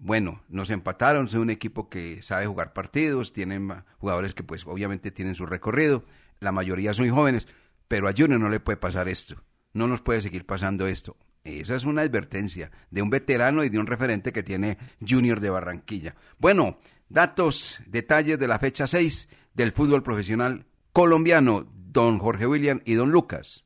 bueno, 0.00 0.42
nos 0.48 0.68
empataron, 0.70 1.26
es 1.26 1.34
un 1.34 1.50
equipo 1.50 1.88
que 1.90 2.22
sabe 2.22 2.46
jugar 2.46 2.72
partidos, 2.72 3.32
tienen 3.32 3.70
jugadores 3.98 4.34
que 4.34 4.42
pues 4.42 4.66
obviamente 4.66 5.12
tienen 5.12 5.36
su 5.36 5.46
recorrido, 5.46 6.04
la 6.40 6.52
mayoría 6.52 6.94
son 6.94 7.10
jóvenes, 7.10 7.46
pero 7.90 8.06
a 8.06 8.14
Junior 8.16 8.38
no 8.38 8.48
le 8.48 8.60
puede 8.60 8.76
pasar 8.76 9.08
esto, 9.08 9.42
no 9.72 9.88
nos 9.88 10.00
puede 10.00 10.20
seguir 10.20 10.46
pasando 10.46 10.86
esto. 10.86 11.16
Esa 11.42 11.74
es 11.74 11.82
una 11.82 12.02
advertencia 12.02 12.70
de 12.88 13.02
un 13.02 13.10
veterano 13.10 13.64
y 13.64 13.68
de 13.68 13.80
un 13.80 13.88
referente 13.88 14.32
que 14.32 14.44
tiene 14.44 14.78
Junior 15.04 15.40
de 15.40 15.50
Barranquilla. 15.50 16.14
Bueno, 16.38 16.78
datos, 17.08 17.80
detalles 17.88 18.38
de 18.38 18.46
la 18.46 18.60
fecha 18.60 18.86
6 18.86 19.28
del 19.54 19.72
fútbol 19.72 20.04
profesional 20.04 20.66
colombiano, 20.92 21.68
don 21.74 22.20
Jorge 22.20 22.46
William 22.46 22.80
y 22.84 22.94
don 22.94 23.10
Lucas. 23.10 23.64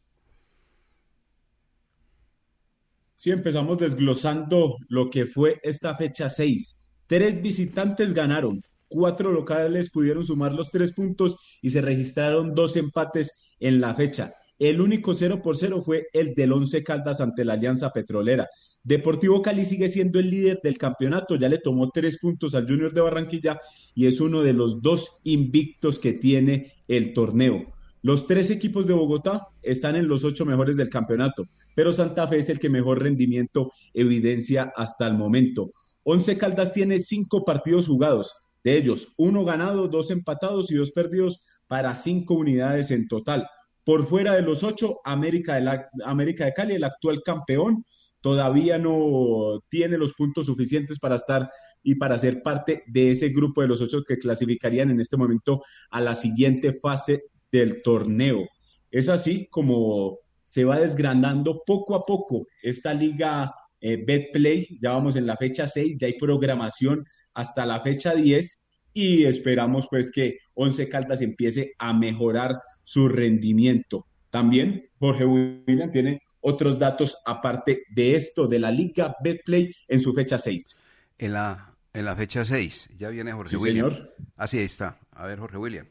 Sí, 3.14 3.30
empezamos 3.30 3.76
desglosando 3.76 4.78
lo 4.88 5.10
que 5.10 5.26
fue 5.26 5.60
esta 5.62 5.94
fecha 5.96 6.30
6. 6.30 6.80
Tres 7.06 7.42
visitantes 7.42 8.14
ganaron, 8.14 8.62
cuatro 8.88 9.32
locales 9.32 9.90
pudieron 9.90 10.24
sumar 10.24 10.54
los 10.54 10.70
tres 10.70 10.92
puntos 10.92 11.36
y 11.60 11.72
se 11.72 11.82
registraron 11.82 12.54
dos 12.54 12.78
empates 12.78 13.43
en 13.60 13.80
la 13.80 13.94
fecha. 13.94 14.34
El 14.58 14.80
único 14.80 15.14
0 15.14 15.42
por 15.42 15.56
0 15.56 15.82
fue 15.84 16.06
el 16.12 16.34
del 16.34 16.52
Once 16.52 16.84
Caldas 16.84 17.20
ante 17.20 17.44
la 17.44 17.54
Alianza 17.54 17.90
Petrolera. 17.90 18.48
Deportivo 18.84 19.42
Cali 19.42 19.64
sigue 19.64 19.88
siendo 19.88 20.18
el 20.18 20.30
líder 20.30 20.60
del 20.62 20.78
campeonato, 20.78 21.36
ya 21.36 21.48
le 21.48 21.58
tomó 21.58 21.90
tres 21.90 22.18
puntos 22.18 22.54
al 22.54 22.66
Junior 22.66 22.92
de 22.92 23.00
Barranquilla 23.00 23.58
y 23.94 24.06
es 24.06 24.20
uno 24.20 24.42
de 24.42 24.52
los 24.52 24.82
dos 24.82 25.20
invictos 25.24 25.98
que 25.98 26.12
tiene 26.12 26.72
el 26.86 27.14
torneo. 27.14 27.72
Los 28.02 28.26
tres 28.26 28.50
equipos 28.50 28.86
de 28.86 28.92
Bogotá 28.92 29.48
están 29.62 29.96
en 29.96 30.06
los 30.06 30.24
ocho 30.24 30.44
mejores 30.44 30.76
del 30.76 30.90
campeonato, 30.90 31.46
pero 31.74 31.90
Santa 31.90 32.28
Fe 32.28 32.36
es 32.36 32.50
el 32.50 32.58
que 32.58 32.68
mejor 32.68 33.02
rendimiento 33.02 33.72
evidencia 33.94 34.70
hasta 34.76 35.06
el 35.06 35.14
momento. 35.14 35.70
Once 36.02 36.36
Caldas 36.36 36.72
tiene 36.72 36.98
cinco 36.98 37.46
partidos 37.46 37.86
jugados, 37.86 38.34
de 38.62 38.76
ellos 38.76 39.14
uno 39.16 39.44
ganado, 39.44 39.88
dos 39.88 40.10
empatados 40.10 40.70
y 40.70 40.74
dos 40.74 40.90
perdidos 40.90 41.40
para 41.66 41.94
cinco 41.94 42.34
unidades 42.34 42.90
en 42.90 43.08
total. 43.08 43.46
Por 43.84 44.06
fuera 44.06 44.34
de 44.34 44.42
los 44.42 44.62
ocho, 44.62 44.98
América 45.04 45.60
de, 45.60 45.84
América 46.04 46.44
de 46.46 46.52
Cali, 46.52 46.74
el 46.74 46.84
actual 46.84 47.22
campeón, 47.24 47.84
todavía 48.20 48.78
no 48.78 49.60
tiene 49.68 49.98
los 49.98 50.14
puntos 50.14 50.46
suficientes 50.46 50.98
para 50.98 51.16
estar 51.16 51.50
y 51.82 51.96
para 51.96 52.18
ser 52.18 52.42
parte 52.42 52.82
de 52.86 53.10
ese 53.10 53.28
grupo 53.28 53.60
de 53.60 53.68
los 53.68 53.82
ocho 53.82 54.02
que 54.02 54.18
clasificarían 54.18 54.90
en 54.90 55.00
este 55.00 55.18
momento 55.18 55.60
a 55.90 56.00
la 56.00 56.14
siguiente 56.14 56.72
fase 56.72 57.20
del 57.52 57.82
torneo. 57.82 58.48
Es 58.90 59.10
así 59.10 59.46
como 59.50 60.18
se 60.46 60.64
va 60.64 60.78
desgranando 60.78 61.62
poco 61.66 61.94
a 61.94 62.06
poco 62.06 62.46
esta 62.62 62.94
liga 62.94 63.52
eh, 63.80 64.02
Betplay. 64.02 64.78
Ya 64.80 64.92
vamos 64.92 65.16
en 65.16 65.26
la 65.26 65.36
fecha 65.36 65.68
6, 65.68 65.96
ya 65.98 66.06
hay 66.06 66.16
programación 66.18 67.04
hasta 67.34 67.66
la 67.66 67.80
fecha 67.80 68.14
10 68.14 68.63
y 68.94 69.24
esperamos 69.24 69.88
pues 69.90 70.10
que 70.10 70.38
Once 70.54 70.88
Caldas 70.88 71.20
empiece 71.20 71.74
a 71.78 71.92
mejorar 71.92 72.60
su 72.82 73.08
rendimiento. 73.08 74.06
También 74.30 74.88
Jorge 74.98 75.26
William 75.26 75.90
tiene 75.90 76.22
otros 76.40 76.78
datos 76.78 77.16
aparte 77.26 77.84
de 77.90 78.14
esto, 78.14 78.46
de 78.46 78.58
la 78.58 78.70
liga 78.70 79.16
Betplay 79.22 79.74
en 79.88 80.00
su 80.00 80.14
fecha 80.14 80.38
6. 80.38 80.80
En 81.18 81.32
la, 81.32 81.74
en 81.92 82.04
la 82.04 82.16
fecha 82.16 82.44
6, 82.44 82.90
ya 82.96 83.10
viene 83.10 83.32
Jorge 83.32 83.56
William. 83.56 83.90
Señor. 83.90 84.14
Así 84.36 84.58
está. 84.58 84.98
A 85.12 85.26
ver, 85.26 85.38
Jorge 85.38 85.58
William. 85.58 85.86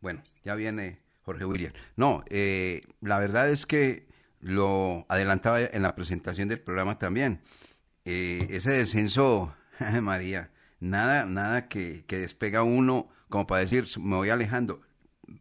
Bueno, 0.00 0.22
ya 0.44 0.54
viene 0.54 1.00
Jorge 1.22 1.44
William. 1.44 1.72
No, 1.96 2.24
eh, 2.30 2.82
la 3.00 3.18
verdad 3.18 3.50
es 3.50 3.66
que 3.66 4.06
lo 4.40 5.06
adelantaba 5.08 5.60
en 5.60 5.82
la 5.82 5.94
presentación 5.94 6.48
del 6.48 6.60
programa 6.60 6.98
también. 6.98 7.40
Eh, 8.04 8.46
ese 8.50 8.70
descenso, 8.70 9.54
María, 10.02 10.50
nada, 10.80 11.26
nada 11.26 11.68
que, 11.68 12.04
que 12.06 12.18
despega 12.18 12.62
uno 12.62 13.08
como 13.28 13.46
para 13.46 13.60
decir, 13.60 13.86
me 14.00 14.16
voy 14.16 14.30
alejando. 14.30 14.80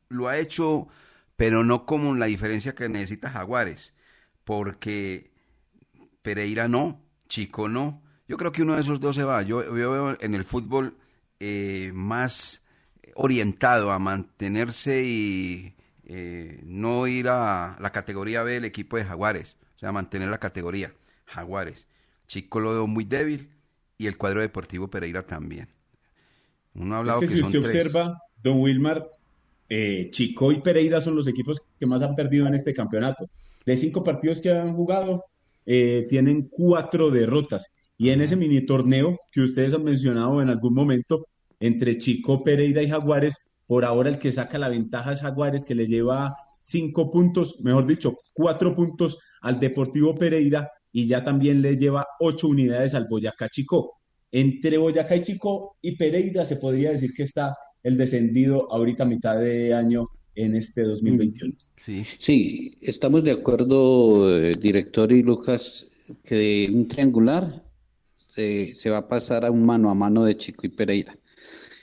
Lo 0.10 0.28
ha 0.28 0.38
hecho, 0.38 0.88
pero 1.36 1.64
no 1.64 1.86
como 1.86 2.16
la 2.16 2.26
diferencia 2.28 2.76
que 2.76 2.90
necesita 2.90 3.30
Jaguares, 3.30 3.94
porque 4.44 5.32
Pereira 6.22 6.68
no, 6.68 7.02
Chico 7.30 7.70
no. 7.70 8.02
Yo 8.28 8.38
creo 8.38 8.52
que 8.52 8.62
uno 8.62 8.76
de 8.76 8.82
esos 8.82 9.00
dos 9.00 9.16
se 9.16 9.24
va. 9.24 9.42
Yo, 9.44 9.72
veo 9.72 10.18
en 10.20 10.36
el 10.36 10.44
fútbol 10.44 10.98
eh, 11.40 11.92
más 11.94 12.64
orientado 13.16 13.92
a 13.92 14.00
mantenerse 14.00 15.04
y 15.04 15.76
eh, 16.06 16.62
no 16.64 17.08
ir 17.08 17.30
a 17.30 17.78
la 17.80 17.92
categoría 17.92 18.44
B 18.44 18.54
del 18.54 18.66
equipo 18.66 18.98
de 18.98 19.06
Jaguares, 19.06 19.58
o 19.76 19.80
sea, 19.80 19.92
mantener 19.92 20.30
la 20.30 20.40
categoría 20.40 20.94
Jaguares. 21.26 21.88
Chico 22.28 22.60
lo 22.60 22.72
veo 22.72 22.88
muy 22.88 23.06
débil 23.06 23.50
y 23.98 24.08
el 24.08 24.18
cuadro 24.18 24.42
deportivo 24.42 24.90
Pereira 24.90 25.26
también. 25.26 25.68
Uno 26.76 26.96
ha 26.96 27.00
hablado 27.00 27.22
es 27.22 27.30
que, 27.30 27.38
si 27.38 27.42
usted 27.42 27.60
observa, 27.60 28.22
don 28.44 28.60
Wilmar, 28.60 29.10
eh, 29.70 30.10
Chico 30.12 30.52
y 30.52 30.62
Pereira 30.62 31.02
son 31.02 31.16
los 31.16 31.28
equipos 31.28 31.66
que 31.80 31.86
más 31.86 32.02
han 32.02 32.16
perdido 32.16 32.48
en 32.48 32.54
este 32.54 32.74
campeonato. 32.74 33.28
De 33.66 33.76
cinco 33.76 34.04
partidos 34.04 34.42
que 34.42 34.52
han 34.52 34.74
jugado, 34.74 35.26
eh, 35.66 36.06
tienen 36.08 36.48
cuatro 36.50 37.10
derrotas. 37.10 37.76
Y 37.98 38.10
en 38.12 38.22
ese 38.22 38.36
mini 38.36 38.66
torneo 38.66 39.18
que 39.32 39.42
ustedes 39.42 39.74
han 39.74 39.84
mencionado 39.84 40.42
en 40.42 40.50
algún 40.50 40.74
momento, 40.74 41.28
entre 41.60 41.98
Chico, 41.98 42.44
Pereira 42.44 42.84
y 42.84 42.90
Jaguares. 42.90 43.60
Por 43.66 43.84
ahora 43.84 44.10
el 44.10 44.20
que 44.20 44.32
saca 44.32 44.58
la 44.58 44.70
ventaja 44.70 45.12
es 45.12 45.22
Jaguares, 45.22 45.66
que 45.66 45.76
le 45.76 45.88
lleva 45.88 46.36
cinco 46.62 47.12
puntos, 47.12 47.60
mejor 47.62 47.86
dicho, 47.86 48.18
cuatro 48.34 48.74
puntos 48.74 49.20
al 49.42 49.60
Deportivo 49.60 50.16
Pereira 50.16 50.70
y 50.92 51.08
ya 51.08 51.24
también 51.24 51.62
le 51.62 51.78
lleva 51.78 52.08
ocho 52.20 52.48
unidades 52.48 52.94
al 52.94 53.08
Boyacá 53.10 53.50
Chico. 53.50 53.94
Entre 54.32 54.78
Boyacá 54.78 55.16
y 55.16 55.24
Chico 55.24 55.78
y 55.82 55.96
Pereira 55.96 56.46
se 56.46 56.58
podría 56.58 56.92
decir 56.92 57.14
que 57.14 57.24
está 57.24 57.56
el 57.84 57.98
descendido 57.98 58.72
ahorita 58.72 59.04
a 59.04 59.08
mitad 59.08 59.40
de 59.40 59.74
año 59.74 60.04
en 60.36 60.56
este 60.56 60.84
2021. 60.84 61.54
Sí, 61.78 62.04
sí 62.20 62.76
estamos 62.82 63.24
de 63.24 63.32
acuerdo, 63.32 64.38
eh, 64.38 64.54
director 64.60 65.12
y 65.12 65.24
Lucas, 65.24 65.88
que 66.24 66.36
de 66.36 66.70
un 66.74 66.88
triangular 66.88 67.64
se, 68.36 68.76
se 68.76 68.90
va 68.90 68.98
a 68.98 69.08
pasar 69.08 69.46
a 69.46 69.52
un 69.52 69.66
mano 69.66 69.90
a 69.90 69.96
mano 69.96 70.26
de 70.26 70.38
Chico 70.38 70.66
y 70.66 70.70
Pereira 70.70 71.18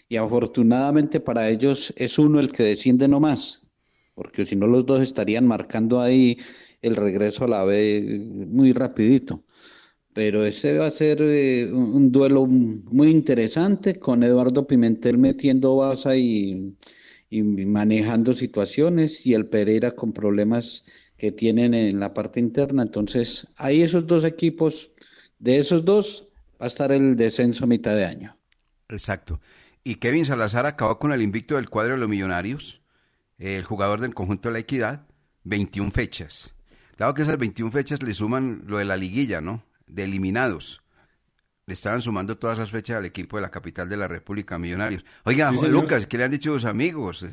y 0.09 0.17
afortunadamente 0.17 1.21
para 1.21 1.49
ellos 1.49 1.93
es 1.97 2.19
uno 2.19 2.41
el 2.41 2.53
que 2.53 2.63
desciende 2.63 3.09
nomás, 3.09 3.67
porque 4.15 4.45
si 4.45 4.57
no 4.57 4.67
los 4.67 4.87
dos 4.87 5.03
estarían 5.03 5.47
marcando 5.47 6.01
ahí 6.01 6.39
el 6.85 6.97
regreso 6.97 7.45
a 7.45 7.49
la 7.49 7.65
B 7.65 8.47
muy 8.49 8.73
rapidito. 8.73 9.45
Pero 10.13 10.45
ese 10.45 10.79
va 10.79 10.87
a 10.87 10.91
ser 10.91 11.19
eh, 11.23 11.73
un 11.73 12.13
duelo 12.13 12.47
muy 12.47 13.11
interesante 13.11 13.99
con 13.99 14.23
Eduardo 14.23 14.67
Pimentel 14.67 15.19
metiendo 15.19 15.77
baza 15.77 16.17
y, 16.17 16.77
y 17.31 17.43
manejando 17.43 18.35
situaciones 18.35 19.27
y 19.27 19.35
el 19.35 19.47
Pereira 19.47 19.91
con 19.91 20.13
problemas 20.13 20.85
que 21.17 21.33
tienen 21.33 21.75
en 21.75 21.99
la 21.99 22.15
parte 22.15 22.39
interna. 22.39 22.83
Entonces, 22.83 23.49
ahí 23.57 23.83
esos 23.83 24.07
dos 24.07 24.25
equipos, 24.25 24.93
de 25.39 25.59
esos 25.59 25.85
dos, 25.85 26.29
va 26.61 26.67
a 26.67 26.69
estar 26.69 26.93
el 26.93 27.17
descenso 27.17 27.65
a 27.65 27.67
mitad 27.67 27.97
de 27.97 28.05
año. 28.05 28.39
Exacto. 28.89 29.41
Y 29.83 29.97
Kevin 29.97 30.27
Salazar 30.27 30.67
acabó 30.67 30.99
con 30.99 31.13
el 31.13 31.23
invicto 31.23 31.57
del 31.57 31.69
cuadro 31.69 31.95
de 31.95 32.01
los 32.01 32.09
millonarios, 32.09 32.83
el 33.39 33.65
jugador 33.65 34.01
del 34.01 34.15
conjunto 34.15 34.49
de 34.49 34.53
la 34.53 34.59
equidad, 34.61 35.07
21 35.43 35.91
fechas. 35.91 36.54
Claro 36.97 37.15
que 37.15 37.23
esas 37.23 37.39
21 37.39 37.73
fechas 37.73 38.03
le 38.03 38.15
suman 38.15 38.63
lo 38.67 38.79
de 38.79 38.85
la 38.85 38.97
liguilla, 38.97 39.41
¿no? 39.41 39.65
De 39.87 40.05
eliminados. 40.05 40.83
Le 41.67 41.75
estaban 41.75 42.03
sumando 42.03 42.37
todas 42.37 42.59
esas 42.59 42.71
fechas 42.71 42.99
al 42.99 43.07
equipo 43.07 43.37
de 43.37 43.43
la 43.43 43.51
capital 43.51 43.89
de 43.89 43.97
la 43.97 44.07
República, 44.07 44.59
Millonarios. 44.59 45.05
Oiga, 45.25 45.51
Lucas, 45.51 46.07
¿qué 46.07 46.19
le 46.19 46.25
han 46.25 46.31
dicho 46.31 46.53
sus 46.53 46.67
amigos? 46.67 47.27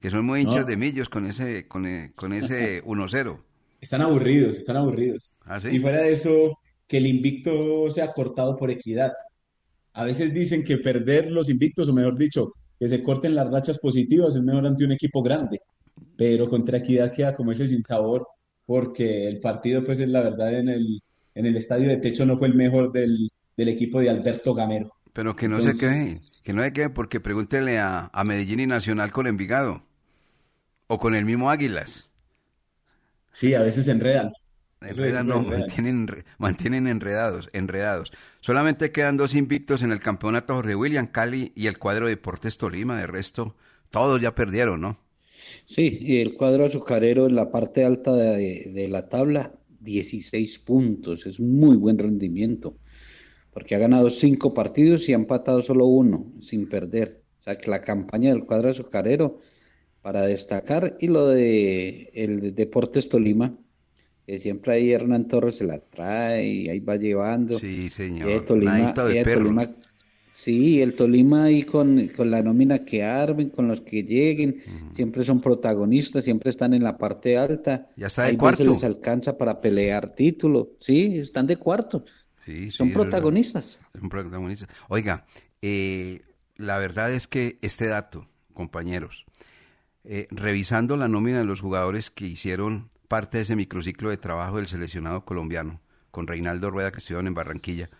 Que 0.00 0.10
son 0.10 0.24
muy 0.26 0.40
hinchas 0.40 0.66
de 0.66 0.76
millos 0.76 1.08
con 1.08 1.26
ese, 1.26 1.68
con, 1.68 1.86
eh, 1.86 2.12
con 2.14 2.32
ese 2.32 2.82
1-0. 2.84 3.38
Están 3.80 4.02
aburridos, 4.02 4.56
están 4.56 4.76
aburridos. 4.76 5.38
¿Ah, 5.44 5.60
sí? 5.60 5.68
Y 5.68 5.78
fuera 5.78 6.00
de 6.00 6.12
eso, 6.12 6.58
que 6.88 6.98
el 6.98 7.06
invicto 7.06 7.90
sea 7.90 8.12
cortado 8.12 8.56
por 8.56 8.70
equidad. 8.70 9.12
A 9.92 10.04
veces 10.04 10.34
dicen 10.34 10.64
que 10.64 10.78
perder 10.78 11.30
los 11.30 11.48
invictos, 11.48 11.88
o 11.88 11.92
mejor 11.92 12.18
dicho, 12.18 12.52
que 12.78 12.88
se 12.88 13.02
corten 13.02 13.34
las 13.34 13.50
rachas 13.50 13.78
positivas 13.78 14.36
es 14.36 14.42
mejor 14.42 14.66
ante 14.66 14.84
un 14.84 14.92
equipo 14.92 15.22
grande. 15.22 15.60
Pero 16.16 16.48
contra 16.48 16.78
equidad 16.78 17.12
queda 17.12 17.34
como 17.34 17.52
ese 17.52 17.66
sinsabor, 17.66 18.26
porque 18.66 19.28
el 19.28 19.40
partido, 19.40 19.82
pues, 19.84 20.00
es 20.00 20.08
la 20.08 20.22
verdad, 20.22 20.58
en 20.58 20.68
el, 20.68 21.02
en 21.34 21.46
el 21.46 21.56
estadio 21.56 21.88
de 21.88 21.96
techo 21.98 22.26
no 22.26 22.36
fue 22.36 22.48
el 22.48 22.54
mejor 22.54 22.92
del, 22.92 23.30
del 23.56 23.68
equipo 23.68 24.00
de 24.00 24.10
Alberto 24.10 24.54
Gamero. 24.54 24.92
Pero 25.12 25.34
que 25.34 25.48
no 25.48 25.60
se 25.62 25.78
quede, 25.78 26.20
que 26.42 26.52
no 26.52 26.62
se 26.62 26.72
quede, 26.72 26.90
porque 26.90 27.20
pregúntele 27.20 27.78
a, 27.78 28.10
a 28.12 28.24
Medellín 28.24 28.60
y 28.60 28.66
Nacional 28.66 29.12
con 29.12 29.26
Envigado. 29.26 29.82
O 30.88 30.98
con 30.98 31.14
el 31.14 31.24
mismo 31.24 31.50
Águilas. 31.50 32.10
Sí, 33.32 33.54
a 33.54 33.62
veces 33.62 33.88
enredan. 33.88 34.32
Enredan, 34.80 35.26
no, 35.26 35.38
enredar. 35.38 35.60
mantienen, 35.60 36.24
mantienen 36.38 36.86
enredados, 36.86 37.48
enredados. 37.52 38.12
Solamente 38.40 38.92
quedan 38.92 39.16
dos 39.16 39.34
invictos 39.34 39.82
en 39.82 39.90
el 39.90 40.00
campeonato 40.00 40.54
Jorge 40.54 40.76
William 40.76 41.06
Cali 41.06 41.52
y 41.56 41.66
el 41.66 41.78
cuadro 41.78 42.06
Deportes 42.06 42.58
Tolima. 42.58 42.98
De 42.98 43.06
resto, 43.06 43.56
todos 43.90 44.20
ya 44.20 44.34
perdieron, 44.34 44.80
¿no? 44.80 44.98
Sí, 45.66 45.98
y 46.00 46.20
el 46.20 46.34
cuadro 46.34 46.64
azucarero 46.64 47.26
en 47.26 47.34
la 47.36 47.50
parte 47.50 47.84
alta 47.84 48.14
de, 48.14 48.70
de 48.72 48.88
la 48.88 49.08
tabla, 49.08 49.54
16 49.80 50.58
puntos, 50.60 51.26
es 51.26 51.38
muy 51.40 51.76
buen 51.76 51.98
rendimiento, 51.98 52.76
porque 53.52 53.74
ha 53.74 53.78
ganado 53.78 54.10
cinco 54.10 54.52
partidos 54.54 55.08
y 55.08 55.12
ha 55.12 55.16
empatado 55.16 55.62
solo 55.62 55.86
uno, 55.86 56.24
sin 56.40 56.68
perder. 56.68 57.22
O 57.40 57.42
sea 57.42 57.56
que 57.56 57.70
la 57.70 57.80
campaña 57.80 58.30
del 58.30 58.44
cuadro 58.44 58.70
azucarero 58.70 59.40
para 60.02 60.22
destacar 60.22 60.96
y 61.00 61.08
lo 61.08 61.28
de 61.28 62.10
el 62.14 62.40
de 62.40 62.52
Deportes 62.52 63.08
Tolima, 63.08 63.56
que 64.26 64.38
siempre 64.38 64.72
ahí 64.74 64.90
Hernán 64.92 65.28
Torres 65.28 65.56
se 65.56 65.66
la 65.66 65.78
trae 65.78 66.46
y 66.46 66.68
ahí 66.68 66.80
va 66.80 66.96
llevando. 66.96 67.58
Sí, 67.58 67.84
Y 67.86 67.88
señor. 67.88 68.44
Tolima, 68.44 68.92
de 68.92 69.20
y. 69.20 69.24
Tolima- 69.24 69.76
sí, 70.36 70.82
el 70.82 70.94
Tolima 70.94 71.44
ahí 71.44 71.62
con, 71.64 72.08
con 72.08 72.30
la 72.30 72.42
nómina 72.42 72.84
que 72.84 73.02
armen, 73.02 73.48
con 73.48 73.68
los 73.68 73.80
que 73.80 74.02
lleguen, 74.04 74.62
siempre 74.92 75.24
son 75.24 75.40
protagonistas, 75.40 76.24
siempre 76.24 76.50
están 76.50 76.74
en 76.74 76.84
la 76.84 76.98
parte 76.98 77.38
alta. 77.38 77.88
Ya 77.96 78.08
está 78.08 78.22
de 78.22 78.28
Ahí 78.28 78.36
cuarto. 78.36 78.62
se 78.64 78.70
les 78.70 78.84
alcanza 78.84 79.38
para 79.38 79.60
pelear 79.60 80.10
título. 80.10 80.72
Sí, 80.80 81.18
están 81.18 81.46
de 81.46 81.56
cuarto. 81.56 82.04
Sí, 82.44 82.70
Son 82.70 82.92
protagonistas. 82.92 83.80
Son 83.98 84.08
protagonistas. 84.08 84.68
Oiga, 84.88 85.24
eh, 85.62 86.20
la 86.56 86.78
verdad 86.78 87.10
es 87.12 87.26
que 87.26 87.58
este 87.62 87.86
dato, 87.86 88.28
compañeros, 88.52 89.24
eh, 90.04 90.28
revisando 90.30 90.96
la 90.96 91.08
nómina 91.08 91.38
de 91.38 91.44
los 91.44 91.60
jugadores 91.60 92.10
que 92.10 92.26
hicieron 92.26 92.88
parte 93.08 93.38
de 93.38 93.42
ese 93.44 93.56
microciclo 93.56 94.10
de 94.10 94.16
trabajo 94.18 94.58
del 94.58 94.68
seleccionado 94.68 95.24
colombiano, 95.24 95.80
con 96.10 96.26
Reinaldo 96.26 96.70
Rueda 96.70 96.92
que 96.92 96.98
estuvieron 96.98 97.26
en 97.26 97.34
Barranquilla, 97.34 97.90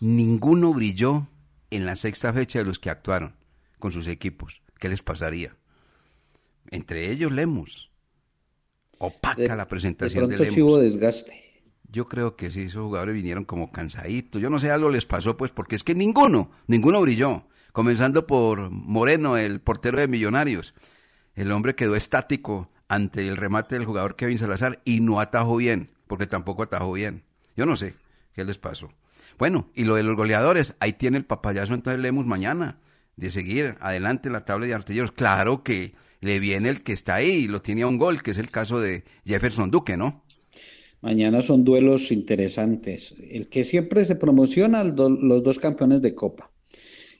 ninguno 0.00 0.72
brilló 0.72 1.28
en 1.76 1.86
la 1.86 1.96
sexta 1.96 2.32
fecha 2.32 2.58
de 2.60 2.64
los 2.64 2.78
que 2.78 2.90
actuaron 2.90 3.34
con 3.78 3.92
sus 3.92 4.06
equipos. 4.08 4.62
¿Qué 4.78 4.88
les 4.88 5.02
pasaría? 5.02 5.56
Entre 6.70 7.10
ellos 7.10 7.32
Lemus. 7.32 7.90
Opaca 8.98 9.40
De- 9.42 9.48
la 9.48 9.56
De 9.56 9.66
presentación 9.66 10.28
de, 10.28 10.36
pronto 10.36 10.44
Lemus. 10.44 10.54
sí 10.54 10.62
hubo 10.62 10.78
desgaste. 10.78 11.38
Yo 11.88 12.08
creo 12.08 12.36
que 12.36 12.50
sí, 12.50 12.62
esos 12.62 12.82
jugadores 12.84 13.14
vinieron 13.14 13.44
como 13.44 13.70
cansaditos. 13.70 14.40
Yo 14.40 14.48
no 14.48 14.58
sé, 14.58 14.70
algo 14.70 14.90
les 14.90 15.04
pasó, 15.04 15.36
pues, 15.36 15.50
porque 15.50 15.76
es 15.76 15.84
que 15.84 15.94
ninguno, 15.94 16.50
ninguno 16.66 17.00
brilló. 17.02 17.44
Comenzando 17.72 18.26
por 18.26 18.70
Moreno, 18.70 19.36
el 19.36 19.60
portero 19.60 19.98
de 19.98 20.08
Millonarios. 20.08 20.74
El 21.34 21.52
hombre 21.52 21.74
quedó 21.74 21.94
estático 21.96 22.70
ante 22.88 23.26
el 23.26 23.36
remate 23.36 23.74
del 23.74 23.84
jugador 23.86 24.16
Kevin 24.16 24.38
Salazar 24.38 24.80
y 24.84 25.00
no 25.00 25.20
atajó 25.20 25.56
bien, 25.56 25.90
porque 26.06 26.26
tampoco 26.26 26.62
atajó 26.62 26.92
bien. 26.92 27.24
Yo 27.56 27.66
no 27.66 27.76
sé 27.76 27.94
qué 28.34 28.44
les 28.44 28.58
pasó. 28.58 28.92
Bueno, 29.42 29.68
y 29.74 29.86
lo 29.86 29.96
de 29.96 30.04
los 30.04 30.14
goleadores, 30.14 30.74
ahí 30.78 30.92
tiene 30.92 31.18
el 31.18 31.24
papayazo, 31.24 31.74
entonces 31.74 32.00
leemos 32.00 32.26
mañana, 32.26 32.76
de 33.16 33.28
seguir 33.28 33.74
adelante 33.80 34.30
la 34.30 34.44
tabla 34.44 34.68
de 34.68 34.74
artilleros. 34.74 35.10
Claro 35.10 35.64
que 35.64 35.94
le 36.20 36.38
viene 36.38 36.68
el 36.68 36.82
que 36.82 36.92
está 36.92 37.16
ahí 37.16 37.30
y 37.30 37.48
lo 37.48 37.60
tiene 37.60 37.82
a 37.82 37.88
un 37.88 37.98
gol, 37.98 38.22
que 38.22 38.30
es 38.30 38.38
el 38.38 38.50
caso 38.50 38.80
de 38.80 39.02
Jefferson 39.26 39.72
Duque, 39.72 39.96
¿no? 39.96 40.22
Mañana 41.00 41.42
son 41.42 41.64
duelos 41.64 42.12
interesantes. 42.12 43.16
El 43.32 43.48
que 43.48 43.64
siempre 43.64 44.04
se 44.04 44.14
promociona, 44.14 44.84
los 44.84 45.42
dos 45.42 45.58
campeones 45.58 46.02
de 46.02 46.14
Copa. 46.14 46.52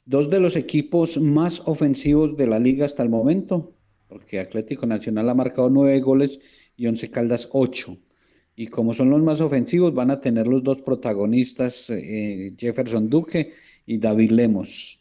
Dos 0.04 0.30
de 0.30 0.38
los 0.38 0.54
equipos 0.54 1.18
más 1.18 1.60
ofensivos 1.64 2.36
de 2.36 2.46
la 2.46 2.60
liga 2.60 2.86
hasta 2.86 3.02
el 3.02 3.08
momento, 3.08 3.74
porque 4.06 4.38
Atlético 4.38 4.86
Nacional 4.86 5.28
ha 5.28 5.34
marcado 5.34 5.70
nueve 5.70 5.98
goles 5.98 6.38
y 6.76 6.86
Once 6.86 7.10
Caldas 7.10 7.48
ocho. 7.50 7.98
Y 8.62 8.68
como 8.68 8.94
son 8.94 9.10
los 9.10 9.20
más 9.20 9.40
ofensivos, 9.40 9.92
van 9.92 10.12
a 10.12 10.20
tener 10.20 10.46
los 10.46 10.62
dos 10.62 10.80
protagonistas, 10.82 11.90
eh, 11.90 12.54
Jefferson 12.56 13.10
Duque 13.10 13.54
y 13.86 13.98
David 13.98 14.30
Lemos. 14.30 15.00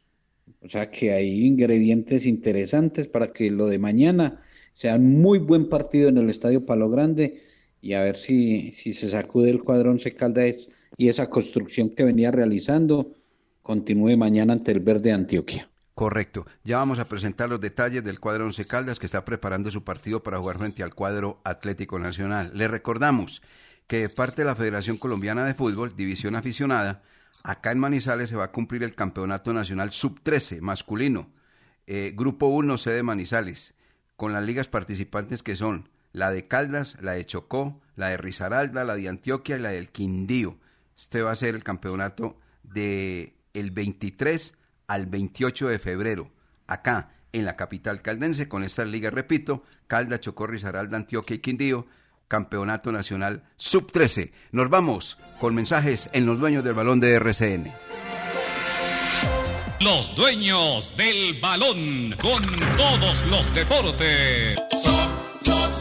O 0.64 0.68
sea 0.68 0.90
que 0.90 1.12
hay 1.12 1.46
ingredientes 1.46 2.26
interesantes 2.26 3.06
para 3.06 3.32
que 3.32 3.52
lo 3.52 3.68
de 3.68 3.78
mañana 3.78 4.42
sea 4.74 4.96
un 4.96 5.22
muy 5.22 5.38
buen 5.38 5.70
partido 5.70 6.10
en 6.10 6.18
el 6.18 6.32
Estadio 6.32 6.66
Palo 6.66 6.90
Grande 6.90 7.40
y 7.84 7.94
a 7.94 8.02
ver 8.02 8.16
si, 8.16 8.72
si 8.72 8.94
se 8.94 9.12
sacude 9.12 9.52
el 9.52 9.62
Once 9.64 10.12
Caldas 10.12 10.68
y 10.98 11.10
esa 11.10 11.30
construcción 11.30 11.92
que 11.92 12.04
venía 12.04 12.32
realizando 12.32 13.14
continúe 13.62 14.18
mañana 14.18 14.54
ante 14.54 14.72
el 14.72 14.80
Verde 14.80 15.12
Antioquia. 15.12 15.71
Correcto. 16.02 16.48
Ya 16.64 16.78
vamos 16.78 16.98
a 16.98 17.06
presentar 17.06 17.48
los 17.48 17.62
detalles 17.62 18.04
del 18.04 18.20
cuadro 18.20 18.46
Once 18.46 18.66
Caldas 18.66 18.98
que 18.98 19.06
está 19.06 19.24
preparando 19.24 19.70
su 19.70 19.84
partido 19.84 20.24
para 20.24 20.40
jugar 20.40 20.58
frente 20.58 20.82
al 20.82 20.96
cuadro 20.96 21.40
Atlético 21.44 22.00
Nacional. 22.00 22.50
Le 22.56 22.68
recordamos 22.68 23.44
que 23.86 24.00
de 24.00 24.10
parte 24.10 24.42
de 24.42 24.48
la 24.48 24.56
Federación 24.56 24.98
Colombiana 24.98 25.46
de 25.46 25.54
Fútbol, 25.54 25.96
División 25.96 26.36
Aficionada, 26.36 27.04
acá 27.44 27.72
en 27.72 27.78
Manizales 27.78 28.30
se 28.30 28.36
va 28.36 28.46
a 28.46 28.52
cumplir 28.52 28.82
el 28.82 28.96
Campeonato 28.96 29.54
Nacional 29.54 29.92
Sub-13 29.92 30.60
masculino, 30.62 31.30
eh, 31.86 32.14
Grupo 32.16 32.48
1 32.48 32.80
sede 32.80 33.04
Manizales, 33.04 33.76
con 34.16 34.34
las 34.34 34.44
ligas 34.44 34.68
participantes 34.68 35.44
que 35.44 35.56
son 35.56 35.88
la 36.14 36.32
de 36.32 36.48
Caldas, 36.48 36.98
la 37.00 37.12
de 37.12 37.28
Chocó, 37.28 37.80
la 37.96 38.10
de 38.10 38.18
Risaralda, 38.18 38.86
la 38.86 38.96
de 38.96 39.08
Antioquia 39.08 39.58
y 39.58 39.60
la 39.60 39.70
del 39.70 39.92
Quindío. 39.92 40.58
Este 40.98 41.22
va 41.22 41.30
a 41.30 41.36
ser 41.36 41.54
el 41.54 41.64
campeonato 41.64 42.40
de 42.64 43.36
el 43.54 43.70
23 43.70 44.58
al 44.88 45.06
28 45.06 45.70
de 45.70 45.80
febrero, 45.80 46.32
acá 46.68 47.10
en 47.34 47.46
la 47.46 47.56
capital 47.56 48.02
caldense, 48.02 48.48
con 48.48 48.64
estas 48.64 48.88
ligas, 48.88 49.14
repito, 49.14 49.64
Caldas, 49.88 50.20
Chocó, 50.20 50.48
Risaralda, 50.48 50.98
Antioquia 50.98 51.36
y 51.36 51.40
Quindío, 51.40 51.88
Campeonato 52.28 52.92
Nacional 52.92 53.44
Sub-13. 53.58 54.32
Nos 54.52 54.70
vamos 54.70 55.18
con 55.40 55.56
mensajes 55.56 56.10
en 56.14 56.26
los 56.26 56.40
dueños 56.40 56.64
del 56.64 56.74
balón 56.74 57.00
de 57.00 57.14
RCN. 57.16 57.72
Los 59.82 60.16
dueños 60.16 60.94
del 60.96 61.40
balón 61.42 62.16
con 62.22 62.44
todos 62.78 63.26
los 63.26 63.54
deportes. 63.54 64.60
Los 65.46 65.81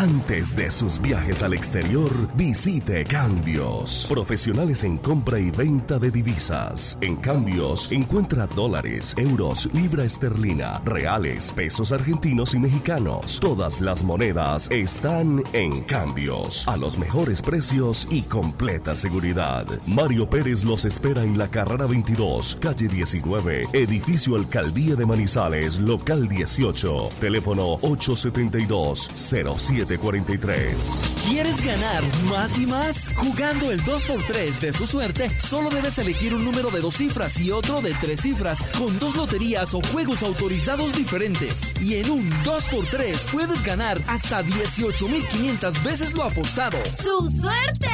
Antes 0.00 0.56
de 0.56 0.70
sus 0.70 0.98
viajes 0.98 1.42
al 1.42 1.52
exterior, 1.52 2.10
visite 2.34 3.04
Cambios. 3.04 4.06
Profesionales 4.08 4.82
en 4.82 4.96
compra 4.96 5.38
y 5.38 5.50
venta 5.50 5.98
de 5.98 6.10
divisas. 6.10 6.96
En 7.02 7.16
Cambios, 7.16 7.92
encuentra 7.92 8.46
dólares, 8.46 9.14
euros, 9.18 9.68
libra 9.74 10.04
esterlina, 10.04 10.80
reales, 10.86 11.52
pesos 11.52 11.92
argentinos 11.92 12.54
y 12.54 12.58
mexicanos. 12.60 13.40
Todas 13.40 13.82
las 13.82 14.02
monedas 14.02 14.70
están 14.70 15.42
en 15.52 15.82
Cambios. 15.82 16.66
A 16.66 16.78
los 16.78 16.96
mejores 16.96 17.42
precios 17.42 18.08
y 18.10 18.22
completa 18.22 18.96
seguridad. 18.96 19.66
Mario 19.86 20.30
Pérez 20.30 20.64
los 20.64 20.86
espera 20.86 21.24
en 21.24 21.36
la 21.36 21.50
carrera 21.50 21.84
22, 21.84 22.56
calle 22.58 22.88
19, 22.88 23.64
edificio 23.74 24.36
Alcaldía 24.36 24.94
de 24.94 25.04
Manizales, 25.04 25.78
local 25.78 26.26
18. 26.26 27.10
Teléfono 27.20 27.72
872 27.82 29.10
07 29.14 29.89
3743. 29.98 31.14
¿Quieres 31.28 31.64
ganar 31.64 32.02
más 32.30 32.58
y 32.58 32.66
más? 32.66 33.14
Jugando 33.16 33.70
el 33.70 33.82
2x3 33.82 34.58
de 34.60 34.72
su 34.72 34.86
suerte, 34.86 35.28
solo 35.40 35.70
debes 35.70 35.98
elegir 35.98 36.34
un 36.34 36.44
número 36.44 36.70
de 36.70 36.80
dos 36.80 36.96
cifras 36.96 37.38
y 37.40 37.50
otro 37.50 37.80
de 37.80 37.94
tres 37.94 38.20
cifras, 38.20 38.62
con 38.78 38.98
dos 38.98 39.16
loterías 39.16 39.74
o 39.74 39.80
juegos 39.80 40.22
autorizados 40.22 40.94
diferentes. 40.96 41.72
Y 41.80 41.96
en 41.96 42.10
un 42.10 42.30
2x3 42.44 43.30
puedes 43.32 43.64
ganar 43.64 44.00
hasta 44.06 44.42
18.500 44.44 45.82
veces 45.82 46.14
lo 46.14 46.24
apostado. 46.24 46.78
¡Su 46.96 47.28
suerte! 47.30 47.88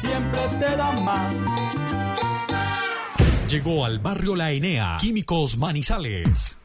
Siempre 0.00 0.40
te 0.58 0.76
da 0.76 0.92
más. 1.00 1.32
Llegó 3.48 3.84
al 3.84 3.98
barrio 3.98 4.34
La 4.34 4.52
Enea, 4.52 4.96
Químicos 5.00 5.56
Manizales. 5.58 6.58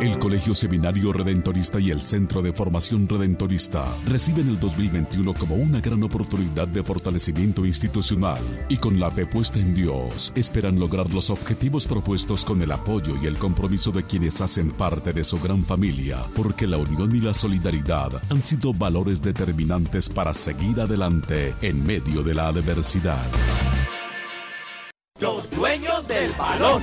El 0.00 0.18
Colegio 0.18 0.54
Seminario 0.54 1.12
Redentorista 1.12 1.78
y 1.78 1.90
el 1.90 2.00
Centro 2.00 2.42
de 2.42 2.52
Formación 2.52 3.08
Redentorista 3.08 3.86
reciben 4.06 4.48
el 4.48 4.58
2021 4.58 5.34
como 5.34 5.54
una 5.54 5.80
gran 5.80 6.02
oportunidad 6.02 6.66
de 6.66 6.82
fortalecimiento 6.82 7.64
institucional 7.64 8.40
y 8.68 8.76
con 8.76 8.98
la 8.98 9.10
fe 9.10 9.26
puesta 9.26 9.60
en 9.60 9.74
Dios 9.74 10.32
esperan 10.34 10.80
lograr 10.80 11.10
los 11.10 11.30
objetivos 11.30 11.86
propuestos 11.86 12.44
con 12.44 12.60
el 12.62 12.72
apoyo 12.72 13.14
y 13.22 13.26
el 13.26 13.38
compromiso 13.38 13.92
de 13.92 14.04
quienes 14.04 14.40
hacen 14.40 14.72
parte 14.72 15.12
de 15.12 15.22
su 15.22 15.38
gran 15.38 15.62
familia, 15.62 16.18
porque 16.34 16.66
la 16.66 16.78
unión 16.78 17.14
y 17.14 17.20
la 17.20 17.34
solidaridad 17.34 18.20
han 18.30 18.42
sido 18.42 18.72
valores 18.72 19.22
determinantes 19.22 20.08
para 20.08 20.34
seguir 20.34 20.80
adelante 20.80 21.54
en 21.62 21.84
medio 21.86 22.22
de 22.22 22.34
la 22.34 22.48
adversidad. 22.48 23.26
Los 25.20 25.48
dueños 25.52 26.08
del 26.08 26.32
balón. 26.32 26.82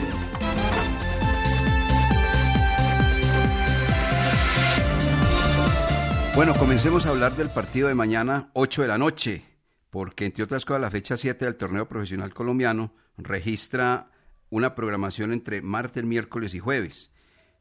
Bueno, 6.40 6.56
comencemos 6.56 7.06
a 7.06 7.10
hablar 7.10 7.36
del 7.36 7.50
partido 7.50 7.90
de 7.90 7.96
mañana, 7.96 8.50
8 8.54 8.84
de 8.84 8.88
la 8.88 8.98
noche, 8.98 9.44
porque 9.90 10.26
entre 10.26 10.46
otras 10.46 10.64
cosas 10.64 10.80
la 10.80 10.90
fecha 10.90 11.18
7 11.18 11.44
del 11.44 11.58
torneo 11.58 11.90
profesional 11.90 12.34
colombiano 12.34 12.96
registra 13.18 14.10
una 14.50 14.74
programación 14.74 15.34
entre 15.34 15.62
martes, 15.62 16.06
miércoles 16.06 16.54
y 16.54 16.60
jueves. 16.60 17.12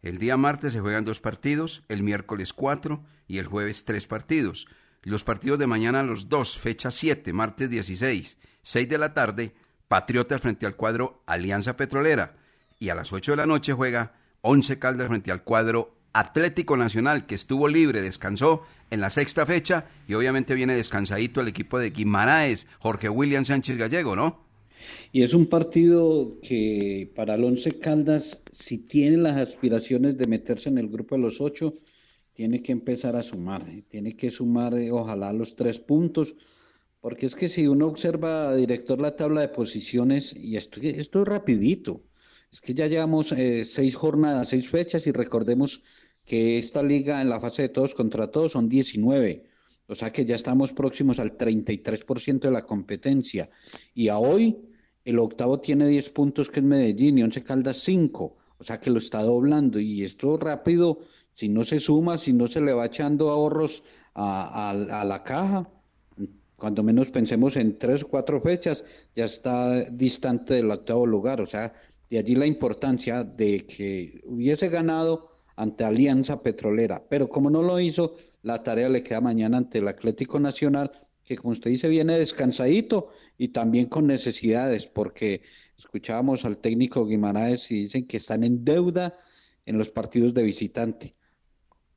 El 0.01 0.19
día 0.19 0.37
martes 0.37 0.75
se 0.75 0.79
juegan 0.79 1.05
dos 1.05 1.19
partidos, 1.19 1.83
el 1.89 2.05
miércoles 2.05 2.53
cuatro 2.53 3.03
y 3.27 3.39
el 3.39 3.47
jueves 3.47 3.85
tres 3.85 4.07
partidos. 4.07 4.69
Los 5.03 5.25
partidos 5.25 5.59
de 5.59 5.67
mañana 5.67 6.05
los 6.05 6.29
dos, 6.29 6.57
fecha 6.57 6.93
7, 6.93 7.33
martes 7.33 7.69
16, 7.71 8.39
6 8.63 8.89
de 8.89 8.99
la 8.99 9.13
tarde, 9.13 9.57
Patriotas 9.89 10.41
frente 10.41 10.67
al 10.67 10.77
cuadro 10.77 11.25
Alianza 11.27 11.77
Petrolera. 11.77 12.37
Y 12.79 12.91
a 12.91 12.95
las 12.95 13.13
8 13.13 13.33
de 13.33 13.37
la 13.39 13.47
noche 13.47 13.73
juega 13.73 14.13
Once 14.41 14.79
Caldas 14.79 15.09
frente 15.09 15.33
al 15.33 15.43
cuadro 15.43 15.98
Atlético 16.13 16.77
Nacional, 16.77 17.27
que 17.27 17.35
estuvo 17.35 17.69
libre, 17.69 18.01
descansó 18.01 18.63
en 18.91 19.01
la 19.01 19.11
sexta 19.11 19.47
fecha 19.47 19.87
y 20.07 20.15
obviamente 20.15 20.55
viene 20.55 20.75
descansadito 20.75 21.41
el 21.41 21.49
equipo 21.49 21.79
de 21.79 21.91
Guimaraes, 21.91 22.67
Jorge 22.81 23.09
William 23.09 23.45
Sánchez 23.45 23.77
Gallego, 23.77 24.17
¿no? 24.17 24.49
Y 25.13 25.23
es 25.23 25.35
un 25.35 25.47
partido 25.47 26.39
que 26.43 27.11
para 27.15 27.35
el 27.35 27.45
Once 27.45 27.79
Caldas, 27.79 28.41
si 28.53 28.79
tiene 28.79 29.17
las 29.17 29.37
aspiraciones 29.37 30.17
de 30.17 30.27
meterse 30.27 30.69
en 30.69 30.79
el 30.79 30.89
grupo 30.89 31.17
de 31.17 31.23
los 31.23 31.41
ocho, 31.41 31.75
tiene 32.33 32.63
que 32.63 32.73
empezar 32.73 33.17
a 33.17 33.23
sumar, 33.23 33.65
tiene 33.89 34.15
que 34.15 34.31
sumar 34.31 34.75
eh, 34.75 34.93
ojalá 34.93 35.33
los 35.33 35.57
tres 35.57 35.81
puntos, 35.81 36.37
porque 37.01 37.27
es 37.27 37.35
que 37.35 37.49
si 37.49 37.67
uno 37.67 37.87
observa, 37.87 38.55
director, 38.55 39.01
la 39.01 39.17
tabla 39.17 39.41
de 39.41 39.49
posiciones, 39.49 40.35
y 40.37 40.57
esto, 40.57 40.81
esto 40.81 41.23
es 41.23 41.29
rapidito, 41.29 42.03
es 42.51 42.61
que 42.61 42.75
ya 42.75 42.87
llevamos 42.87 43.33
eh, 43.33 43.65
seis 43.65 43.95
jornadas, 43.95 44.49
seis 44.49 44.69
fechas 44.69 45.07
y 45.07 45.13
recordemos 45.13 45.83
que 46.25 46.59
esta 46.59 46.83
liga 46.83 47.21
en 47.21 47.29
la 47.29 47.41
fase 47.41 47.63
de 47.63 47.69
todos 47.69 47.95
contra 47.95 48.31
todos 48.31 48.53
son 48.53 48.69
19. 48.69 49.45
O 49.87 49.95
sea 49.95 50.13
que 50.13 50.25
ya 50.25 50.35
estamos 50.35 50.73
próximos 50.73 51.19
al 51.19 51.37
33% 51.37 52.41
de 52.41 52.51
la 52.51 52.67
competencia. 52.67 53.49
Y 53.95 54.09
a 54.09 54.19
hoy 54.19 54.59
el 55.05 55.19
octavo 55.19 55.61
tiene 55.61 55.89
10 55.89 56.11
puntos 56.11 56.51
que 56.51 56.61
es 56.61 56.67
Medellín 56.67 57.19
y 57.19 57.23
Once 57.23 57.43
Caldas 57.43 57.79
5. 57.79 58.37
O 58.59 58.65
sea 58.65 58.79
que 58.79 58.91
lo 58.91 58.99
está 58.99 59.23
doblando. 59.23 59.81
Y 59.81 60.05
esto 60.05 60.37
rápido, 60.37 61.01
si 61.33 61.49
no 61.49 61.65
se 61.65 61.81
suma, 61.81 62.19
si 62.19 62.35
no 62.35 62.47
se 62.47 62.61
le 62.61 62.75
va 62.75 62.87
echando 62.87 63.31
ahorros 63.31 63.83
a, 64.13 64.69
a, 64.69 65.01
a 65.01 65.05
la 65.05 65.23
caja, 65.23 65.71
cuando 66.57 66.83
menos 66.83 67.09
pensemos 67.09 67.57
en 67.57 67.79
tres 67.79 68.03
o 68.03 68.09
cuatro 68.09 68.41
fechas, 68.41 68.85
ya 69.15 69.25
está 69.25 69.85
distante 69.85 70.55
del 70.55 70.71
octavo 70.71 71.07
lugar. 71.07 71.41
O 71.41 71.47
sea, 71.47 71.73
de 72.11 72.19
allí 72.19 72.35
la 72.35 72.47
importancia 72.47 73.25
de 73.25 73.67
que 73.67 74.21
hubiese 74.25 74.69
ganado 74.69 75.31
ante 75.57 75.85
Alianza 75.85 76.43
Petrolera. 76.43 77.05
Pero 77.09 77.29
como 77.29 77.51
no 77.51 77.63
lo 77.63 77.81
hizo, 77.81 78.17
la 78.43 78.63
tarea 78.63 78.89
le 78.89 79.03
queda 79.03 79.21
mañana 79.21 79.59
ante 79.59 79.79
el 79.79 79.89
Atlético 79.89 80.39
Nacional, 80.39 80.93
que 81.25 81.37
como 81.37 81.53
usted 81.53 81.71
dice 81.71 81.89
viene 81.89 82.19
descansadito 82.19 83.09
y 83.37 83.49
también 83.49 83.87
con 83.87 84.07
necesidades, 84.07 84.87
porque 84.87 85.43
escuchábamos 85.77 86.45
al 86.45 86.59
técnico 86.59 87.07
Guimaraes 87.07 87.71
y 87.71 87.83
dicen 87.83 88.07
que 88.07 88.17
están 88.17 88.45
en 88.45 88.65
deuda 88.65 89.19
en 89.67 89.77
los 89.77 89.91
partidos 89.91 90.33
de 90.33 90.45
visitante, 90.45 91.13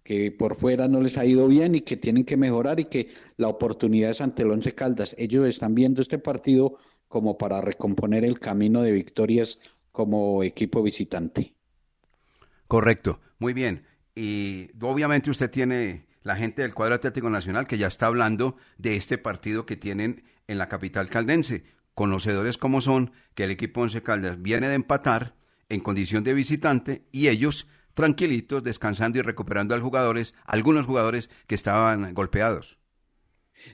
que 0.04 0.32
por 0.32 0.58
fuera 0.58 0.88
no 0.88 1.00
les 1.00 1.18
ha 1.18 1.26
ido 1.26 1.48
bien 1.48 1.76
y 1.76 1.82
que 1.82 1.96
tienen 1.96 2.26
que 2.26 2.36
mejorar 2.36 2.80
y 2.80 2.86
que 2.86 3.10
la 3.38 3.48
oportunidad 3.48 4.10
es 4.10 4.22
ante 4.22 4.42
el 4.42 4.52
Once 4.52 4.74
Caldas. 4.74 5.16
Ellos 5.18 5.48
están 5.48 5.76
viendo 5.76 6.02
este 6.02 6.18
partido 6.18 6.78
como 7.08 7.38
para 7.38 7.62
recomponer 7.62 8.26
el 8.26 8.40
camino 8.40 8.82
de 8.82 8.92
victorias 8.92 9.60
como 9.92 10.44
equipo 10.44 10.84
visitante. 10.84 11.56
Correcto, 12.68 13.20
muy 13.40 13.54
bien. 13.54 13.86
Y 14.16 14.70
obviamente 14.82 15.30
usted 15.30 15.50
tiene 15.50 16.08
la 16.24 16.36
gente 16.36 16.62
del 16.62 16.74
cuadro 16.74 16.96
Atlético 16.96 17.30
Nacional 17.30 17.68
que 17.68 17.78
ya 17.78 17.88
está 17.88 18.06
hablando 18.06 18.56
de 18.78 18.96
este 18.96 19.18
partido 19.18 19.66
que 19.66 19.78
tienen 19.78 20.24
en 20.48 20.58
la 20.58 20.70
capital 20.70 21.10
caldense. 21.10 21.64
Conocedores 21.94 22.58
como 22.58 22.82
son 22.82 23.12
que 23.36 23.44
el 23.44 23.52
equipo 23.52 23.82
Once 23.82 24.02
Caldas 24.02 24.42
viene 24.42 24.70
de 24.70 24.76
empatar 24.76 25.36
en 25.70 25.82
condición 25.82 26.24
de 26.24 26.34
visitante 26.34 27.08
y 27.12 27.28
ellos 27.28 27.68
tranquilitos, 27.94 28.64
descansando 28.64 29.20
y 29.20 29.22
recuperando 29.22 29.74
a 29.74 29.78
los 29.78 29.86
jugadores, 29.86 30.36
algunos 30.46 30.86
jugadores 30.86 31.30
que 31.48 31.56
estaban 31.56 32.14
golpeados. 32.14 32.78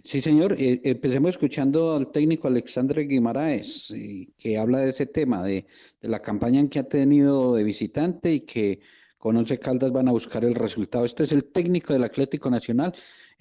Sí, 0.03 0.21
señor. 0.21 0.53
Eh, 0.57 0.81
empecemos 0.83 1.31
escuchando 1.31 1.95
al 1.95 2.11
técnico 2.11 2.47
Alexandre 2.47 3.03
Guimaraes, 3.03 3.91
eh, 3.91 4.27
que 4.37 4.57
habla 4.57 4.79
de 4.79 4.89
ese 4.89 5.05
tema, 5.05 5.43
de, 5.43 5.65
de, 6.01 6.07
la 6.07 6.21
campaña 6.21 6.67
que 6.69 6.79
ha 6.79 6.87
tenido 6.87 7.55
de 7.55 7.63
visitante 7.63 8.33
y 8.33 8.39
que 8.41 8.79
con 9.17 9.35
Once 9.35 9.57
Caldas 9.57 9.91
van 9.91 10.07
a 10.07 10.11
buscar 10.11 10.45
el 10.45 10.53
resultado. 10.53 11.03
Este 11.03 11.23
es 11.23 11.31
el 11.31 11.45
técnico 11.45 11.93
del 11.93 12.03
Atlético 12.03 12.49
Nacional, 12.49 12.93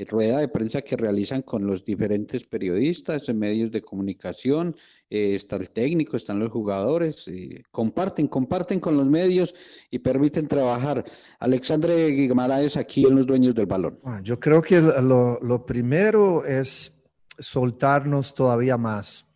rueda 0.09 0.39
de 0.39 0.49
prensa 0.49 0.83
que 0.83 0.97
realizan 0.97 1.43
con 1.43 1.67
los 1.67 1.85
diferentes 1.85 2.45
periodistas, 2.45 3.29
medios 3.35 3.71
de 3.71 3.83
comunicación, 3.83 4.75
eh, 5.11 5.35
está 5.35 5.57
el 5.57 5.71
técnico, 5.71 6.17
están 6.17 6.39
los 6.39 6.51
jugadores, 6.51 7.29
eh, 7.29 7.63
comparten, 7.71 8.27
comparten 8.27 8.81
con 8.81 8.97
los 8.97 9.07
medios 9.07 9.55
y 9.91 9.99
permiten 9.99 10.49
trabajar. 10.49 11.05
Alexandre 11.39 12.09
Guimaraes 12.09 12.77
aquí 12.77 13.07
en 13.07 13.17
los 13.17 13.27
dueños 13.27 13.55
del 13.55 13.67
balón. 13.67 13.99
Yo 14.23 14.41
creo 14.41 14.63
que 14.63 14.81
lo, 14.81 15.67
primero 15.67 16.45
es 16.45 16.93
soltarnos 17.39 18.35
todavía 18.35 18.79
más 18.79 19.27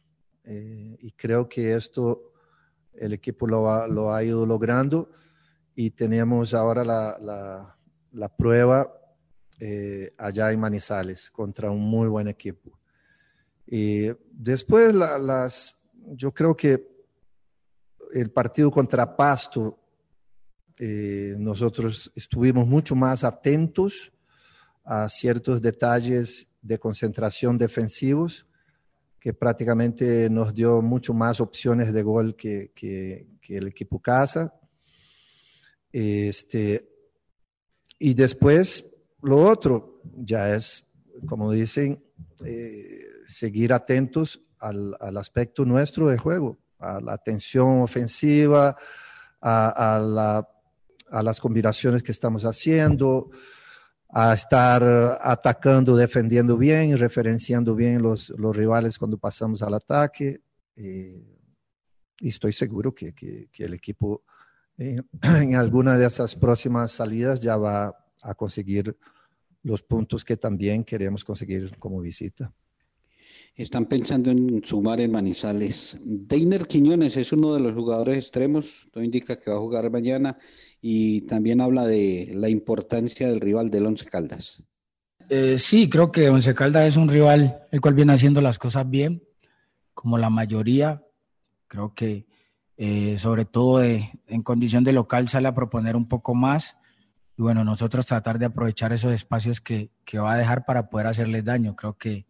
eh, 0.45 0.97
y 1.01 1.13
creo 1.13 1.49
que 1.49 1.75
esto 1.75 2.33
el 2.95 3.13
equipo 3.13 3.47
lo 3.47 4.13
ha 4.13 4.25
ido 4.25 4.47
logrando 4.47 5.11
y 5.83 5.93
tenemos 5.93 6.53
ahora 6.53 6.85
la, 6.85 7.75
la, 8.13 8.29
prueba 8.29 8.93
eh, 9.59 10.13
allá 10.19 10.53
en 10.53 10.61
Manizales 10.61 11.31
contra 11.31 11.71
un 11.71 11.81
muy 11.81 12.07
buen 12.07 12.29
equipo. 12.29 12.79
Y 13.67 14.11
después 14.31 14.95
la, 14.95 15.17
las, 15.17 15.75
yo 16.09 16.35
creo 16.35 16.55
que 16.55 16.87
el 18.13 18.31
partido 18.31 18.71
contra 18.71 19.17
Pasto, 19.17 19.79
eh, 20.79 21.35
nosotros 21.39 22.13
estuvimos 22.15 22.67
mucho 22.67 22.95
más 22.95 23.25
atentos 23.25 24.13
a 24.85 25.09
ciertos 25.09 25.63
detalles 25.63 26.47
de 26.61 26.79
concentración 26.79 27.57
defensivos 27.57 28.47
que 29.19 29.33
prácticamente 29.33 30.29
nos 30.29 30.53
dio 30.53 30.83
mucho 30.83 31.15
más 31.15 31.41
opciones 31.41 31.91
de 31.91 32.03
gol 32.03 32.37
que, 32.37 32.71
que, 32.75 33.29
que 33.41 33.57
el 33.57 33.69
equipo 33.69 33.99
casa. 33.99 34.60
Este, 35.93 36.89
y 37.99 38.15
después 38.15 38.91
lo 39.23 39.39
otro 39.39 40.01
ya 40.17 40.55
es, 40.55 40.87
como 41.27 41.53
dicen, 41.53 42.03
eh, 42.45 43.05
seguir 43.27 43.73
atentos 43.73 44.41
al, 44.59 44.97
al, 45.01 45.17
aspecto 45.17 45.65
nuestro 45.65 46.09
de 46.09 46.19
juego, 46.19 46.59
a 46.79 47.01
la 47.01 47.13
atención 47.13 47.83
ofensiva, 47.83 48.77
a, 49.41 50.01
la, 50.03 50.49
a 51.11 51.23
las 51.23 51.41
combinaciones 51.41 52.03
que 52.03 52.13
estamos 52.13 52.45
haciendo, 52.45 53.31
a 54.09 54.33
estar 54.35 54.83
atacando, 55.23 55.97
defendiendo 55.97 56.57
bien, 56.57 56.97
referenciando 56.97 57.75
bien 57.75 58.03
los, 58.03 58.31
los 58.31 58.57
rivales 58.57 58.99
cuando 58.99 59.19
pasamos 59.19 59.63
al 59.63 59.75
ataque. 59.75 60.41
Eh, 60.77 61.37
y 62.21 62.29
estoy 62.29 62.53
seguro 62.53 62.95
que, 62.95 63.15
que 63.15 63.65
el 63.65 63.75
equipo 63.75 64.25
eh, 64.81 65.03
en 65.23 65.55
alguna 65.55 65.99
de 65.99 66.07
esas 66.07 66.35
próximas 66.35 66.93
salidas 66.93 67.41
ya 67.41 67.57
va 67.57 67.95
a 68.23 68.35
conseguir 68.35 68.97
los 69.63 69.83
puntos 69.83 70.25
que 70.25 70.39
también 70.39 70.85
queremos 70.85 71.23
conseguir 71.23 71.77
como 71.79 72.01
visita. 72.01 72.53
Están 73.55 73.87
pensando 73.87 74.31
en 74.31 74.65
sumar 74.65 75.01
en 75.01 75.13
Manizales. 75.13 75.99
Deiner 76.01 76.67
Quiñones 76.67 77.17
es 77.19 77.31
uno 77.33 77.53
de 77.53 77.61
los 77.61 77.75
jugadores 77.75 78.17
extremos, 78.17 78.87
todo 78.91 79.05
indica 79.05 79.39
que 79.39 79.51
va 79.51 79.57
a 79.57 79.61
jugar 79.61 79.91
mañana 79.91 80.39
y 80.81 81.23
también 81.23 81.61
habla 81.61 81.87
de 81.87 82.31
la 82.33 82.49
importancia 82.49 83.29
del 83.29 83.41
rival 83.41 83.71
del 83.71 83.87
Once 83.87 84.07
Caldas. 84.07 84.63
Eh, 85.29 85.59
sí, 85.59 85.91
creo 85.91 86.11
que 86.11 86.31
Once 86.31 86.55
Caldas 86.55 86.89
es 86.89 86.97
un 86.97 87.09
rival 87.09 87.67
el 87.71 87.83
cual 87.83 87.95
viene 87.95 88.15
haciendo 88.15 88.41
las 88.41 88.59
cosas 88.59 88.89
bien, 88.89 89.23
como 89.93 90.17
la 90.17 90.31
mayoría. 90.31 91.05
Creo 91.69 91.95
que 91.95 92.30
eh, 92.83 93.19
sobre 93.19 93.45
todo 93.45 93.81
de, 93.81 94.11
en 94.27 94.41
condición 94.41 94.85
de 94.85 94.95
local 94.95 95.29
sale 95.29 95.47
a 95.49 95.55
proponer 95.55 95.97
un 95.97 96.09
poco 96.09 96.35
más 96.35 96.79
y 97.37 97.43
bueno, 97.43 97.63
nosotros 97.63 98.07
tratar 98.07 98.39
de 98.39 98.47
aprovechar 98.47 98.91
esos 98.95 99.13
espacios 99.13 99.61
que, 99.61 99.91
que 100.07 100.19
va 100.19 100.33
a 100.33 100.37
dejar 100.39 100.65
para 100.65 100.89
poder 100.89 101.07
hacerles 101.07 101.45
daño. 101.45 101.77
Creo 101.77 101.99
que 101.99 102.25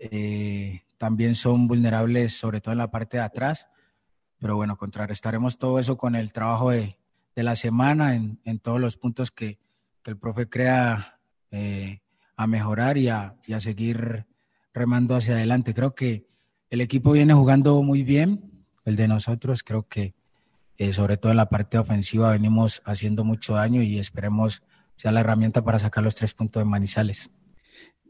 eh, 0.00 0.82
también 0.98 1.36
son 1.36 1.68
vulnerables, 1.68 2.36
sobre 2.36 2.60
todo 2.60 2.72
en 2.72 2.78
la 2.78 2.90
parte 2.90 3.18
de 3.18 3.22
atrás. 3.22 3.68
Pero 4.40 4.56
bueno, 4.56 4.76
contrarrestaremos 4.76 5.56
todo 5.56 5.78
eso 5.78 5.96
con 5.96 6.16
el 6.16 6.32
trabajo 6.32 6.70
de, 6.70 6.98
de 7.36 7.42
la 7.44 7.54
semana 7.54 8.16
en, 8.16 8.40
en, 8.44 8.58
todos 8.58 8.80
los 8.80 8.96
puntos 8.96 9.30
que, 9.30 9.60
que 10.02 10.10
el 10.10 10.18
profe 10.18 10.48
crea 10.48 11.20
eh, 11.52 12.00
a 12.34 12.48
mejorar 12.48 12.98
y 12.98 13.08
a, 13.08 13.36
y 13.46 13.52
a, 13.52 13.60
seguir 13.60 14.26
remando 14.74 15.14
hacia 15.14 15.34
adelante. 15.34 15.74
Creo 15.74 15.94
que 15.94 16.26
el 16.70 16.80
equipo 16.80 17.12
viene 17.12 17.34
jugando 17.34 17.80
muy 17.84 18.02
bien, 18.02 18.55
el 18.86 18.96
de 18.96 19.08
nosotros. 19.08 19.62
Creo 19.62 19.86
que 19.86 20.14
eh, 20.78 20.92
sobre 20.92 21.16
todo 21.16 21.32
en 21.32 21.36
la 21.36 21.48
parte 21.48 21.78
ofensiva 21.78 22.32
venimos 22.32 22.82
haciendo 22.84 23.24
mucho 23.24 23.54
daño 23.54 23.82
y 23.82 23.98
esperemos 23.98 24.62
sea 24.94 25.12
la 25.12 25.20
herramienta 25.20 25.62
para 25.62 25.78
sacar 25.78 26.02
los 26.02 26.14
tres 26.14 26.32
puntos 26.32 26.62
de 26.62 26.64
Manizales 26.64 27.30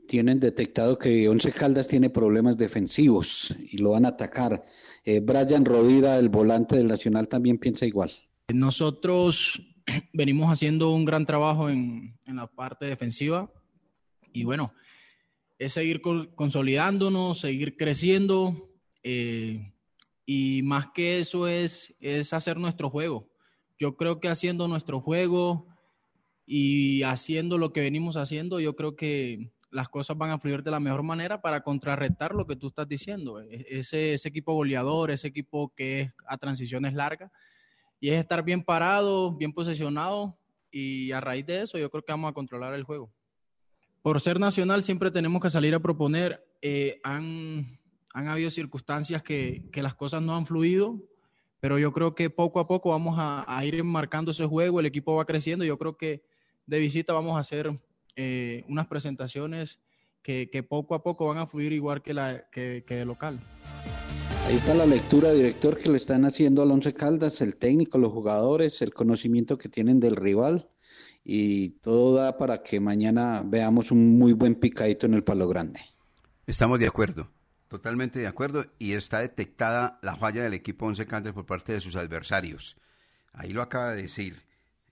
tienen 0.07 0.41
detectado 0.41 0.99
que 0.99 1.29
Once 1.29 1.51
Caldas 1.53 1.89
tiene 1.89 2.11
problemas 2.11 2.57
defensivos 2.57 3.55
y 3.73 3.79
lo 3.79 3.91
van 3.91 4.05
a 4.05 4.11
atacar. 4.11 4.63
Eh, 5.05 5.21
Brian 5.21 5.65
Rovira, 5.65 6.19
el 6.19 6.29
volante 6.29 6.77
del 6.77 6.87
Nacional, 6.87 7.29
también 7.29 7.59
piensa 7.59 7.87
igual. 7.87 8.11
Nosotros 8.53 9.63
venimos 10.13 10.51
haciendo 10.51 10.91
un 10.91 11.05
gran 11.05 11.27
trabajo 11.27 11.69
en, 11.69 12.19
en 12.25 12.37
la 12.37 12.47
parte 12.47 12.87
defensiva 12.87 13.51
y 14.33 14.45
bueno, 14.45 14.73
es 15.59 15.73
seguir 15.73 16.01
consolidándonos, 16.01 17.41
seguir 17.41 17.77
creciendo 17.77 18.71
eh, 19.03 19.73
y 20.27 20.63
más 20.63 20.89
que 20.89 21.21
eso 21.21 21.47
es, 21.47 21.95
es 22.01 22.33
hacer 22.33 22.59
nuestro 22.59 22.91
juego. 22.91 23.31
Yo 23.79 23.97
creo 23.97 24.21
que 24.21 24.29
haciendo 24.29 24.67
nuestro 24.67 25.01
juego 25.01 25.69
y 26.45 27.03
haciendo 27.05 27.57
lo 27.57 27.73
que 27.73 27.81
venimos 27.81 28.17
haciendo, 28.17 28.59
yo 28.59 28.75
creo 28.75 28.97
que 28.97 29.53
las 29.71 29.89
cosas 29.89 30.17
van 30.19 30.31
a 30.31 30.39
fluir 30.39 30.63
de 30.63 30.71
la 30.71 30.81
mejor 30.81 31.03
manera 31.03 31.41
para 31.41 31.63
contrarrestar 31.63 32.35
lo 32.35 32.47
que 32.47 32.57
tú 32.57 32.69
estás 32.69 32.89
diciendo. 32.89 33.41
E-, 33.41 33.67
ese, 33.71 34.15
ese 34.15 34.29
equipo 34.29 34.53
goleador, 34.55 35.11
ese 35.11 35.29
equipo 35.29 35.73
que 35.77 36.01
es 36.03 36.13
a 36.27 36.37
transiciones 36.37 36.95
largas, 36.95 37.31
y 38.01 38.11
es 38.11 38.19
estar 38.19 38.43
bien 38.43 38.63
parado, 38.63 39.33
bien 39.33 39.53
posicionado, 39.53 40.39
y 40.71 41.13
a 41.13 41.21
raíz 41.21 41.47
de 41.47 41.63
eso 41.63 41.79
yo 41.79 41.89
creo 41.91 42.03
que 42.03 42.13
vamos 42.13 42.31
a 42.31 42.35
controlar 42.35 42.75
el 42.75 42.85
juego. 42.85 43.11
Por 44.03 44.21
ser 44.21 44.39
nacional 44.39 44.83
siempre 44.83 45.11
tenemos 45.11 45.41
que 45.41 45.51
salir 45.51 45.75
a 45.75 45.81
proponer. 45.81 46.45
Eh, 46.61 47.01
han, 47.03 47.76
han 48.17 48.29
habido 48.29 48.49
circunstancias 48.49 49.23
que, 49.23 49.69
que, 49.71 49.83
las 49.83 49.95
cosas 49.95 50.23
no 50.23 50.35
han 50.35 50.47
fluido, 50.47 50.99
pero 51.61 51.79
yo 51.79 51.93
creo 51.93 52.15
que 52.15 52.31
poco 52.31 52.61
a 52.61 52.67
poco 52.67 52.89
vamos 52.89 53.17
a, 53.19 53.45
a 53.47 53.63
ir 53.67 53.85
marcando 53.85 54.31
ese 54.31 54.47
juego, 54.47 54.81
el 54.81 54.87
equipo 54.87 55.15
va 55.15 55.27
creciendo, 55.27 55.67
yo 55.67 55.77
creo 55.77 55.99
que 55.99 56.23
de 56.65 56.79
visita 56.79 57.13
vamos 57.13 57.37
a 57.37 57.41
hacer 57.41 57.79
eh, 58.17 58.65
unas 58.71 58.87
presentaciones 58.87 59.81
que, 60.23 60.49
que, 60.51 60.63
poco 60.63 60.95
a 60.95 61.03
poco 61.03 61.27
van 61.27 61.37
a 61.37 61.47
fluir 61.47 61.75
igual 61.75 62.01
que, 62.01 62.15
la, 62.15 62.49
que, 62.51 62.85
que 62.87 62.95
de 62.95 63.05
local. 63.05 63.39
Ahí 64.47 64.57
está 64.57 64.73
la 64.73 64.87
lectura, 64.87 65.33
director, 65.33 65.77
que 65.77 65.91
le 65.91 65.99
están 65.99 66.25
haciendo 66.25 66.63
al 66.63 66.71
Once 66.71 66.95
Caldas, 66.95 67.43
el 67.43 67.57
técnico, 67.57 67.99
los 67.99 68.13
jugadores, 68.13 68.81
el 68.81 68.95
conocimiento 68.95 69.59
que 69.59 69.69
tienen 69.69 70.01
del 70.01 70.17
rival 70.17 70.71
y 71.23 71.71
todo 71.81 72.15
da 72.15 72.39
para 72.39 72.63
que 72.63 72.81
mañana 72.81 73.43
veamos 73.45 73.91
un 73.91 74.17
muy 74.17 74.33
buen 74.33 74.55
picadito 74.55 75.05
en 75.05 75.13
el 75.13 75.23
Palo 75.23 75.47
Grande. 75.49 75.81
Estamos 76.47 76.81
de 76.81 76.87
acuerdo, 76.87 77.29
totalmente 77.69 78.19
de 78.19 78.27
acuerdo 78.27 78.67
y 78.79 78.93
está 78.93 79.21
detectada 79.21 79.99
la 80.03 80.17
falla 80.17 80.43
del 80.43 80.55
equipo 80.55 80.87
Once 80.87 81.07
Caldas 81.07 81.33
por 81.33 81.47
parte 81.47 81.73
de 81.73 81.81
sus 81.81 81.97
adversarios. 81.97 82.77
Ahí 83.33 83.53
lo 83.53 83.63
acaba 83.63 83.93
de 83.93 84.03
decir 84.03 84.43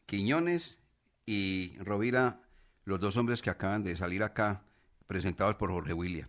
Quiñones 0.06 0.78
y 1.26 1.76
Rovira 1.78 2.40
los 2.84 3.00
dos 3.00 3.16
hombres 3.16 3.42
que 3.42 3.50
acaban 3.50 3.82
de 3.82 3.96
salir 3.96 4.22
acá, 4.22 4.62
presentados 5.06 5.56
por 5.56 5.70
Jorge 5.70 5.94
William. 5.94 6.28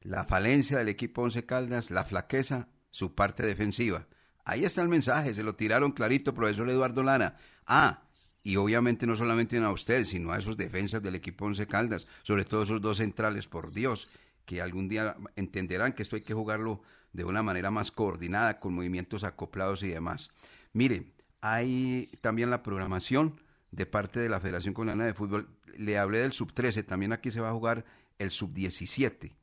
La 0.00 0.24
falencia 0.24 0.78
del 0.78 0.88
equipo 0.88 1.22
Once 1.22 1.44
Caldas, 1.46 1.90
la 1.90 2.04
flaqueza, 2.04 2.68
su 2.90 3.14
parte 3.14 3.44
defensiva. 3.44 4.06
Ahí 4.44 4.64
está 4.64 4.82
el 4.82 4.88
mensaje, 4.88 5.34
se 5.34 5.42
lo 5.42 5.56
tiraron 5.56 5.92
clarito, 5.92 6.34
profesor 6.34 6.68
Eduardo 6.68 7.02
Lara. 7.02 7.36
Ah, 7.66 8.02
y 8.42 8.56
obviamente 8.56 9.06
no 9.06 9.16
solamente 9.16 9.58
a 9.58 9.70
usted, 9.70 10.04
sino 10.04 10.30
a 10.30 10.38
esos 10.38 10.56
defensas 10.56 11.02
del 11.02 11.16
equipo 11.16 11.46
Once 11.46 11.66
Caldas, 11.66 12.06
sobre 12.22 12.44
todo 12.44 12.62
esos 12.62 12.80
dos 12.80 12.98
centrales, 12.98 13.48
por 13.48 13.72
Dios, 13.72 14.08
que 14.46 14.62
algún 14.62 14.88
día 14.88 15.16
entenderán 15.36 15.92
que 15.92 16.02
esto 16.02 16.16
hay 16.16 16.22
que 16.22 16.34
jugarlo 16.34 16.80
de 17.12 17.24
una 17.24 17.42
manera 17.42 17.70
más 17.70 17.90
coordinada, 17.90 18.56
con 18.56 18.74
movimientos 18.74 19.24
acoplados 19.24 19.82
y 19.82 19.88
demás. 19.88 20.30
Mire, 20.72 21.12
hay 21.40 22.10
también 22.20 22.50
la 22.50 22.62
programación 22.62 23.40
de 23.70 23.86
parte 23.86 24.20
de 24.20 24.28
la 24.28 24.40
Federación 24.40 24.72
Colombiana 24.72 25.06
de 25.06 25.14
Fútbol 25.14 25.48
le 25.76 25.98
hablé 25.98 26.18
del 26.18 26.32
sub 26.32 26.52
13, 26.52 26.82
también 26.82 27.12
aquí 27.12 27.30
se 27.30 27.40
va 27.40 27.50
a 27.50 27.52
jugar 27.52 27.84
el 28.18 28.30
sub 28.30 28.52
17. 28.52 29.34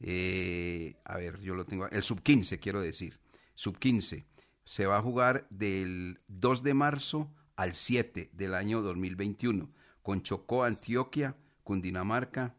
Eh, 0.00 0.96
a 1.04 1.16
ver, 1.16 1.40
yo 1.40 1.54
lo 1.54 1.64
tengo, 1.64 1.88
el 1.88 2.02
sub 2.02 2.22
15 2.22 2.58
quiero 2.58 2.80
decir, 2.80 3.18
sub 3.54 3.78
15. 3.78 4.24
Se 4.64 4.86
va 4.86 4.98
a 4.98 5.02
jugar 5.02 5.46
del 5.50 6.18
2 6.28 6.62
de 6.62 6.74
marzo 6.74 7.30
al 7.56 7.74
7 7.74 8.30
del 8.32 8.54
año 8.54 8.80
2021 8.80 9.68
con 10.02 10.22
Chocó, 10.22 10.64
Antioquia, 10.64 11.36
Cundinamarca. 11.64 12.54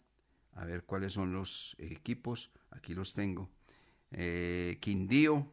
A 0.55 0.65
ver 0.65 0.83
cuáles 0.83 1.13
son 1.13 1.33
los 1.33 1.75
equipos, 1.79 2.51
aquí 2.71 2.93
los 2.93 3.13
tengo. 3.13 3.49
Eh, 4.11 4.77
Quindío, 4.81 5.51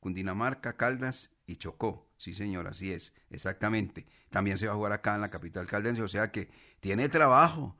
Cundinamarca, 0.00 0.76
Caldas 0.76 1.30
y 1.46 1.56
Chocó. 1.56 2.08
Sí, 2.16 2.34
señor, 2.34 2.66
así 2.66 2.92
es, 2.92 3.14
exactamente. 3.30 4.06
También 4.30 4.58
se 4.58 4.66
va 4.66 4.72
a 4.72 4.76
jugar 4.76 4.92
acá 4.92 5.14
en 5.14 5.20
la 5.20 5.28
capital 5.28 5.66
caldense, 5.66 6.02
o 6.02 6.08
sea 6.08 6.30
que 6.30 6.48
tiene 6.80 7.08
trabajo, 7.08 7.76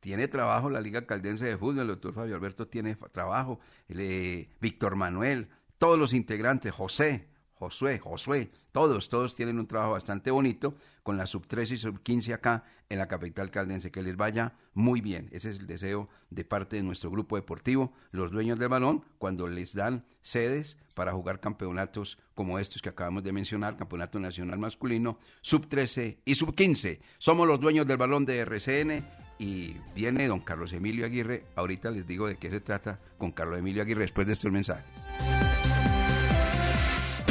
tiene 0.00 0.28
trabajo 0.28 0.70
la 0.70 0.80
Liga 0.80 1.06
Caldense 1.06 1.44
de 1.44 1.56
Fútbol, 1.56 1.80
el 1.80 1.88
doctor 1.88 2.14
Fabio 2.14 2.34
Alberto 2.34 2.68
tiene 2.68 2.96
trabajo, 3.12 3.60
eh, 3.88 4.48
Víctor 4.60 4.96
Manuel, 4.96 5.48
todos 5.78 5.98
los 5.98 6.12
integrantes, 6.12 6.72
José, 6.72 7.28
Josué, 7.58 7.98
Josué, 7.98 8.50
todos, 8.70 9.08
todos 9.08 9.34
tienen 9.34 9.58
un 9.58 9.66
trabajo 9.66 9.92
bastante 9.92 10.30
bonito 10.30 10.74
con 11.02 11.16
la 11.16 11.26
sub 11.26 11.46
13 11.46 11.74
y 11.74 11.76
sub 11.78 12.02
15 12.02 12.34
acá 12.34 12.64
en 12.90 12.98
la 12.98 13.08
capital 13.08 13.50
caldense. 13.50 13.90
Que 13.90 14.02
les 14.02 14.16
vaya 14.16 14.52
muy 14.74 15.00
bien. 15.00 15.28
Ese 15.32 15.50
es 15.50 15.60
el 15.60 15.66
deseo 15.66 16.08
de 16.28 16.44
parte 16.44 16.76
de 16.76 16.82
nuestro 16.82 17.10
grupo 17.10 17.36
deportivo, 17.36 17.94
los 18.12 18.30
dueños 18.30 18.58
del 18.58 18.68
balón, 18.68 19.04
cuando 19.18 19.48
les 19.48 19.74
dan 19.74 20.04
sedes 20.20 20.76
para 20.94 21.12
jugar 21.12 21.40
campeonatos 21.40 22.18
como 22.34 22.58
estos 22.58 22.82
que 22.82 22.90
acabamos 22.90 23.24
de 23.24 23.32
mencionar, 23.32 23.76
Campeonato 23.76 24.18
Nacional 24.18 24.58
Masculino, 24.58 25.18
sub 25.40 25.66
13 25.66 26.18
y 26.26 26.34
sub 26.34 26.54
15. 26.54 27.00
Somos 27.16 27.48
los 27.48 27.58
dueños 27.58 27.86
del 27.86 27.96
balón 27.96 28.26
de 28.26 28.40
RCN 28.40 29.02
y 29.38 29.76
viene 29.94 30.26
don 30.26 30.40
Carlos 30.40 30.74
Emilio 30.74 31.06
Aguirre. 31.06 31.46
Ahorita 31.54 31.90
les 31.90 32.06
digo 32.06 32.28
de 32.28 32.36
qué 32.36 32.50
se 32.50 32.60
trata 32.60 33.00
con 33.16 33.32
Carlos 33.32 33.58
Emilio 33.58 33.82
Aguirre 33.82 34.02
después 34.02 34.26
de 34.26 34.34
estos 34.34 34.52
mensajes. 34.52 34.84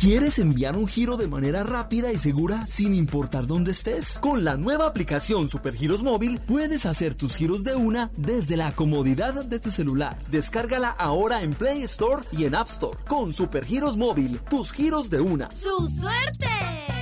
¿Quieres 0.00 0.38
enviar 0.38 0.76
un 0.76 0.86
giro 0.86 1.16
de 1.16 1.28
manera 1.28 1.62
rápida 1.62 2.12
y 2.12 2.18
segura 2.18 2.66
sin 2.66 2.94
importar 2.94 3.46
dónde 3.46 3.70
estés? 3.70 4.18
Con 4.18 4.44
la 4.44 4.56
nueva 4.56 4.86
aplicación 4.86 5.48
Supergiros 5.48 6.02
Móvil 6.02 6.40
puedes 6.40 6.84
hacer 6.84 7.14
tus 7.14 7.36
giros 7.36 7.64
de 7.64 7.74
una 7.74 8.10
desde 8.16 8.58
la 8.58 8.72
comodidad 8.72 9.44
de 9.46 9.58
tu 9.60 9.70
celular. 9.70 10.18
Descárgala 10.30 10.90
ahora 10.90 11.42
en 11.42 11.54
Play 11.54 11.82
Store 11.84 12.22
y 12.32 12.44
en 12.44 12.54
App 12.54 12.68
Store. 12.68 12.98
Con 13.08 13.32
Supergiros 13.32 13.96
Móvil, 13.96 14.38
tus 14.50 14.72
giros 14.72 15.08
de 15.08 15.22
una. 15.22 15.50
¡Su 15.50 15.88
suerte! 15.88 16.48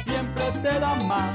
Siempre 0.04 0.52
te 0.62 0.78
da 0.78 0.94
más. 1.04 1.34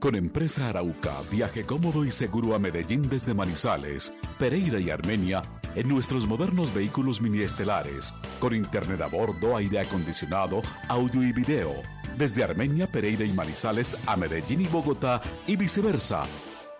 Con 0.00 0.14
Empresa 0.14 0.68
Arauca, 0.68 1.12
viaje 1.28 1.64
cómodo 1.64 2.04
y 2.04 2.12
seguro 2.12 2.54
a 2.54 2.60
Medellín 2.60 3.02
desde 3.02 3.34
Manizales, 3.34 4.14
Pereira 4.38 4.78
y 4.78 4.90
Armenia 4.90 5.42
en 5.74 5.88
nuestros 5.88 6.24
modernos 6.28 6.72
vehículos 6.72 7.20
mini 7.20 7.40
estelares, 7.40 8.14
con 8.38 8.54
internet 8.54 9.00
a 9.00 9.08
bordo, 9.08 9.56
aire 9.56 9.80
acondicionado, 9.80 10.62
audio 10.86 11.24
y 11.24 11.32
video, 11.32 11.72
desde 12.16 12.44
Armenia, 12.44 12.86
Pereira 12.86 13.24
y 13.24 13.32
Manizales 13.32 13.98
a 14.06 14.16
Medellín 14.16 14.60
y 14.60 14.68
Bogotá 14.68 15.20
y 15.48 15.56
viceversa. 15.56 16.22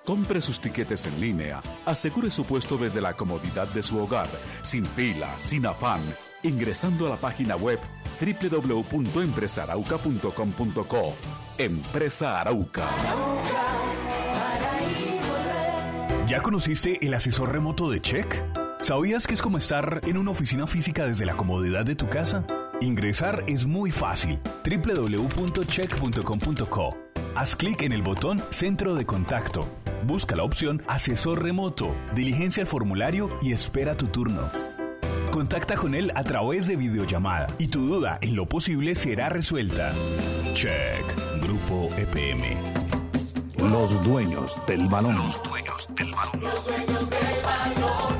Compre 0.07 0.41
sus 0.41 0.61
tiquetes 0.61 1.07
en 1.07 1.21
línea, 1.21 1.61
asegure 1.87 2.31
su 2.31 2.45
puesto 2.45 2.79
desde 2.79 3.01
la 3.01 3.15
comodidad 3.15 3.67
de 3.75 3.83
su 3.83 3.99
hogar, 3.99 4.29
sin 4.63 4.87
fila, 4.87 5.37
sin 5.37 5.67
afán, 5.67 6.01
ingresando 6.43 7.07
a 7.07 7.11
la 7.11 7.17
página 7.17 7.55
web 7.57 7.79
www.empresarauca.com.co. 8.21 11.15
Empresa 11.59 12.41
Arauca. 12.41 12.89
¿Ya 16.27 16.43
conociste 16.43 16.99
el 17.07 17.15
asesor 17.15 17.53
remoto 17.53 17.89
de 17.91 18.03
Check? 18.03 18.43
¿Sabías 18.81 19.27
que 19.27 19.35
es 19.35 19.43
como 19.43 19.59
estar 19.59 20.01
en 20.05 20.17
una 20.19 20.31
oficina 20.31 20.65
física 20.67 21.07
desde 21.07 21.27
la 21.27 21.37
comodidad 21.37 21.85
de 21.85 21.97
tu 21.97 22.09
casa? 22.09 22.47
Ingresar 22.81 23.45
es 23.49 23.67
muy 23.67 23.91
fácil. 23.91 24.39
www.check.com.co. 24.65 26.97
Haz 27.35 27.57
clic 27.57 27.83
en 27.83 27.93
el 27.93 28.03
botón 28.03 28.41
Centro 28.51 28.95
de 28.95 29.05
Contacto. 29.05 29.67
Busca 30.05 30.37
la 30.37 30.45
opción 30.45 30.83
Asesor 30.87 31.43
Remoto, 31.43 31.95
diligencia 32.15 32.61
el 32.61 32.67
formulario 32.67 33.29
y 33.43 33.53
espera 33.53 33.97
tu 33.97 34.07
turno. 34.07 34.49
Contacta 35.31 35.77
con 35.77 35.95
él 35.95 36.11
a 36.15 36.25
través 36.25 36.67
de 36.67 36.77
videollamada 36.77 37.47
y 37.59 37.69
tu 37.69 37.87
duda 37.87 38.19
en 38.21 38.35
lo 38.35 38.47
posible 38.47 38.95
será 38.95 39.29
resuelta. 39.29 39.93
Check, 40.55 41.05
Grupo 41.43 41.91
EPM. 41.97 42.57
Los 43.71 44.03
dueños 44.03 44.61
del 44.67 44.89
balón. 44.89 45.17
Los 45.17 45.43
dueños 45.43 45.89
del 45.95 46.13
balón. 46.13 46.41
Los 46.41 46.67
dueños 46.67 47.11
del 47.11 47.43
balón. 47.43 48.19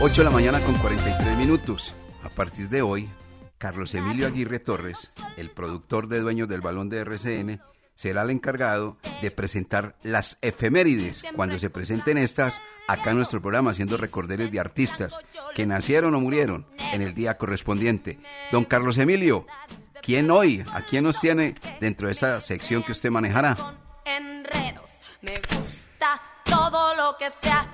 8 0.00 0.20
de 0.20 0.24
la 0.24 0.30
mañana 0.30 0.60
con 0.60 0.74
43 0.74 1.38
minutos. 1.38 1.94
A 2.22 2.28
partir 2.28 2.68
de 2.68 2.82
hoy, 2.82 3.08
Carlos 3.56 3.94
Emilio 3.94 4.26
Aguirre 4.26 4.58
Torres, 4.58 5.12
el 5.38 5.48
productor 5.48 6.08
de 6.08 6.20
Dueños 6.20 6.46
del 6.46 6.60
Balón 6.60 6.90
de 6.90 6.98
RCN, 6.98 7.60
será 7.94 8.22
el 8.22 8.30
encargado 8.30 8.98
de 9.22 9.30
presentar 9.30 9.96
las 10.02 10.38
efemérides 10.42 11.22
cuando 11.34 11.58
se 11.58 11.70
presenten 11.70 12.18
estas 12.18 12.60
acá 12.88 13.10
en 13.10 13.16
nuestro 13.16 13.40
programa, 13.40 13.70
haciendo 13.70 13.96
recorderes 13.96 14.50
de 14.50 14.60
artistas 14.60 15.18
que 15.54 15.66
nacieron 15.66 16.14
o 16.14 16.20
murieron 16.20 16.66
en 16.92 17.02
el 17.02 17.14
día 17.14 17.38
correspondiente. 17.38 18.18
Don 18.52 18.64
Carlos 18.64 18.98
Emilio, 18.98 19.46
¿quién 20.02 20.30
hoy? 20.30 20.64
¿A 20.72 20.82
quién 20.82 21.04
nos 21.04 21.20
tiene 21.20 21.54
dentro 21.80 22.08
de 22.08 22.12
esta 22.12 22.40
sección 22.40 22.82
que 22.82 22.92
usted 22.92 23.10
manejará? 23.10 23.56
Enredos. 24.04 24.90
Me 25.22 25.34
gusta 25.34 26.20
todo 26.44 26.94
lo 26.96 27.16
que 27.16 27.30
sea 27.42 27.66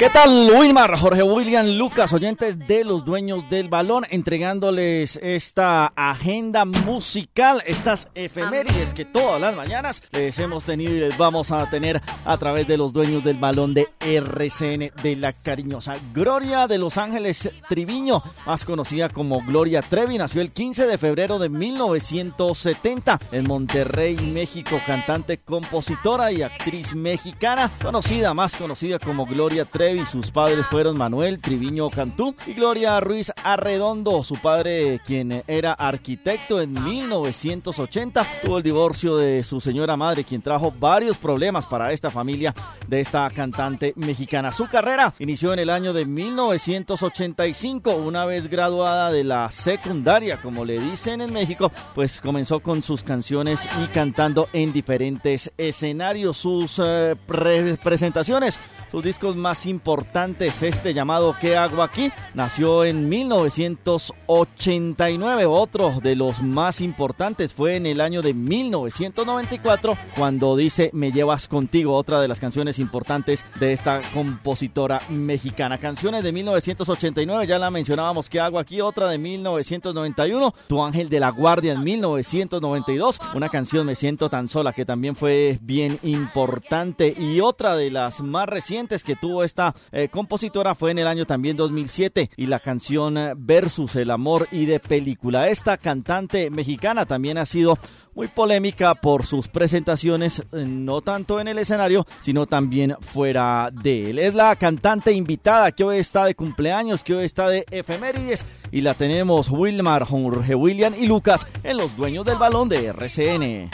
¿Qué 0.00 0.08
tal, 0.08 0.50
Wilmar? 0.50 0.96
Jorge 0.98 1.22
William 1.22 1.66
Lucas, 1.76 2.14
oyentes 2.14 2.58
de 2.66 2.84
los 2.84 3.04
dueños 3.04 3.50
del 3.50 3.68
balón, 3.68 4.06
entregándoles 4.08 5.20
esta 5.22 5.92
agenda 5.94 6.64
musical, 6.64 7.62
estas 7.66 8.08
efemérides 8.14 8.94
que 8.94 9.04
todas 9.04 9.38
las 9.38 9.54
mañanas 9.54 10.02
les 10.12 10.38
hemos 10.38 10.64
tenido 10.64 10.94
y 10.94 11.00
les 11.00 11.18
vamos 11.18 11.52
a 11.52 11.68
tener 11.68 12.00
a 12.24 12.38
través 12.38 12.66
de 12.66 12.78
los 12.78 12.94
dueños 12.94 13.22
del 13.24 13.36
balón 13.36 13.74
de 13.74 13.88
RCN 14.00 14.90
de 15.02 15.16
la 15.16 15.34
cariñosa 15.34 15.92
Gloria 16.14 16.66
de 16.66 16.78
Los 16.78 16.96
Ángeles 16.96 17.50
Triviño, 17.68 18.22
más 18.46 18.64
conocida 18.64 19.10
como 19.10 19.42
Gloria 19.42 19.82
Trevi, 19.82 20.16
nació 20.16 20.40
el 20.40 20.52
15 20.52 20.86
de 20.86 20.96
febrero 20.96 21.38
de 21.38 21.50
1970 21.50 23.20
en 23.32 23.46
Monterrey, 23.46 24.16
México, 24.16 24.80
cantante, 24.86 25.36
compositora 25.38 26.32
y 26.32 26.40
actriz 26.40 26.94
mexicana, 26.94 27.70
conocida, 27.82 28.32
más 28.32 28.56
conocida 28.56 28.98
como 28.98 29.26
Gloria 29.26 29.39
Trevi 29.48 30.04
sus 30.04 30.30
padres 30.30 30.66
fueron 30.66 30.98
Manuel 30.98 31.40
Triviño 31.40 31.88
Cantú 31.88 32.34
y 32.46 32.52
Gloria 32.52 33.00
Ruiz 33.00 33.32
Arredondo. 33.42 34.22
Su 34.22 34.34
padre, 34.34 35.00
quien 35.06 35.42
era 35.46 35.72
arquitecto 35.72 36.60
en 36.60 36.72
1980, 36.84 38.26
tuvo 38.44 38.58
el 38.58 38.62
divorcio 38.62 39.16
de 39.16 39.42
su 39.42 39.58
señora 39.60 39.96
madre, 39.96 40.24
quien 40.24 40.42
trajo 40.42 40.72
varios 40.78 41.16
problemas 41.16 41.64
para 41.64 41.90
esta 41.92 42.10
familia 42.10 42.54
de 42.86 43.00
esta 43.00 43.30
cantante 43.30 43.94
mexicana. 43.96 44.52
Su 44.52 44.68
carrera 44.68 45.14
inició 45.18 45.54
en 45.54 45.60
el 45.60 45.70
año 45.70 45.94
de 45.94 46.04
1985, 46.04 47.92
una 47.94 48.26
vez 48.26 48.48
graduada 48.48 49.10
de 49.10 49.24
la 49.24 49.50
secundaria, 49.50 50.38
como 50.42 50.66
le 50.66 50.78
dicen 50.78 51.22
en 51.22 51.32
México, 51.32 51.72
pues 51.94 52.20
comenzó 52.20 52.60
con 52.60 52.82
sus 52.82 53.02
canciones 53.02 53.66
y 53.82 53.86
cantando 53.86 54.48
en 54.52 54.72
diferentes 54.72 55.50
escenarios. 55.56 56.36
Sus 56.36 56.78
eh, 56.84 57.16
pre- 57.26 57.76
presentaciones, 57.76 58.58
sus 58.90 59.02
discos 59.04 59.29
más 59.36 59.66
importantes, 59.66 60.62
este 60.62 60.94
llamado 60.94 61.36
¿Qué 61.40 61.56
hago 61.56 61.82
aquí? 61.82 62.12
Nació 62.34 62.84
en 62.84 63.08
1989. 63.08 65.46
Otro 65.46 65.94
de 66.02 66.16
los 66.16 66.42
más 66.42 66.80
importantes 66.80 67.52
fue 67.52 67.76
en 67.76 67.86
el 67.86 68.00
año 68.00 68.22
de 68.22 68.34
1994, 68.34 69.96
cuando 70.16 70.56
dice 70.56 70.90
Me 70.92 71.12
llevas 71.12 71.48
contigo, 71.48 71.94
otra 71.94 72.20
de 72.20 72.28
las 72.28 72.40
canciones 72.40 72.78
importantes 72.78 73.44
de 73.58 73.72
esta 73.72 74.00
compositora 74.12 75.00
mexicana. 75.08 75.78
Canciones 75.78 76.22
de 76.22 76.32
1989, 76.32 77.46
ya 77.46 77.58
la 77.58 77.70
mencionábamos 77.70 78.28
¿Qué 78.28 78.40
hago 78.40 78.58
aquí? 78.58 78.80
Otra 78.80 79.08
de 79.08 79.18
1991, 79.18 80.54
Tu 80.68 80.82
ángel 80.82 81.08
de 81.08 81.20
la 81.20 81.30
guardia 81.30 81.72
en 81.72 81.84
1992, 81.84 83.18
una 83.34 83.48
canción 83.48 83.86
Me 83.86 83.94
siento 83.94 84.28
tan 84.28 84.48
sola 84.48 84.72
que 84.72 84.84
también 84.84 85.16
fue 85.16 85.58
bien 85.62 85.98
importante 86.02 87.14
y 87.18 87.40
otra 87.40 87.76
de 87.76 87.90
las 87.90 88.20
más 88.20 88.48
recientes 88.48 89.04
que 89.04 89.16
tuvo 89.20 89.44
esta 89.44 89.74
eh, 89.92 90.08
compositora 90.08 90.74
fue 90.74 90.90
en 90.90 90.98
el 90.98 91.06
año 91.06 91.26
también 91.26 91.56
2007 91.56 92.30
y 92.36 92.46
la 92.46 92.60
canción 92.60 93.18
eh, 93.18 93.34
Versus 93.36 93.96
el 93.96 94.10
amor 94.10 94.48
y 94.50 94.66
de 94.66 94.80
película. 94.80 95.48
Esta 95.48 95.76
cantante 95.76 96.50
mexicana 96.50 97.06
también 97.06 97.38
ha 97.38 97.46
sido 97.46 97.78
muy 98.14 98.28
polémica 98.28 98.94
por 98.94 99.26
sus 99.26 99.48
presentaciones, 99.48 100.40
eh, 100.52 100.64
no 100.66 101.00
tanto 101.00 101.40
en 101.40 101.48
el 101.48 101.58
escenario, 101.58 102.06
sino 102.18 102.46
también 102.46 102.96
fuera 103.00 103.70
de 103.72 104.10
él. 104.10 104.18
Es 104.18 104.34
la 104.34 104.54
cantante 104.56 105.12
invitada 105.12 105.72
que 105.72 105.84
hoy 105.84 105.98
está 105.98 106.24
de 106.24 106.34
cumpleaños, 106.34 107.04
que 107.04 107.14
hoy 107.14 107.24
está 107.24 107.48
de 107.48 107.64
efemérides 107.70 108.44
y 108.70 108.80
la 108.80 108.94
tenemos 108.94 109.50
Wilmar, 109.50 110.04
Jorge 110.04 110.54
William 110.54 110.94
y 110.98 111.06
Lucas 111.06 111.46
en 111.62 111.76
los 111.76 111.96
dueños 111.96 112.24
del 112.24 112.38
balón 112.38 112.68
de 112.68 112.86
RCN. 112.86 113.70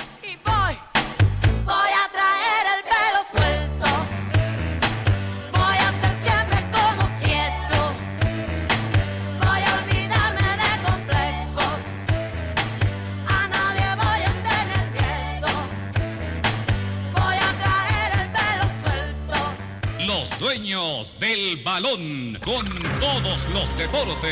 Dueños 20.38 21.14
del 21.18 21.62
balón 21.64 22.38
con 22.44 22.64
todos 23.00 23.48
los 23.52 23.76
deportes. 23.78 24.30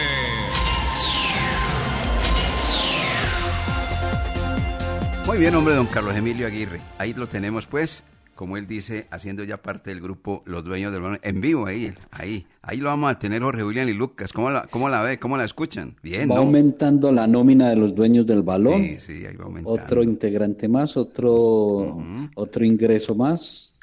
Muy 5.27 5.39
bien, 5.39 5.55
hombre, 5.55 5.75
don 5.75 5.87
Carlos 5.87 6.17
Emilio 6.17 6.47
Aguirre. 6.47 6.81
Ahí 6.99 7.15
lo 7.15 7.27
tenemos, 7.27 7.67
pues, 7.67 8.05
como 8.35 8.57
él 8.59 8.67
dice, 8.67 9.07
haciendo 9.11 9.43
ya 9.45 9.63
parte 9.63 9.91
del 9.91 10.01
grupo 10.01 10.43
Los 10.45 10.65
Dueños 10.65 10.93
del 10.93 11.01
Balón, 11.01 11.21
en 11.23 11.41
vivo 11.41 11.67
ahí, 11.67 11.95
ahí, 12.11 12.47
ahí 12.61 12.77
lo 12.77 12.91
vamos 12.91 13.11
a 13.11 13.19
tener 13.19 13.43
Jorge 13.43 13.65
William 13.65 13.89
y 13.89 13.95
Lucas. 13.95 14.33
¿Cómo 14.33 14.51
la, 14.51 14.67
cómo 14.71 14.91
la 14.91 15.03
ve? 15.03 15.19
¿Cómo 15.19 15.39
la 15.39 15.45
escuchan? 15.45 15.97
Bien, 16.03 16.29
va 16.31 16.35
¿no? 16.35 16.43
aumentando 16.43 17.11
la 17.11 17.27
nómina 17.27 17.71
de 17.71 17.77
los 17.77 17.95
dueños 17.95 18.27
del 18.27 18.43
balón. 18.43 18.85
Sí, 18.85 18.97
sí, 18.99 19.27
ahí 19.27 19.37
va 19.37 19.47
aumentando. 19.47 19.83
Otro 19.83 20.03
integrante 20.03 20.69
más, 20.69 20.97
otro, 20.97 21.97
otro 22.35 22.65
ingreso 22.65 23.15
más. 23.15 23.74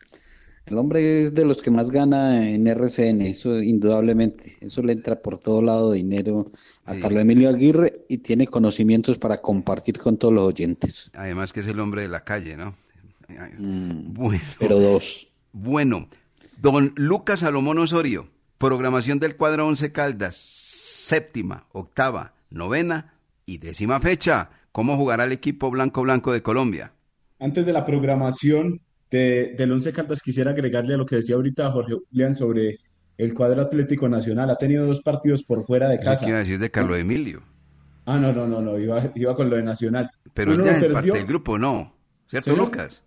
El 0.72 0.78
hombre 0.78 1.22
es 1.24 1.34
de 1.36 1.44
los 1.44 1.62
que 1.62 1.70
más 1.70 1.92
gana 1.92 2.50
en 2.50 2.66
RCN, 2.66 3.24
eso 3.24 3.62
indudablemente. 3.62 4.56
Eso 4.62 4.82
le 4.82 4.94
entra 4.94 5.22
por 5.22 5.38
todo 5.38 5.62
lado 5.62 5.92
dinero 5.92 6.50
a 6.86 6.94
Sí. 6.94 7.02
Carlos 7.02 7.24
Emilio 7.24 7.50
Aguirre 7.50 8.06
y 8.08 8.20
tiene 8.20 8.48
conocimientos 8.48 9.18
para 9.18 9.42
compartir 9.42 10.00
con 10.00 10.16
todos 10.16 10.34
los 10.34 10.46
oyentes. 10.46 11.12
Además 11.14 11.52
que 11.52 11.60
es 11.60 11.68
el 11.68 11.78
hombre 11.82 12.04
de 12.04 12.08
la 12.08 12.24
calle, 12.24 12.56
¿no? 12.56 12.74
Mm, 13.60 14.14
Bueno. 14.14 14.42
Pero 14.60 14.80
dos. 14.80 15.28
Bueno, 15.52 16.08
don 16.62 16.94
Lucas 16.96 17.42
Salomón 17.42 17.78
Osorio, 17.80 18.30
programación 18.58 19.20
del 19.20 19.36
cuadro 19.36 19.68
11 19.68 19.92
Caldas, 19.92 20.38
séptima, 20.38 21.66
octava, 21.74 22.34
novena 22.50 23.16
y 23.46 23.58
décima 23.58 24.00
fecha. 24.00 24.52
¿Cómo 24.72 24.96
jugará 24.96 25.26
el 25.26 25.34
equipo 25.34 25.70
blanco 25.70 26.02
blanco 26.04 26.32
de 26.32 26.42
Colombia? 26.42 26.94
Antes 27.40 27.66
de 27.66 27.74
la 27.74 27.84
programación 27.84 28.80
de, 29.12 29.54
del 29.58 29.72
Once 29.72 29.92
Caldas, 29.92 30.22
quisiera 30.22 30.52
agregarle 30.52 30.94
a 30.94 30.98
lo 30.98 31.06
que 31.06 31.18
decía 31.18 31.36
ahorita 31.36 31.72
Jorge 31.72 31.96
Julián 32.10 32.36
sobre 32.36 32.80
el 33.18 33.34
cuadro 33.34 33.62
Atlético 33.62 34.10
Nacional. 34.10 34.50
Ha 34.50 34.58
tenido 34.58 34.86
dos 34.88 35.02
partidos 35.02 35.44
por 35.44 35.66
fuera 35.66 35.90
de 35.90 36.00
casa. 36.00 36.26
quiere 36.26 36.40
decir 36.40 36.58
de 36.58 36.72
Carlos 36.72 36.98
Emilio. 36.98 37.44
Ah, 38.06 38.18
no, 38.18 38.34
no, 38.34 38.48
no, 38.48 38.62
no, 38.62 38.80
iba, 38.80 39.12
iba 39.16 39.36
con 39.36 39.50
lo 39.50 39.58
de 39.58 39.64
Nacional. 39.64 40.10
Pero 40.34 40.54
Uno 40.56 40.66
es 40.66 40.82
lo 40.82 40.88
de 40.88 40.94
parte 40.94 41.12
del 41.12 41.26
grupo, 41.28 41.58
no. 41.60 41.96
¿Cierto. 42.30 42.56
Lucas? 42.56 43.04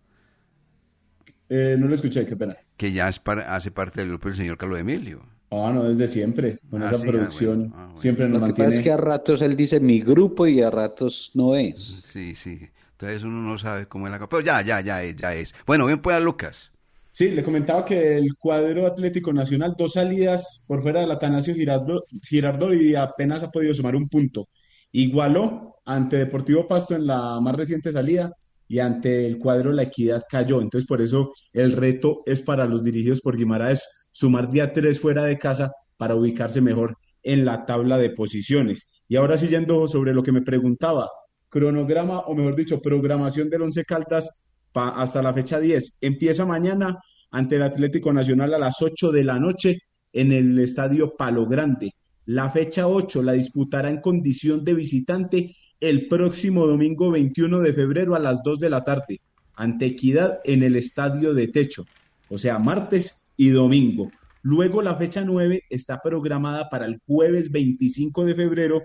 Eh, 1.48 1.76
no 1.78 1.86
lo 1.88 1.94
escuché, 1.94 2.26
qué 2.26 2.36
pena. 2.36 2.56
Que 2.76 2.92
ya 2.92 3.08
es 3.08 3.18
para- 3.18 3.54
hace 3.54 3.70
parte 3.70 4.00
del 4.00 4.10
grupo 4.10 4.28
del 4.28 4.36
señor 4.36 4.56
Carlos 4.58 4.78
Emilio. 4.78 5.22
Ah, 5.50 5.70
no, 5.72 5.84
desde 5.84 6.08
siempre. 6.08 6.58
Con 6.70 6.82
Ah, 6.82 6.88
esa 6.88 6.96
sí, 6.98 7.04
ah, 7.06 7.10
producción 7.10 7.58
bueno, 7.60 7.74
ah, 7.76 7.82
bueno. 7.84 7.96
siempre 7.96 8.28
nos 8.28 8.40
Lo 8.40 8.46
que 8.48 8.64
pasa 8.64 8.76
es 8.76 8.84
que 8.84 8.92
a 8.92 8.96
ratos 8.96 9.42
él 9.42 9.56
dice 9.56 9.78
mi 9.80 10.00
grupo 10.00 10.46
y 10.46 10.60
a 10.62 10.70
ratos 10.70 11.30
no 11.34 11.54
es. 11.54 11.78
Sí, 12.04 12.34
sí. 12.34 12.60
Entonces 13.04 13.22
uno 13.22 13.42
no 13.42 13.58
sabe 13.58 13.86
cómo 13.86 14.06
es 14.06 14.12
la 14.12 14.18
cosa. 14.18 14.30
Pero 14.30 14.42
ya, 14.42 14.62
ya, 14.62 14.80
ya 14.80 15.02
es, 15.02 15.16
ya 15.16 15.34
es. 15.34 15.54
Bueno, 15.66 15.86
bien 15.86 16.00
pueda 16.00 16.20
Lucas. 16.20 16.70
Sí, 17.10 17.30
le 17.30 17.44
comentaba 17.44 17.84
que 17.84 18.16
el 18.16 18.34
cuadro 18.36 18.86
Atlético 18.86 19.32
Nacional, 19.32 19.74
dos 19.78 19.92
salidas 19.92 20.64
por 20.66 20.82
fuera 20.82 21.00
del 21.00 21.10
Atanasio 21.10 21.54
Girardot 21.54 22.74
y 22.74 22.94
apenas 22.96 23.42
ha 23.44 23.50
podido 23.50 23.72
sumar 23.72 23.94
un 23.94 24.08
punto. 24.08 24.48
Igualó 24.90 25.76
ante 25.84 26.16
Deportivo 26.16 26.66
Pasto 26.66 26.96
en 26.96 27.06
la 27.06 27.38
más 27.40 27.54
reciente 27.54 27.92
salida 27.92 28.32
y 28.66 28.78
ante 28.80 29.26
el 29.26 29.38
cuadro 29.38 29.72
La 29.72 29.84
Equidad 29.84 30.24
cayó. 30.28 30.60
Entonces, 30.60 30.88
por 30.88 31.02
eso 31.02 31.30
el 31.52 31.72
reto 31.72 32.22
es 32.26 32.42
para 32.42 32.64
los 32.64 32.82
dirigidos 32.82 33.20
por 33.20 33.36
Guimaraes 33.36 34.10
sumar 34.12 34.50
día 34.50 34.72
tres 34.72 34.98
fuera 34.98 35.24
de 35.24 35.38
casa 35.38 35.70
para 35.96 36.14
ubicarse 36.14 36.60
mejor 36.60 36.96
en 37.22 37.44
la 37.44 37.64
tabla 37.64 37.98
de 37.98 38.10
posiciones. 38.10 39.02
Y 39.08 39.16
ahora 39.16 39.36
sí 39.36 39.48
yendo 39.48 39.86
sobre 39.86 40.14
lo 40.14 40.22
que 40.22 40.32
me 40.32 40.42
preguntaba, 40.42 41.08
cronograma 41.54 42.18
o 42.18 42.34
mejor 42.34 42.56
dicho, 42.56 42.80
programación 42.80 43.48
del 43.48 43.62
Once 43.62 43.84
Caldas 43.84 44.42
hasta 44.74 45.22
la 45.22 45.32
fecha 45.32 45.60
10. 45.60 45.98
Empieza 46.00 46.44
mañana 46.44 46.98
ante 47.30 47.54
el 47.54 47.62
Atlético 47.62 48.12
Nacional 48.12 48.54
a 48.54 48.58
las 48.58 48.82
8 48.82 49.12
de 49.12 49.22
la 49.22 49.38
noche 49.38 49.78
en 50.12 50.32
el 50.32 50.58
Estadio 50.58 51.14
Palo 51.16 51.46
Grande. 51.46 51.92
La 52.26 52.50
fecha 52.50 52.88
8 52.88 53.22
la 53.22 53.34
disputará 53.34 53.88
en 53.88 54.00
condición 54.00 54.64
de 54.64 54.74
visitante 54.74 55.54
el 55.78 56.08
próximo 56.08 56.66
domingo 56.66 57.12
21 57.12 57.60
de 57.60 57.72
febrero 57.72 58.16
a 58.16 58.18
las 58.18 58.42
2 58.42 58.58
de 58.58 58.70
la 58.70 58.82
tarde 58.82 59.20
ante 59.54 59.86
Equidad 59.86 60.40
en 60.42 60.64
el 60.64 60.74
Estadio 60.74 61.34
de 61.34 61.46
Techo, 61.46 61.84
o 62.30 62.36
sea, 62.36 62.58
martes 62.58 63.26
y 63.36 63.50
domingo. 63.50 64.10
Luego 64.42 64.82
la 64.82 64.96
fecha 64.96 65.24
9 65.24 65.62
está 65.70 66.00
programada 66.02 66.68
para 66.68 66.86
el 66.86 67.00
jueves 67.06 67.52
25 67.52 68.24
de 68.24 68.34
febrero 68.34 68.82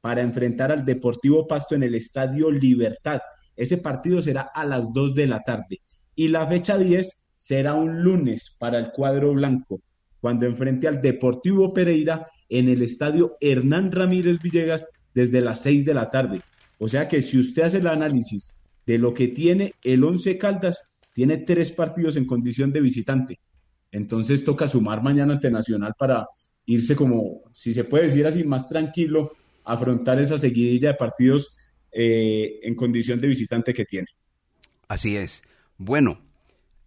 para 0.00 0.20
enfrentar 0.20 0.72
al 0.72 0.84
Deportivo 0.84 1.46
Pasto 1.46 1.74
en 1.74 1.82
el 1.82 1.94
Estadio 1.94 2.50
Libertad. 2.50 3.20
Ese 3.56 3.78
partido 3.78 4.22
será 4.22 4.50
a 4.54 4.64
las 4.64 4.92
2 4.92 5.14
de 5.14 5.26
la 5.26 5.40
tarde. 5.40 5.80
Y 6.14 6.28
la 6.28 6.46
fecha 6.46 6.78
10 6.78 7.26
será 7.36 7.74
un 7.74 8.02
lunes 8.02 8.56
para 8.58 8.78
el 8.78 8.90
cuadro 8.90 9.32
blanco, 9.32 9.80
cuando 10.20 10.46
enfrente 10.46 10.88
al 10.88 11.00
Deportivo 11.00 11.72
Pereira 11.72 12.26
en 12.48 12.68
el 12.68 12.82
Estadio 12.82 13.36
Hernán 13.40 13.92
Ramírez 13.92 14.40
Villegas 14.40 14.86
desde 15.14 15.40
las 15.40 15.62
6 15.62 15.84
de 15.84 15.94
la 15.94 16.10
tarde. 16.10 16.42
O 16.78 16.88
sea 16.88 17.08
que 17.08 17.22
si 17.22 17.38
usted 17.38 17.62
hace 17.62 17.78
el 17.78 17.86
análisis 17.86 18.56
de 18.86 18.98
lo 18.98 19.12
que 19.12 19.28
tiene 19.28 19.74
el 19.82 20.04
Once 20.04 20.38
Caldas, 20.38 20.96
tiene 21.12 21.38
tres 21.38 21.72
partidos 21.72 22.16
en 22.16 22.26
condición 22.26 22.72
de 22.72 22.80
visitante. 22.80 23.40
Entonces 23.90 24.44
toca 24.44 24.68
sumar 24.68 25.02
mañana 25.02 25.34
ante 25.34 25.50
Nacional 25.50 25.94
para 25.98 26.26
irse 26.66 26.94
como, 26.94 27.42
si 27.52 27.72
se 27.72 27.84
puede 27.84 28.04
decir 28.04 28.26
así, 28.26 28.44
más 28.44 28.68
tranquilo, 28.68 29.32
afrontar 29.68 30.18
esa 30.18 30.38
seguidilla 30.38 30.88
de 30.88 30.94
partidos 30.94 31.56
eh, 31.92 32.60
en 32.62 32.74
condición 32.74 33.20
de 33.20 33.28
visitante 33.28 33.74
que 33.74 33.84
tiene. 33.84 34.08
Así 34.88 35.16
es. 35.16 35.42
Bueno, 35.76 36.20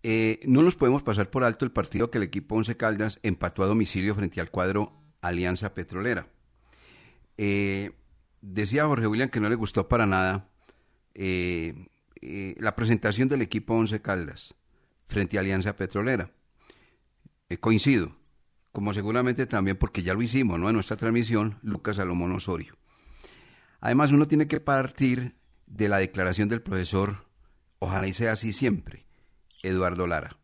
eh, 0.04 0.40
no 0.46 0.64
nos 0.64 0.76
podemos 0.76 1.04
pasar 1.04 1.30
por 1.30 1.44
alto 1.44 1.64
el 1.64 1.72
partido 1.72 2.10
que 2.10 2.18
el 2.18 2.24
equipo 2.24 2.56
Once 2.56 2.76
Caldas 2.76 3.20
empató 3.22 3.64
a 3.64 3.68
domicilio 3.68 4.16
frente 4.16 4.42
al 4.42 4.50
cuadro 4.50 4.94
Alianza 5.22 5.74
Petrolera. 5.76 6.28
Eh, 7.38 7.92
decía 8.42 8.86
Jorge 8.86 9.08
William 9.08 9.30
que 9.30 9.40
no 9.40 9.50
le 9.50 9.56
gustó 9.56 9.88
para 9.88 10.08
nada 10.08 10.50
eh, 11.14 11.88
la 12.58 12.76
presentación 12.76 13.30
del 13.30 13.44
equipo 13.44 13.76
Once 13.76 14.02
Caldas 14.02 14.56
frente 15.08 15.38
a 15.38 15.42
Alianza 15.42 15.76
Petrolera. 15.76 16.32
Coincido, 17.60 18.16
como 18.72 18.94
seguramente 18.94 19.46
también 19.46 19.78
porque 19.78 20.04
ya 20.04 20.14
lo 20.14 20.22
hicimos 20.22 20.60
¿no? 20.60 20.70
en 20.70 20.76
nuestra 20.76 20.98
transmisión, 20.98 21.60
Lucas 21.62 21.98
Salomón 21.98 22.32
Osorio. 22.32 22.78
Además, 23.80 24.12
uno 24.12 24.28
tiene 24.28 24.48
que 24.48 24.60
partir 24.60 25.36
de 25.66 25.90
la 25.90 25.98
declaración 25.98 26.50
del 26.50 26.62
profesor, 26.62 27.26
ojalá 27.80 28.08
y 28.08 28.14
sea 28.14 28.34
así 28.34 28.54
siempre, 28.54 29.08
Eduardo 29.64 30.06
Lara, 30.08 30.38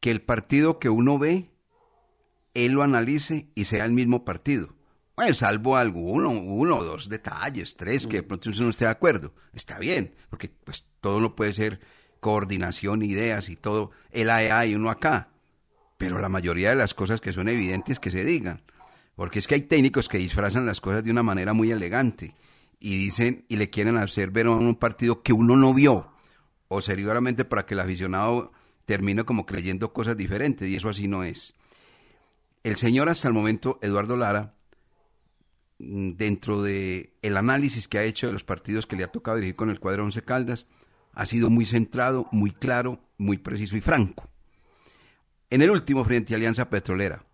que 0.00 0.10
el 0.10 0.22
partido 0.22 0.78
que 0.78 0.88
uno 0.88 1.18
ve, 1.18 1.50
él 2.54 2.72
lo 2.72 2.82
analice 2.82 3.50
y 3.54 3.64
sea 3.64 3.84
el 3.84 3.92
mismo 3.92 4.24
partido. 4.24 4.74
Bueno, 5.16 5.34
salvo 5.34 5.76
alguno, 5.76 6.30
uno 6.30 6.76
o 6.76 6.84
dos 6.84 7.08
detalles, 7.08 7.76
tres, 7.76 8.06
que 8.06 8.18
de 8.18 8.22
pronto 8.22 8.50
uno 8.50 8.64
no 8.64 8.70
esté 8.70 8.84
de 8.84 8.90
acuerdo. 8.90 9.34
Está 9.54 9.78
bien, 9.78 10.14
porque 10.28 10.48
pues 10.48 10.86
todo 11.00 11.20
no 11.20 11.34
puede 11.34 11.54
ser 11.54 11.80
coordinación, 12.20 13.02
ideas 13.02 13.48
y 13.48 13.56
todo, 13.56 13.92
el 14.10 14.30
AEA 14.30 14.66
y 14.66 14.74
uno 14.74 14.90
acá. 14.90 15.30
Pero 15.96 16.18
la 16.18 16.28
mayoría 16.28 16.70
de 16.70 16.76
las 16.76 16.94
cosas 16.94 17.20
que 17.20 17.32
son 17.32 17.48
evidentes 17.48 17.98
que 17.98 18.10
se 18.10 18.24
digan. 18.24 18.62
Porque 19.14 19.38
es 19.38 19.46
que 19.46 19.54
hay 19.54 19.62
técnicos 19.62 20.08
que 20.08 20.18
disfrazan 20.18 20.66
las 20.66 20.80
cosas 20.80 21.02
de 21.02 21.10
una 21.10 21.22
manera 21.22 21.54
muy 21.54 21.70
elegante 21.70 22.34
y 22.78 22.98
dicen 22.98 23.46
y 23.48 23.56
le 23.56 23.70
quieren 23.70 23.96
hacer 23.96 24.30
ver 24.30 24.46
a 24.46 24.50
un 24.50 24.76
partido 24.76 25.22
que 25.22 25.32
uno 25.32 25.56
no 25.56 25.72
vio. 25.72 26.12
O 26.68 26.82
seguramente 26.82 27.44
para 27.44 27.64
que 27.64 27.74
el 27.74 27.80
aficionado 27.80 28.52
termine 28.84 29.24
como 29.24 29.46
creyendo 29.46 29.92
cosas 29.92 30.16
diferentes 30.16 30.68
y 30.68 30.76
eso 30.76 30.88
así 30.88 31.08
no 31.08 31.24
es. 31.24 31.54
El 32.62 32.76
señor 32.76 33.08
hasta 33.08 33.28
el 33.28 33.34
momento, 33.34 33.78
Eduardo 33.80 34.16
Lara, 34.16 34.54
mm, 35.78 36.12
dentro 36.12 36.62
de 36.62 37.14
el 37.22 37.36
análisis 37.36 37.88
que 37.88 37.98
ha 37.98 38.04
hecho 38.04 38.26
de 38.26 38.32
los 38.32 38.44
partidos 38.44 38.86
que 38.86 38.96
le 38.96 39.04
ha 39.04 39.12
tocado 39.12 39.36
dirigir 39.36 39.56
con 39.56 39.70
el 39.70 39.80
cuadro 39.80 40.04
Once 40.04 40.22
Caldas, 40.22 40.66
ha 41.12 41.26
sido 41.26 41.48
muy 41.48 41.64
centrado, 41.64 42.28
muy 42.32 42.50
claro, 42.50 43.00
muy 43.18 43.38
preciso 43.38 43.76
y 43.76 43.80
franco. 43.80 44.28
En 45.48 45.62
el 45.62 45.70
último 45.70 46.04
frente 46.04 46.34
a 46.34 46.36
Alianza 46.36 46.68
Petrolera, 46.68 47.24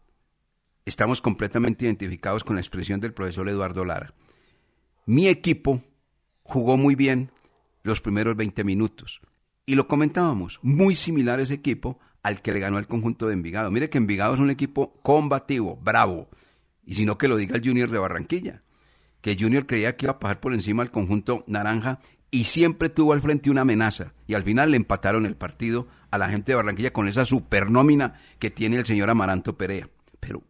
estamos 0.84 1.22
completamente 1.22 1.86
identificados 1.86 2.44
con 2.44 2.56
la 2.56 2.60
expresión 2.60 3.00
del 3.00 3.14
profesor 3.14 3.48
Eduardo 3.48 3.86
Lara. 3.86 4.12
Mi 5.06 5.28
equipo 5.28 5.82
jugó 6.42 6.76
muy 6.76 6.94
bien 6.94 7.30
los 7.82 8.02
primeros 8.02 8.36
20 8.36 8.64
minutos. 8.64 9.22
Y 9.64 9.76
lo 9.76 9.88
comentábamos, 9.88 10.60
muy 10.60 10.94
similar 10.94 11.40
ese 11.40 11.54
equipo 11.54 12.00
al 12.22 12.42
que 12.42 12.52
le 12.52 12.60
ganó 12.60 12.76
al 12.76 12.86
conjunto 12.86 13.28
de 13.28 13.32
Envigado. 13.32 13.70
Mire 13.70 13.88
que 13.88 13.96
Envigado 13.96 14.34
es 14.34 14.40
un 14.40 14.50
equipo 14.50 14.92
combativo, 15.02 15.76
bravo. 15.82 16.28
Y 16.84 16.94
si 16.94 17.06
no 17.06 17.16
que 17.16 17.28
lo 17.28 17.38
diga 17.38 17.56
el 17.56 17.66
Junior 17.66 17.90
de 17.90 17.98
Barranquilla. 17.98 18.62
Que 19.22 19.38
Junior 19.40 19.66
creía 19.66 19.96
que 19.96 20.04
iba 20.04 20.12
a 20.12 20.18
pasar 20.20 20.38
por 20.38 20.52
encima 20.52 20.82
al 20.82 20.90
conjunto 20.90 21.44
naranja 21.46 22.00
y 22.34 22.44
siempre 22.44 22.88
tuvo 22.88 23.12
al 23.12 23.20
frente 23.20 23.50
una 23.50 23.60
amenaza. 23.60 24.14
Y 24.26 24.34
al 24.34 24.42
final 24.42 24.70
le 24.70 24.78
empataron 24.78 25.26
el 25.26 25.36
partido 25.36 25.86
a 26.10 26.16
la 26.18 26.30
gente 26.30 26.50
de 26.50 26.56
Barranquilla 26.56 26.92
con 26.92 27.06
esa 27.06 27.26
supernómina 27.26 28.18
que 28.40 28.50
tiene 28.50 28.78
el 28.78 28.86
señor 28.86 29.10
Amaranto 29.10 29.56
Perea. 29.58 29.90
Pero, 30.18 30.42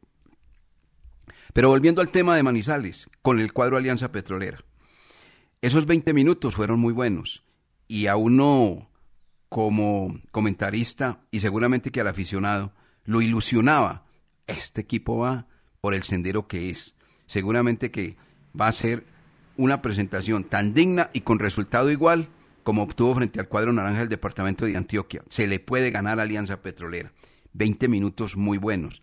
pero 1.52 1.68
volviendo 1.68 2.00
al 2.00 2.10
tema 2.10 2.36
de 2.36 2.44
Manizales, 2.44 3.10
con 3.20 3.40
el 3.40 3.52
cuadro 3.52 3.76
Alianza 3.76 4.12
Petrolera. 4.12 4.64
Esos 5.60 5.84
20 5.84 6.14
minutos 6.14 6.54
fueron 6.54 6.78
muy 6.78 6.92
buenos. 6.92 7.42
Y 7.88 8.06
a 8.06 8.14
uno 8.14 8.88
como 9.48 10.20
comentarista 10.30 11.20
y 11.32 11.40
seguramente 11.40 11.90
que 11.90 12.00
al 12.00 12.08
aficionado 12.08 12.72
lo 13.04 13.22
ilusionaba. 13.22 14.06
Este 14.46 14.80
equipo 14.80 15.18
va 15.18 15.48
por 15.80 15.94
el 15.94 16.04
sendero 16.04 16.46
que 16.46 16.70
es. 16.70 16.94
Seguramente 17.26 17.90
que 17.90 18.16
va 18.58 18.68
a 18.68 18.72
ser 18.72 19.04
una 19.56 19.82
presentación 19.82 20.44
tan 20.44 20.74
digna 20.74 21.10
y 21.12 21.20
con 21.20 21.38
resultado 21.38 21.90
igual 21.90 22.28
como 22.62 22.82
obtuvo 22.82 23.14
frente 23.14 23.40
al 23.40 23.48
cuadro 23.48 23.72
naranja 23.72 24.00
del 24.00 24.08
departamento 24.08 24.64
de 24.64 24.76
Antioquia. 24.76 25.22
Se 25.28 25.46
le 25.46 25.58
puede 25.58 25.90
ganar 25.90 26.20
Alianza 26.20 26.62
Petrolera. 26.62 27.12
20 27.54 27.88
minutos 27.88 28.36
muy 28.36 28.58
buenos. 28.58 29.02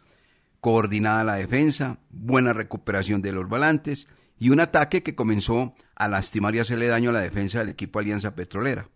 Coordinada 0.61 1.23
la 1.23 1.35
defensa, 1.35 1.99
buena 2.09 2.53
recuperación 2.53 3.21
de 3.21 3.31
los 3.31 3.47
volantes 3.47 4.07
y 4.37 4.49
un 4.49 4.59
ataque 4.59 5.03
que 5.03 5.15
comenzó 5.15 5.73
a 5.95 6.07
lastimar 6.07 6.55
y 6.55 6.59
hacerle 6.59 6.87
daño 6.87 7.09
a 7.09 7.13
la 7.13 7.21
defensa 7.21 7.59
del 7.59 7.69
equipo 7.69 7.99
Alianza 7.99 8.35
Petrolera. 8.35 8.89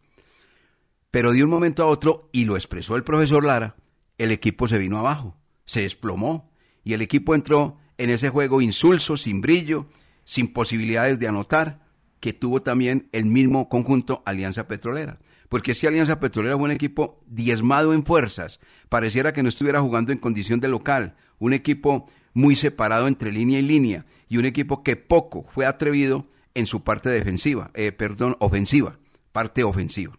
Pero 1.11 1.31
de 1.31 1.43
un 1.43 1.49
momento 1.49 1.83
a 1.83 1.87
otro, 1.87 2.29
y 2.31 2.45
lo 2.45 2.55
expresó 2.55 2.95
el 2.95 3.03
profesor 3.03 3.45
Lara, 3.45 3.75
el 4.17 4.31
equipo 4.31 4.67
se 4.67 4.79
vino 4.79 4.97
abajo, 4.97 5.37
se 5.65 5.81
desplomó 5.81 6.49
y 6.83 6.93
el 6.93 7.01
equipo 7.01 7.35
entró 7.35 7.77
en 7.97 8.09
ese 8.09 8.29
juego 8.29 8.61
insulso, 8.61 9.15
sin 9.17 9.41
brillo, 9.41 9.87
sin 10.25 10.51
posibilidades 10.51 11.19
de 11.19 11.27
anotar, 11.27 11.83
que 12.19 12.33
tuvo 12.33 12.61
también 12.61 13.09
el 13.11 13.25
mismo 13.25 13.67
conjunto 13.67 14.23
Alianza 14.25 14.67
Petrolera. 14.67 15.19
Porque 15.49 15.73
si 15.73 15.85
Alianza 15.85 16.19
Petrolera 16.19 16.55
fue 16.55 16.65
un 16.65 16.71
equipo 16.71 17.21
diezmado 17.27 17.93
en 17.93 18.05
fuerzas, 18.05 18.59
pareciera 18.89 19.33
que 19.33 19.43
no 19.43 19.49
estuviera 19.49 19.81
jugando 19.81 20.11
en 20.11 20.17
condición 20.17 20.59
de 20.59 20.67
local, 20.67 21.15
un 21.37 21.53
equipo 21.53 22.09
muy 22.33 22.55
separado 22.55 23.07
entre 23.07 23.31
línea 23.31 23.59
y 23.59 23.63
línea 23.63 24.05
y 24.27 24.37
un 24.37 24.45
equipo 24.45 24.83
que 24.83 24.95
poco 24.95 25.45
fue 25.49 25.65
atrevido 25.65 26.27
en 26.55 26.65
su 26.65 26.83
parte 26.83 27.09
defensiva, 27.09 27.71
eh, 27.73 27.91
perdón, 27.91 28.35
ofensiva, 28.39 28.99
parte 29.31 29.63
ofensiva. 29.63 30.17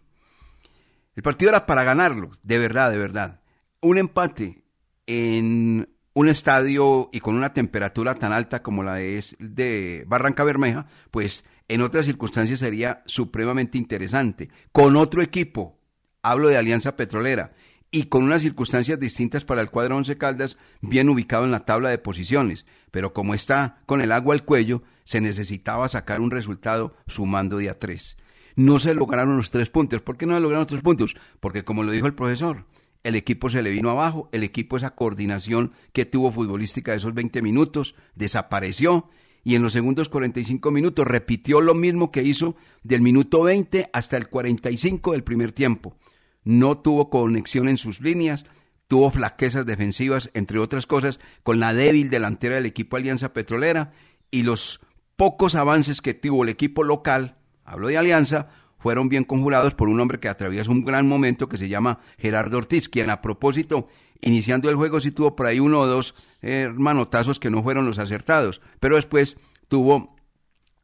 El 1.15 1.23
partido 1.23 1.49
era 1.49 1.65
para 1.65 1.83
ganarlo, 1.83 2.31
de 2.43 2.57
verdad, 2.57 2.91
de 2.91 2.97
verdad. 2.97 3.41
Un 3.81 3.97
empate 3.97 4.63
en 5.07 5.89
un 6.15 6.29
estadio 6.29 7.09
y 7.11 7.19
con 7.19 7.35
una 7.35 7.53
temperatura 7.53 8.15
tan 8.15 8.31
alta 8.31 8.63
como 8.63 8.83
la 8.83 8.95
de 8.95 10.05
Barranca 10.07 10.45
Bermeja, 10.45 10.87
pues 11.11 11.43
en 11.67 11.81
otras 11.81 12.05
circunstancias 12.05 12.59
sería 12.59 13.03
supremamente 13.05 13.77
interesante. 13.77 14.49
Con 14.71 14.95
otro 14.95 15.21
equipo, 15.21 15.77
hablo 16.23 16.47
de 16.47 16.57
Alianza 16.57 16.95
Petrolera, 16.95 17.51
y 17.91 18.03
con 18.03 18.23
unas 18.23 18.41
circunstancias 18.41 18.99
distintas 18.99 19.43
para 19.43 19.61
el 19.61 19.69
cuadro 19.69 19.97
Once 19.97 20.17
Caldas, 20.17 20.57
bien 20.81 21.09
ubicado 21.09 21.43
en 21.43 21.51
la 21.51 21.65
tabla 21.65 21.89
de 21.89 21.97
posiciones, 21.97 22.65
pero 22.91 23.13
como 23.13 23.33
está 23.33 23.81
con 23.85 24.01
el 24.01 24.13
agua 24.13 24.33
al 24.33 24.45
cuello, 24.45 24.83
se 25.03 25.19
necesitaba 25.19 25.89
sacar 25.89 26.21
un 26.21 26.31
resultado 26.31 26.95
sumando 27.07 27.57
de 27.57 27.69
a 27.69 27.77
tres. 27.77 28.17
No 28.55 28.79
se 28.79 28.93
lograron 28.93 29.35
los 29.35 29.51
tres 29.51 29.69
puntos. 29.69 30.01
¿Por 30.01 30.15
qué 30.15 30.25
no 30.25 30.33
se 30.33 30.39
lograron 30.39 30.61
los 30.61 30.69
tres 30.69 30.81
puntos? 30.81 31.15
Porque 31.41 31.65
como 31.65 31.83
lo 31.83 31.91
dijo 31.91 32.07
el 32.07 32.15
profesor, 32.15 32.65
el 33.05 33.15
equipo 33.15 33.51
se 33.51 33.61
le 33.61 33.69
vino 33.69 33.91
abajo, 33.91 34.29
el 34.31 34.43
equipo 34.43 34.77
esa 34.77 34.95
coordinación 34.95 35.73
que 35.93 36.05
tuvo 36.05 36.31
futbolística 36.31 36.91
de 36.91 36.97
esos 36.97 37.13
20 37.13 37.43
minutos 37.43 37.93
desapareció 38.15 39.09
y 39.43 39.53
en 39.53 39.61
los 39.61 39.73
segundos 39.73 40.09
45 40.09 40.71
minutos 40.71 41.07
repitió 41.07 41.61
lo 41.61 41.75
mismo 41.75 42.11
que 42.11 42.23
hizo 42.23 42.55
del 42.81 43.01
minuto 43.01 43.43
20 43.43 43.91
hasta 43.93 44.17
el 44.17 44.27
45 44.27 45.11
del 45.11 45.23
primer 45.23 45.51
tiempo. 45.51 45.95
No 46.43 46.79
tuvo 46.79 47.11
conexión 47.11 47.69
en 47.69 47.77
sus 47.77 48.01
líneas, 48.01 48.43
tuvo 48.87 49.11
flaquezas 49.11 49.67
defensivas, 49.67 50.31
entre 50.33 50.57
otras 50.57 50.87
cosas, 50.87 51.19
con 51.43 51.59
la 51.59 51.75
débil 51.75 52.09
delantera 52.09 52.55
del 52.55 52.65
equipo 52.65 52.97
Alianza 52.97 53.33
Petrolera 53.33 53.93
y 54.31 54.41
los 54.41 54.81
pocos 55.15 55.53
avances 55.53 56.01
que 56.01 56.15
tuvo 56.15 56.41
el 56.41 56.49
equipo 56.49 56.83
local, 56.83 57.37
hablo 57.65 57.87
de 57.87 57.99
Alianza, 57.99 58.49
fueron 58.85 59.09
bien 59.09 59.23
conjurados 59.23 59.73
por 59.73 59.89
un 59.89 59.99
hombre 59.99 60.19
que 60.19 60.29
atraviesa 60.29 60.69
un 60.69 60.85
gran 60.85 61.07
momento 61.07 61.49
que 61.49 61.57
se 61.57 61.67
llama 61.67 62.01
Gerardo 62.19 62.59
Ortiz, 62.59 62.87
quien 62.87 63.09
a 63.09 63.19
propósito, 63.19 63.87
iniciando 64.21 64.69
el 64.69 64.75
juego 64.75 65.01
sí 65.01 65.09
tuvo 65.09 65.35
por 65.35 65.47
ahí 65.47 65.59
uno 65.59 65.79
o 65.79 65.87
dos 65.87 66.13
eh, 66.43 66.71
manotazos 66.71 67.39
que 67.39 67.49
no 67.49 67.63
fueron 67.63 67.87
los 67.87 67.97
acertados, 67.97 68.61
pero 68.79 68.97
después 68.97 69.37
tuvo 69.69 70.15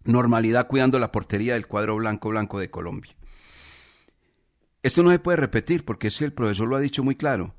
normalidad 0.03 0.65
cuidando 0.65 0.97
la 0.97 1.11
portería 1.11 1.53
del 1.53 1.67
cuadro 1.67 1.95
blanco 1.95 2.29
blanco 2.29 2.57
de 2.57 2.71
Colombia. 2.71 3.15
Esto 4.81 5.03
no 5.03 5.11
se 5.11 5.19
puede 5.19 5.35
repetir 5.35 5.85
porque 5.85 6.07
es 6.07 6.19
el 6.23 6.33
profesor 6.33 6.67
lo 6.67 6.77
ha 6.77 6.79
dicho 6.79 7.03
muy 7.03 7.13
claro. 7.13 7.53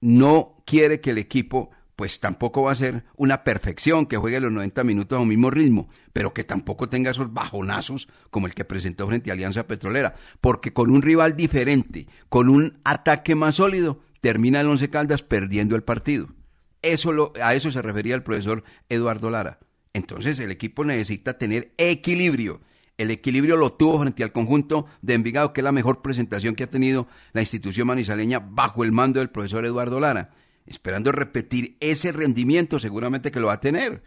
No 0.00 0.64
quiere 0.66 1.00
que 1.00 1.10
el 1.10 1.18
equipo 1.18 1.70
pues 1.96 2.20
tampoco 2.20 2.62
va 2.62 2.72
a 2.72 2.76
ser 2.76 3.04
una 3.16 3.42
perfección 3.42 4.04
que 4.06 4.18
juegue 4.18 4.38
los 4.38 4.52
90 4.52 4.84
minutos 4.84 5.18
a 5.18 5.22
un 5.22 5.28
mismo 5.28 5.50
ritmo, 5.50 5.88
pero 6.12 6.34
que 6.34 6.44
tampoco 6.44 6.90
tenga 6.90 7.10
esos 7.10 7.32
bajonazos 7.32 8.06
como 8.30 8.46
el 8.46 8.54
que 8.54 8.66
presentó 8.66 9.06
frente 9.08 9.30
a 9.30 9.32
Alianza 9.32 9.66
Petrolera, 9.66 10.14
porque 10.42 10.74
con 10.74 10.90
un 10.90 11.00
rival 11.00 11.36
diferente, 11.36 12.06
con 12.28 12.50
un 12.50 12.78
ataque 12.84 13.34
más 13.34 13.56
sólido, 13.56 14.00
termina 14.20 14.60
el 14.60 14.68
Once 14.68 14.90
Caldas 14.90 15.22
perdiendo 15.22 15.74
el 15.74 15.82
partido. 15.82 16.28
Eso 16.82 17.12
lo, 17.12 17.32
a 17.42 17.54
eso 17.54 17.70
se 17.70 17.82
refería 17.82 18.14
el 18.14 18.22
profesor 18.22 18.62
Eduardo 18.90 19.30
Lara. 19.30 19.58
Entonces 19.94 20.38
el 20.38 20.50
equipo 20.50 20.84
necesita 20.84 21.38
tener 21.38 21.72
equilibrio. 21.78 22.60
El 22.98 23.10
equilibrio 23.10 23.56
lo 23.56 23.72
tuvo 23.72 24.00
frente 24.00 24.22
al 24.22 24.32
conjunto 24.32 24.86
de 25.00 25.14
Envigado, 25.14 25.54
que 25.54 25.62
es 25.62 25.64
la 25.64 25.72
mejor 25.72 26.02
presentación 26.02 26.54
que 26.54 26.64
ha 26.64 26.70
tenido 26.70 27.08
la 27.32 27.40
institución 27.40 27.86
manizaleña 27.86 28.38
bajo 28.38 28.84
el 28.84 28.92
mando 28.92 29.20
del 29.20 29.30
profesor 29.30 29.64
Eduardo 29.64 29.98
Lara 29.98 30.30
esperando 30.66 31.12
repetir 31.12 31.76
ese 31.80 32.12
rendimiento, 32.12 32.78
seguramente 32.78 33.30
que 33.30 33.40
lo 33.40 33.48
va 33.48 33.54
a 33.54 33.60
tener. 33.60 34.02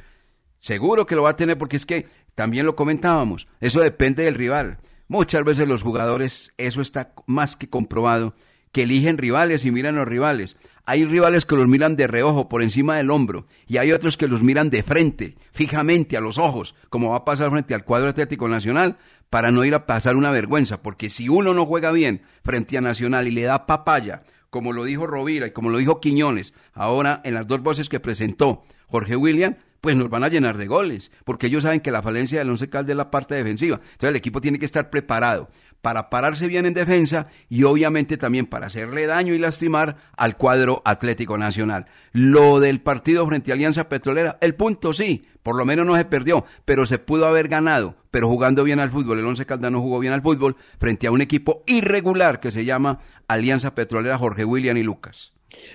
Seguro 0.60 1.05
que 1.05 1.16
lo 1.16 1.24
va 1.24 1.32
a 1.32 1.36
tener 1.36 1.57
porque 1.57 1.78
es 1.78 1.86
que 1.86 2.07
también 2.36 2.66
lo 2.66 2.76
comentábamos, 2.76 3.47
eso 3.60 3.80
depende 3.80 4.24
del 4.24 4.36
rival. 4.36 4.80
Muchas 5.07 5.43
veces 5.43 5.68
los 5.68 5.82
jugadores, 5.82 6.53
eso 6.57 6.82
está 6.82 7.14
más 7.26 7.55
que 7.55 7.70
comprobado, 7.70 8.36
que 8.72 8.84
eligen 8.84 9.18
rivales 9.18 9.66
y 9.66 9.72
miran 9.72 9.95
los 9.95 10.07
rivales. 10.07 10.55
Hay 10.86 11.05
rivales 11.05 11.45
que 11.45 11.55
los 11.55 11.68
miran 11.68 11.95
de 11.95 12.07
reojo, 12.07 12.49
por 12.49 12.62
encima 12.62 12.97
del 12.97 13.12
hombro, 13.12 13.47
y 13.68 13.78
hay 13.78 13.91
otros 13.91 14.18
que 14.18 14.28
los 14.28 14.43
miran 14.43 14.70
de 14.70 14.84
frente, 14.84 15.36
fijamente, 15.51 16.18
a 16.18 16.22
los 16.22 16.38
ojos, 16.38 16.76
como 16.89 17.12
va 17.12 17.18
a 17.18 17.26
pasar 17.26 17.51
frente 17.51 17.74
al 17.74 17.84
cuadro 17.84 18.10
Atlético 18.10 18.47
Nacional, 18.47 18.97
para 19.30 19.51
no 19.51 19.66
ir 19.66 19.76
a 19.76 19.86
pasar 19.86 20.16
una 20.16 20.32
vergüenza, 20.32 20.82
porque 20.82 21.10
si 21.10 21.30
uno 21.30 21.53
no 21.53 21.66
juega 21.66 21.91
bien 21.91 22.22
frente 22.43 22.78
a 22.78 22.82
Nacional 22.82 23.28
y 23.28 23.32
le 23.32 23.43
da 23.43 23.68
papaya, 23.68 24.24
como 24.49 24.73
lo 24.73 24.83
dijo 24.83 25.07
Rovira 25.07 25.47
y 25.47 25.51
como 25.51 25.69
lo 25.69 25.77
dijo 25.77 25.99
Quiñones, 25.99 26.53
ahora 26.73 27.21
en 27.23 27.33
las 27.33 27.47
dos 27.47 27.61
voces 27.61 27.89
que 27.89 27.99
presentó 27.99 28.63
Jorge 28.87 29.15
William, 29.15 29.55
pues 29.81 29.95
nos 29.95 30.09
van 30.09 30.23
a 30.23 30.27
llenar 30.27 30.57
de 30.57 30.67
goles, 30.67 31.11
porque 31.23 31.47
ellos 31.47 31.63
saben 31.63 31.79
que 31.79 31.91
la 31.91 32.01
falencia 32.01 32.39
del 32.39 32.49
Once 32.49 32.69
Caldas 32.69 32.91
es 32.91 32.97
la 32.97 33.11
parte 33.11 33.35
defensiva. 33.35 33.77
Entonces 33.77 34.09
el 34.09 34.15
equipo 34.15 34.41
tiene 34.41 34.59
que 34.59 34.65
estar 34.65 34.89
preparado 34.89 35.49
para 35.82 36.09
pararse 36.09 36.47
bien 36.47 36.65
en 36.65 36.73
defensa 36.73 37.27
y 37.47 37.63
obviamente 37.63 38.17
también 38.17 38.45
para 38.45 38.67
hacerle 38.67 39.05
daño 39.05 39.34
y 39.34 39.39
lastimar 39.39 39.97
al 40.17 40.38
cuadro 40.38 40.82
Atlético 40.86 41.38
Nacional. 41.38 41.86
Lo 42.11 42.59
del 42.59 42.82
partido 42.82 43.25
frente 43.27 43.51
a 43.51 43.55
Alianza 43.55 43.89
Petrolera, 43.89 44.38
el 44.41 44.55
punto 44.55 44.93
sí, 44.93 45.25
por 45.43 45.55
lo 45.55 45.65
menos 45.65 45.86
no 45.86 45.95
se 45.95 46.05
perdió, 46.05 46.45
pero 46.65 46.86
se 46.86 46.99
pudo 46.99 47.25
haber 47.25 47.47
ganado, 47.47 47.95
pero 48.11 48.27
jugando 48.27 48.63
bien 48.63 48.80
al 48.80 48.91
fútbol. 48.91 49.19
El 49.19 49.25
Once 49.25 49.45
Caldas 49.45 49.71
no 49.71 49.82
jugó 49.82 49.99
bien 49.99 50.13
al 50.13 50.21
fútbol 50.21 50.55
frente 50.80 51.07
a 51.07 51.11
un 51.11 51.21
equipo 51.21 51.63
irregular 51.65 52.39
que 52.39 52.51
se 52.51 52.65
llama 52.65 52.99
Alianza 53.27 53.75
Petrolera 53.75 54.17
Jorge 54.17 54.45
William 54.45 54.77
y 54.77 54.84
Lucas. 54.84 55.32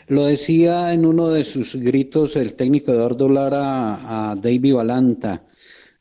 Lo 0.06 0.26
decía 0.26 0.92
en 0.92 1.04
uno 1.04 1.30
de 1.30 1.44
sus 1.44 1.74
gritos 1.76 2.36
el 2.36 2.54
técnico 2.54 2.92
Eduardo 2.92 3.28
Lara 3.28 4.30
a 4.30 4.36
David 4.36 4.74
Balanta 4.74 5.42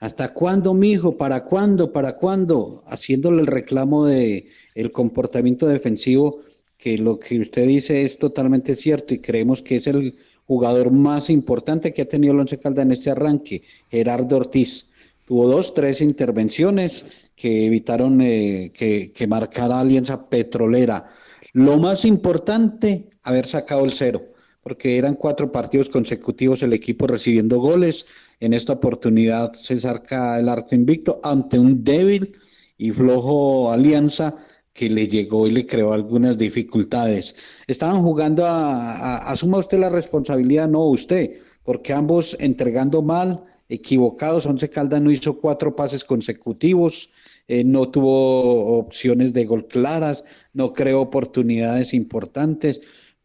¿Hasta 0.03 0.33
cuándo, 0.33 0.73
mijo? 0.73 1.15
¿Para 1.15 1.45
cuándo? 1.45 1.93
¿Para 1.93 2.17
cuándo? 2.17 2.83
Haciéndole 2.87 3.39
el 3.39 3.47
reclamo 3.47 4.05
de 4.05 4.49
el 4.75 4.91
comportamiento 4.91 5.65
defensivo, 5.65 6.41
que 6.77 6.97
lo 6.97 7.17
que 7.21 7.39
usted 7.39 7.65
dice 7.65 8.03
es 8.03 8.17
totalmente 8.19 8.75
cierto 8.75 9.13
y 9.13 9.19
creemos 9.19 9.61
que 9.61 9.77
es 9.77 9.87
el 9.87 10.17
jugador 10.45 10.91
más 10.91 11.29
importante 11.29 11.93
que 11.93 12.01
ha 12.01 12.05
tenido 12.09 12.33
el 12.33 12.41
Once 12.41 12.59
Caldas 12.59 12.85
en 12.85 12.91
este 12.91 13.11
arranque, 13.11 13.63
Gerardo 13.89 14.35
Ortiz. 14.35 14.87
Tuvo 15.23 15.47
dos, 15.47 15.73
tres 15.73 16.01
intervenciones 16.01 17.05
que 17.33 17.65
evitaron 17.67 18.19
eh, 18.19 18.73
que, 18.73 19.13
que 19.13 19.25
marcara 19.25 19.79
Alianza 19.79 20.27
Petrolera. 20.27 21.05
Lo 21.53 21.77
más 21.77 22.03
importante, 22.03 23.09
haber 23.21 23.45
sacado 23.45 23.85
el 23.85 23.93
cero, 23.93 24.32
porque 24.63 24.97
eran 24.97 25.15
cuatro 25.15 25.51
partidos 25.51 25.89
consecutivos 25.89 26.63
el 26.63 26.73
equipo 26.73 27.05
recibiendo 27.05 27.59
goles. 27.59 28.05
En 28.39 28.53
esta 28.53 28.73
oportunidad 28.73 29.53
se 29.53 29.79
saca 29.79 30.39
el 30.39 30.49
arco 30.49 30.73
invicto 30.73 31.19
ante 31.23 31.59
un 31.59 31.83
débil 31.83 32.37
y 32.77 32.91
flojo 32.91 33.71
Alianza 33.71 34.35
que 34.73 34.89
le 34.89 35.07
llegó 35.07 35.47
y 35.47 35.51
le 35.51 35.65
creó 35.65 35.93
algunas 35.93 36.37
dificultades. 36.37 37.35
Estaban 37.67 38.01
jugando 38.01 38.45
a, 38.45 39.17
asuma 39.17 39.59
usted 39.59 39.77
la 39.77 39.89
responsabilidad, 39.89 40.67
no 40.67 40.85
usted, 40.85 41.37
porque 41.63 41.93
ambos 41.93 42.35
entregando 42.39 43.01
mal, 43.01 43.43
equivocados, 43.69 44.45
Once 44.45 44.69
Caldas 44.69 45.01
no 45.01 45.11
hizo 45.11 45.39
cuatro 45.39 45.75
pases 45.75 46.03
consecutivos, 46.03 47.11
eh, 47.47 47.63
no 47.63 47.89
tuvo 47.89 48.77
opciones 48.77 49.33
de 49.33 49.45
gol 49.45 49.67
claras, 49.67 50.23
no 50.53 50.73
creó 50.73 51.01
oportunidades 51.01 51.93
importantes, 51.93 52.81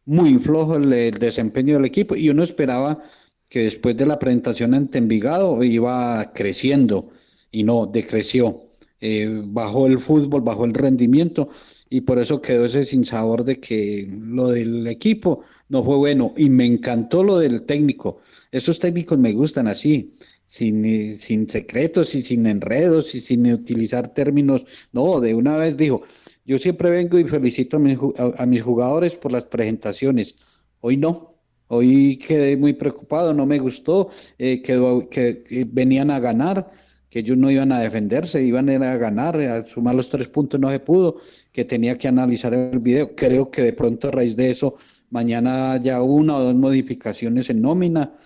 muy 0.08 0.38
flojo 0.38 0.76
el 0.76 1.12
desempeño 1.12 1.74
del 1.74 1.84
equipo 1.84 2.16
y 2.16 2.30
uno 2.30 2.42
esperaba 2.42 3.02
que 3.46 3.64
después 3.64 3.94
de 3.94 4.06
la 4.06 4.18
presentación 4.18 4.72
ante 4.72 4.96
Envigado 4.96 5.62
iba 5.62 6.32
creciendo 6.34 7.10
y 7.52 7.62
no, 7.62 7.86
decreció. 7.86 8.64
Eh, 9.00 9.42
bajó 9.44 9.86
el 9.86 9.98
fútbol, 9.98 10.40
bajó 10.40 10.64
el 10.64 10.72
rendimiento 10.74 11.50
y 11.90 12.00
por 12.00 12.18
eso 12.18 12.40
quedó 12.40 12.64
ese 12.64 12.84
sinsabor 12.84 13.44
de 13.44 13.60
que 13.60 14.08
lo 14.10 14.48
del 14.48 14.86
equipo 14.86 15.42
no 15.68 15.84
fue 15.84 15.96
bueno 15.96 16.32
y 16.38 16.48
me 16.48 16.64
encantó 16.64 17.22
lo 17.22 17.38
del 17.38 17.62
técnico. 17.62 18.18
Esos 18.50 18.78
técnicos 18.78 19.18
me 19.18 19.32
gustan 19.34 19.68
así, 19.68 20.10
sin, 20.46 20.84
eh, 20.86 21.14
sin 21.14 21.48
secretos 21.50 22.14
y 22.14 22.22
sin 22.22 22.46
enredos 22.46 23.14
y 23.14 23.20
sin 23.20 23.52
utilizar 23.52 24.14
términos. 24.14 24.64
No, 24.92 25.20
de 25.20 25.34
una 25.34 25.58
vez 25.58 25.76
dijo, 25.76 26.02
Yo 26.48 26.58
siempre 26.58 26.88
vengo 26.88 27.18
y 27.18 27.24
felicito 27.24 27.76
a 27.76 28.46
mis, 28.46 28.62
jugadores 28.62 29.14
por 29.16 29.32
las 29.32 29.44
presentaciones. 29.44 30.34
Hoy 30.80 30.96
no. 30.96 31.34
Hoy 31.66 32.16
quedé 32.16 32.56
muy 32.56 32.72
preocupado, 32.72 33.34
no 33.34 33.44
me 33.44 33.58
gustó, 33.58 34.08
eh, 34.38 34.62
que, 34.62 35.66
venían 35.70 36.10
a 36.10 36.18
ganar, 36.18 36.70
que 37.10 37.18
ellos 37.18 37.36
no 37.36 37.50
iban 37.50 37.70
a 37.70 37.80
defenderse, 37.80 38.42
iban 38.42 38.70
a, 38.70 38.92
a 38.92 38.96
ganar, 38.96 39.38
a 39.38 39.66
sumar 39.66 39.94
los 39.94 40.08
tres 40.08 40.28
puntos 40.28 40.58
no 40.58 40.70
se 40.70 40.80
pudo, 40.80 41.16
que 41.52 41.66
tenía 41.66 41.98
que 41.98 42.08
analizar 42.08 42.54
el 42.54 42.78
video. 42.78 43.14
Creo 43.14 43.50
que 43.50 43.60
de 43.60 43.74
pronto 43.74 44.08
a 44.08 44.12
raíz 44.12 44.34
de 44.34 44.50
eso, 44.50 44.76
mañana 45.10 45.78
ya 45.78 46.00
una 46.00 46.38
o 46.38 46.44
dos 46.44 46.54
modificaciones 46.54 47.50
en 47.50 47.60
nómina, 47.60 48.16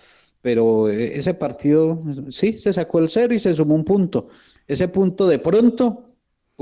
pero 0.41 0.89
eh, 0.89 1.19
ese 1.19 1.33
partido 1.33 2.01
sí 2.29 2.57
se 2.57 2.71
sacó 2.71 2.99
el 2.99 3.09
cero 3.09 3.33
y 3.33 3.39
se 3.39 3.53
sumó 3.53 3.75
un 3.75 3.83
punto. 3.83 4.29
Ese 4.65 4.87
punto 4.87 5.27
de 5.27 5.39
pronto 5.39 6.12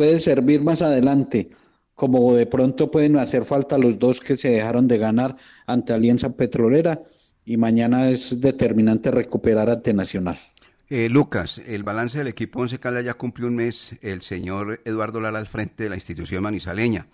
puede 0.01 0.19
servir 0.19 0.63
más 0.63 0.81
adelante, 0.81 1.51
como 1.93 2.33
de 2.33 2.47
pronto 2.47 2.89
pueden 2.89 3.17
hacer 3.17 3.45
falta 3.45 3.77
los 3.77 3.99
dos 3.99 4.19
que 4.19 4.35
se 4.35 4.49
dejaron 4.49 4.87
de 4.87 4.97
ganar 4.97 5.35
ante 5.67 5.93
Alianza 5.93 6.35
Petrolera 6.35 7.03
y 7.45 7.57
mañana 7.57 8.09
es 8.09 8.41
determinante 8.41 9.11
recuperar 9.11 9.69
ante 9.69 9.93
Nacional. 9.93 10.39
Eh, 10.89 11.07
Lucas, 11.07 11.61
el 11.67 11.83
balance 11.83 12.17
del 12.17 12.29
equipo 12.29 12.61
Once 12.61 12.79
Caldas 12.79 13.05
ya 13.05 13.13
cumplió 13.13 13.47
un 13.47 13.57
mes 13.57 13.95
el 14.01 14.23
señor 14.23 14.81
Eduardo 14.85 15.21
Lara 15.21 15.37
al 15.37 15.45
frente 15.45 15.83
de 15.83 15.89
la 15.91 15.97
institución 15.97 16.41
manizaleña. 16.41 17.05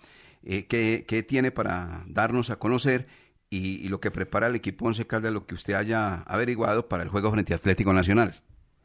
Eh, 0.42 0.64
¿qué, 0.64 1.04
¿qué, 1.06 1.22
tiene 1.22 1.50
para 1.50 2.06
darnos 2.08 2.48
a 2.48 2.56
conocer 2.56 3.06
y, 3.50 3.84
y, 3.84 3.88
lo 3.88 4.00
que 4.00 4.10
prepara 4.10 4.46
el 4.46 4.54
equipo 4.54 4.86
Once 4.86 5.06
Caldas, 5.06 5.34
lo 5.34 5.46
que 5.46 5.56
usted 5.56 5.74
haya 5.74 6.22
averiguado 6.22 6.88
para 6.88 7.02
el 7.02 7.10
juego 7.10 7.30
frente 7.32 7.52
a 7.52 7.56
Atlético 7.56 7.92
Nacional? 7.92 8.40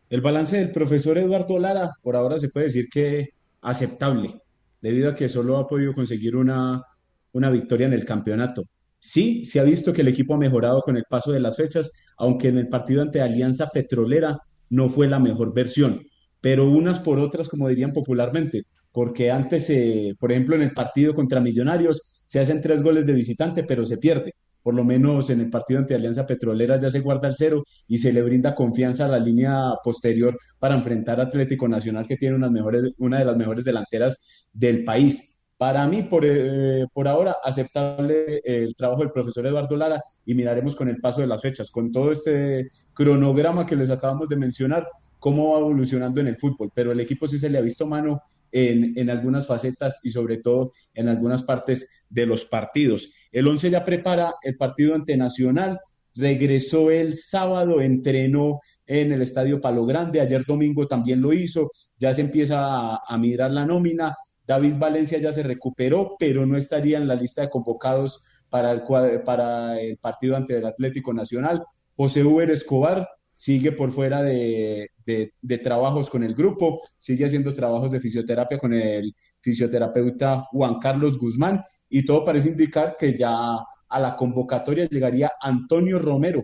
El 0.09 0.19
balance 0.19 0.57
del 0.57 0.73
profesor 0.73 1.17
Eduardo 1.17 1.57
Lara, 1.57 1.91
por 2.01 2.17
ahora 2.17 2.37
se 2.37 2.49
puede 2.49 2.65
decir 2.65 2.89
que 2.91 3.29
aceptable, 3.63 4.41
debido 4.81 5.09
a 5.09 5.15
que 5.15 5.29
solo 5.29 5.57
ha 5.57 5.67
podido 5.67 5.93
conseguir 5.93 6.35
una, 6.35 6.83
una 7.31 7.49
victoria 7.49 7.87
en 7.87 7.93
el 7.93 8.05
campeonato. 8.05 8.63
Sí, 8.99 9.45
se 9.45 9.59
ha 9.59 9.63
visto 9.63 9.93
que 9.93 10.01
el 10.01 10.07
equipo 10.07 10.35
ha 10.35 10.37
mejorado 10.37 10.81
con 10.81 10.95
el 10.97 11.03
paso 11.09 11.31
de 11.31 11.39
las 11.39 11.57
fechas, 11.57 11.91
aunque 12.17 12.49
en 12.49 12.57
el 12.57 12.69
partido 12.69 13.01
ante 13.01 13.21
Alianza 13.21 13.69
Petrolera 13.69 14.37
no 14.69 14.89
fue 14.89 15.07
la 15.07 15.19
mejor 15.19 15.53
versión, 15.53 16.01
pero 16.39 16.69
unas 16.69 16.99
por 16.99 17.19
otras, 17.19 17.49
como 17.49 17.67
dirían 17.67 17.93
popularmente, 17.93 18.63
porque 18.91 19.31
antes, 19.31 19.69
eh, 19.69 20.13
por 20.19 20.31
ejemplo, 20.31 20.55
en 20.55 20.61
el 20.61 20.73
partido 20.73 21.13
contra 21.13 21.41
Millonarios 21.41 22.23
se 22.25 22.39
hacen 22.39 22.61
tres 22.61 22.83
goles 22.83 23.05
de 23.05 23.13
visitante, 23.13 23.63
pero 23.63 23.85
se 23.85 23.97
pierde 23.97 24.33
por 24.63 24.73
lo 24.73 24.83
menos 24.83 25.29
en 25.29 25.41
el 25.41 25.49
partido 25.49 25.81
ante 25.81 25.93
Alianza 25.93 26.25
Petrolera 26.25 26.79
ya 26.79 26.89
se 26.89 27.01
guarda 27.01 27.27
el 27.27 27.35
cero 27.35 27.63
y 27.87 27.97
se 27.97 28.13
le 28.13 28.21
brinda 28.23 28.55
confianza 28.55 29.05
a 29.05 29.09
la 29.09 29.19
línea 29.19 29.73
posterior 29.83 30.37
para 30.57 30.73
enfrentar 30.75 31.19
a 31.19 31.23
Atlético 31.23 31.67
Nacional 31.67 32.07
que 32.07 32.17
tiene 32.17 32.35
unas 32.35 32.51
mejores, 32.51 32.93
una 32.97 33.19
de 33.19 33.25
las 33.25 33.37
mejores 33.37 33.65
delanteras 33.65 34.49
del 34.53 34.83
país. 34.83 35.33
Para 35.57 35.87
mí, 35.87 36.03
por, 36.03 36.25
eh, 36.25 36.85
por 36.93 37.07
ahora, 37.07 37.35
aceptable 37.43 38.41
el 38.43 38.75
trabajo 38.75 39.01
del 39.01 39.11
profesor 39.11 39.45
Eduardo 39.45 39.77
Lara 39.77 40.01
y 40.25 40.33
miraremos 40.33 40.75
con 40.75 40.89
el 40.89 40.99
paso 40.99 41.21
de 41.21 41.27
las 41.27 41.41
fechas, 41.41 41.69
con 41.69 41.91
todo 41.91 42.11
este 42.11 42.69
cronograma 42.93 43.65
que 43.65 43.75
les 43.75 43.89
acabamos 43.89 44.29
de 44.29 44.35
mencionar, 44.35 44.87
cómo 45.19 45.53
va 45.53 45.59
evolucionando 45.59 46.19
en 46.19 46.27
el 46.27 46.37
fútbol. 46.37 46.71
Pero 46.73 46.91
el 46.91 46.99
equipo 46.99 47.27
sí 47.27 47.39
se 47.39 47.49
le 47.49 47.57
ha 47.57 47.61
visto 47.61 47.85
mano 47.85 48.21
en, 48.53 49.09
algunas 49.09 49.47
facetas 49.47 49.99
y 50.03 50.11
sobre 50.11 50.37
todo 50.37 50.71
en 50.93 51.09
algunas 51.09 51.43
partes 51.43 52.05
de 52.09 52.25
los 52.25 52.45
partidos. 52.45 53.11
El 53.31 53.47
11 53.47 53.71
ya 53.71 53.83
prepara 53.83 54.35
el 54.43 54.55
partido 54.55 54.95
ante 54.95 55.17
Nacional, 55.17 55.79
regresó 56.15 56.91
el 56.91 57.13
sábado, 57.13 57.81
entrenó 57.81 58.59
en 58.85 59.11
el 59.11 59.21
Estadio 59.21 59.59
Palo 59.59 59.85
Grande, 59.85 60.21
ayer 60.21 60.45
domingo 60.47 60.87
también 60.87 61.21
lo 61.21 61.33
hizo, 61.33 61.71
ya 61.97 62.13
se 62.13 62.21
empieza 62.21 62.59
a, 62.63 63.01
a 63.07 63.17
mirar 63.17 63.51
la 63.51 63.65
nómina, 63.65 64.15
David 64.45 64.75
Valencia 64.77 65.17
ya 65.17 65.33
se 65.33 65.41
recuperó, 65.41 66.15
pero 66.19 66.45
no 66.45 66.57
estaría 66.57 66.97
en 66.97 67.07
la 67.07 67.15
lista 67.15 67.41
de 67.41 67.49
convocados 67.49 68.45
para 68.49 68.71
el, 68.71 68.83
para 69.23 69.79
el 69.81 69.97
partido 69.97 70.35
ante 70.35 70.57
el 70.57 70.65
Atlético 70.65 71.11
Nacional. 71.11 71.63
José 71.95 72.23
Uber 72.23 72.51
Escobar 72.51 73.07
sigue 73.33 73.71
por 73.71 73.91
fuera 73.91 74.21
de, 74.21 74.89
de, 75.05 75.57
trabajos 75.57 76.09
con 76.09 76.23
el 76.23 76.35
grupo, 76.35 76.81
sigue 76.97 77.25
haciendo 77.25 77.53
trabajos 77.53 77.91
de 77.91 77.99
fisioterapia 77.99 78.57
con 78.57 78.73
el 78.73 79.13
fisioterapeuta 79.41 80.45
Juan 80.51 80.79
Carlos 80.79 81.17
Guzmán 81.17 81.63
y 81.89 82.05
todo 82.05 82.23
parece 82.23 82.49
indicar 82.49 82.95
que 82.97 83.17
ya 83.17 83.57
a 83.89 83.99
la 83.99 84.15
convocatoria 84.15 84.87
llegaría 84.87 85.33
Antonio 85.41 85.99
Romero 85.99 86.43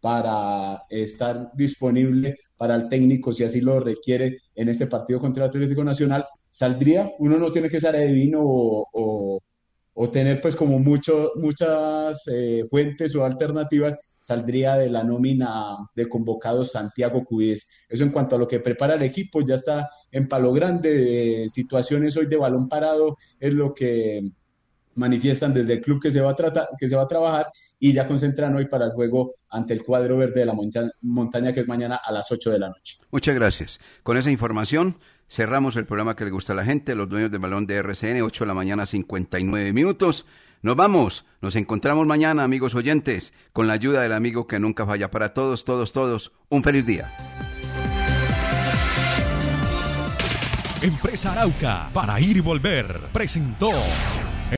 para 0.00 0.84
estar 0.88 1.50
disponible 1.54 2.38
para 2.56 2.74
el 2.74 2.88
técnico 2.88 3.32
si 3.32 3.44
así 3.44 3.60
lo 3.60 3.80
requiere 3.80 4.38
en 4.54 4.68
este 4.68 4.86
partido 4.86 5.20
contra 5.20 5.44
el 5.44 5.50
Atlético 5.50 5.84
Nacional. 5.84 6.24
Saldría, 6.48 7.10
uno 7.18 7.38
no 7.38 7.52
tiene 7.52 7.68
que 7.68 7.80
ser 7.80 7.94
adivino 7.94 8.40
o, 8.42 8.88
o, 8.92 9.40
o 10.02 10.10
tener 10.10 10.40
pues 10.40 10.56
como 10.56 10.78
mucho, 10.78 11.32
muchas 11.36 12.26
eh, 12.28 12.64
fuentes 12.70 13.14
o 13.14 13.22
alternativas 13.22 14.18
saldría 14.22 14.76
de 14.76 14.88
la 14.88 15.04
nómina 15.04 15.76
de 15.94 16.08
convocados 16.08 16.72
Santiago 16.72 17.22
Cuides. 17.22 17.84
Eso 17.86 18.04
en 18.04 18.10
cuanto 18.10 18.34
a 18.34 18.38
lo 18.38 18.48
que 18.48 18.60
prepara 18.60 18.94
el 18.94 19.02
equipo, 19.02 19.42
ya 19.42 19.56
está 19.56 19.90
en 20.10 20.26
palo 20.26 20.54
grande, 20.54 21.44
situaciones 21.50 22.16
hoy 22.16 22.24
de 22.28 22.38
balón 22.38 22.66
parado, 22.66 23.14
es 23.38 23.52
lo 23.52 23.74
que 23.74 24.22
manifiestan 24.94 25.52
desde 25.52 25.74
el 25.74 25.80
club 25.82 26.00
que 26.00 26.10
se 26.10 26.22
va 26.22 26.30
a 26.30 26.68
que 26.78 26.88
se 26.88 26.96
va 26.96 27.02
a 27.02 27.06
trabajar 27.06 27.48
y 27.78 27.92
ya 27.92 28.06
concentran 28.06 28.56
hoy 28.56 28.68
para 28.68 28.86
el 28.86 28.92
juego 28.92 29.32
ante 29.50 29.74
el 29.74 29.82
cuadro 29.82 30.16
verde 30.16 30.40
de 30.40 30.46
la 30.46 30.54
montaña, 30.54 30.90
montaña 31.02 31.52
que 31.52 31.60
es 31.60 31.68
mañana 31.68 32.00
a 32.02 32.10
las 32.10 32.32
8 32.32 32.50
de 32.52 32.58
la 32.58 32.68
noche. 32.68 32.96
Muchas 33.10 33.34
gracias. 33.34 33.80
Con 34.02 34.16
esa 34.16 34.30
información 34.30 34.98
cerramos 35.30 35.76
el 35.76 35.86
programa 35.86 36.16
que 36.16 36.24
le 36.24 36.30
gusta 36.30 36.52
a 36.52 36.56
la 36.56 36.64
gente, 36.64 36.94
los 36.94 37.08
dueños 37.08 37.30
del 37.30 37.40
balón 37.40 37.66
de 37.66 37.76
RCN, 37.76 38.22
8 38.22 38.44
de 38.44 38.48
la 38.48 38.54
mañana 38.54 38.84
59 38.84 39.72
minutos. 39.72 40.26
Nos 40.62 40.76
vamos, 40.76 41.24
nos 41.40 41.56
encontramos 41.56 42.06
mañana, 42.06 42.44
amigos 42.44 42.74
oyentes, 42.74 43.32
con 43.52 43.66
la 43.66 43.72
ayuda 43.74 44.02
del 44.02 44.12
amigo 44.12 44.46
que 44.46 44.58
nunca 44.58 44.84
falla. 44.84 45.10
Para 45.10 45.32
todos, 45.32 45.64
todos, 45.64 45.92
todos, 45.92 46.32
un 46.50 46.62
feliz 46.62 46.84
día. 46.84 47.14
Empresa 50.82 51.32
Arauca, 51.32 51.90
para 51.92 52.20
ir 52.20 52.38
y 52.38 52.40
volver, 52.40 53.08
presentó 53.12 53.70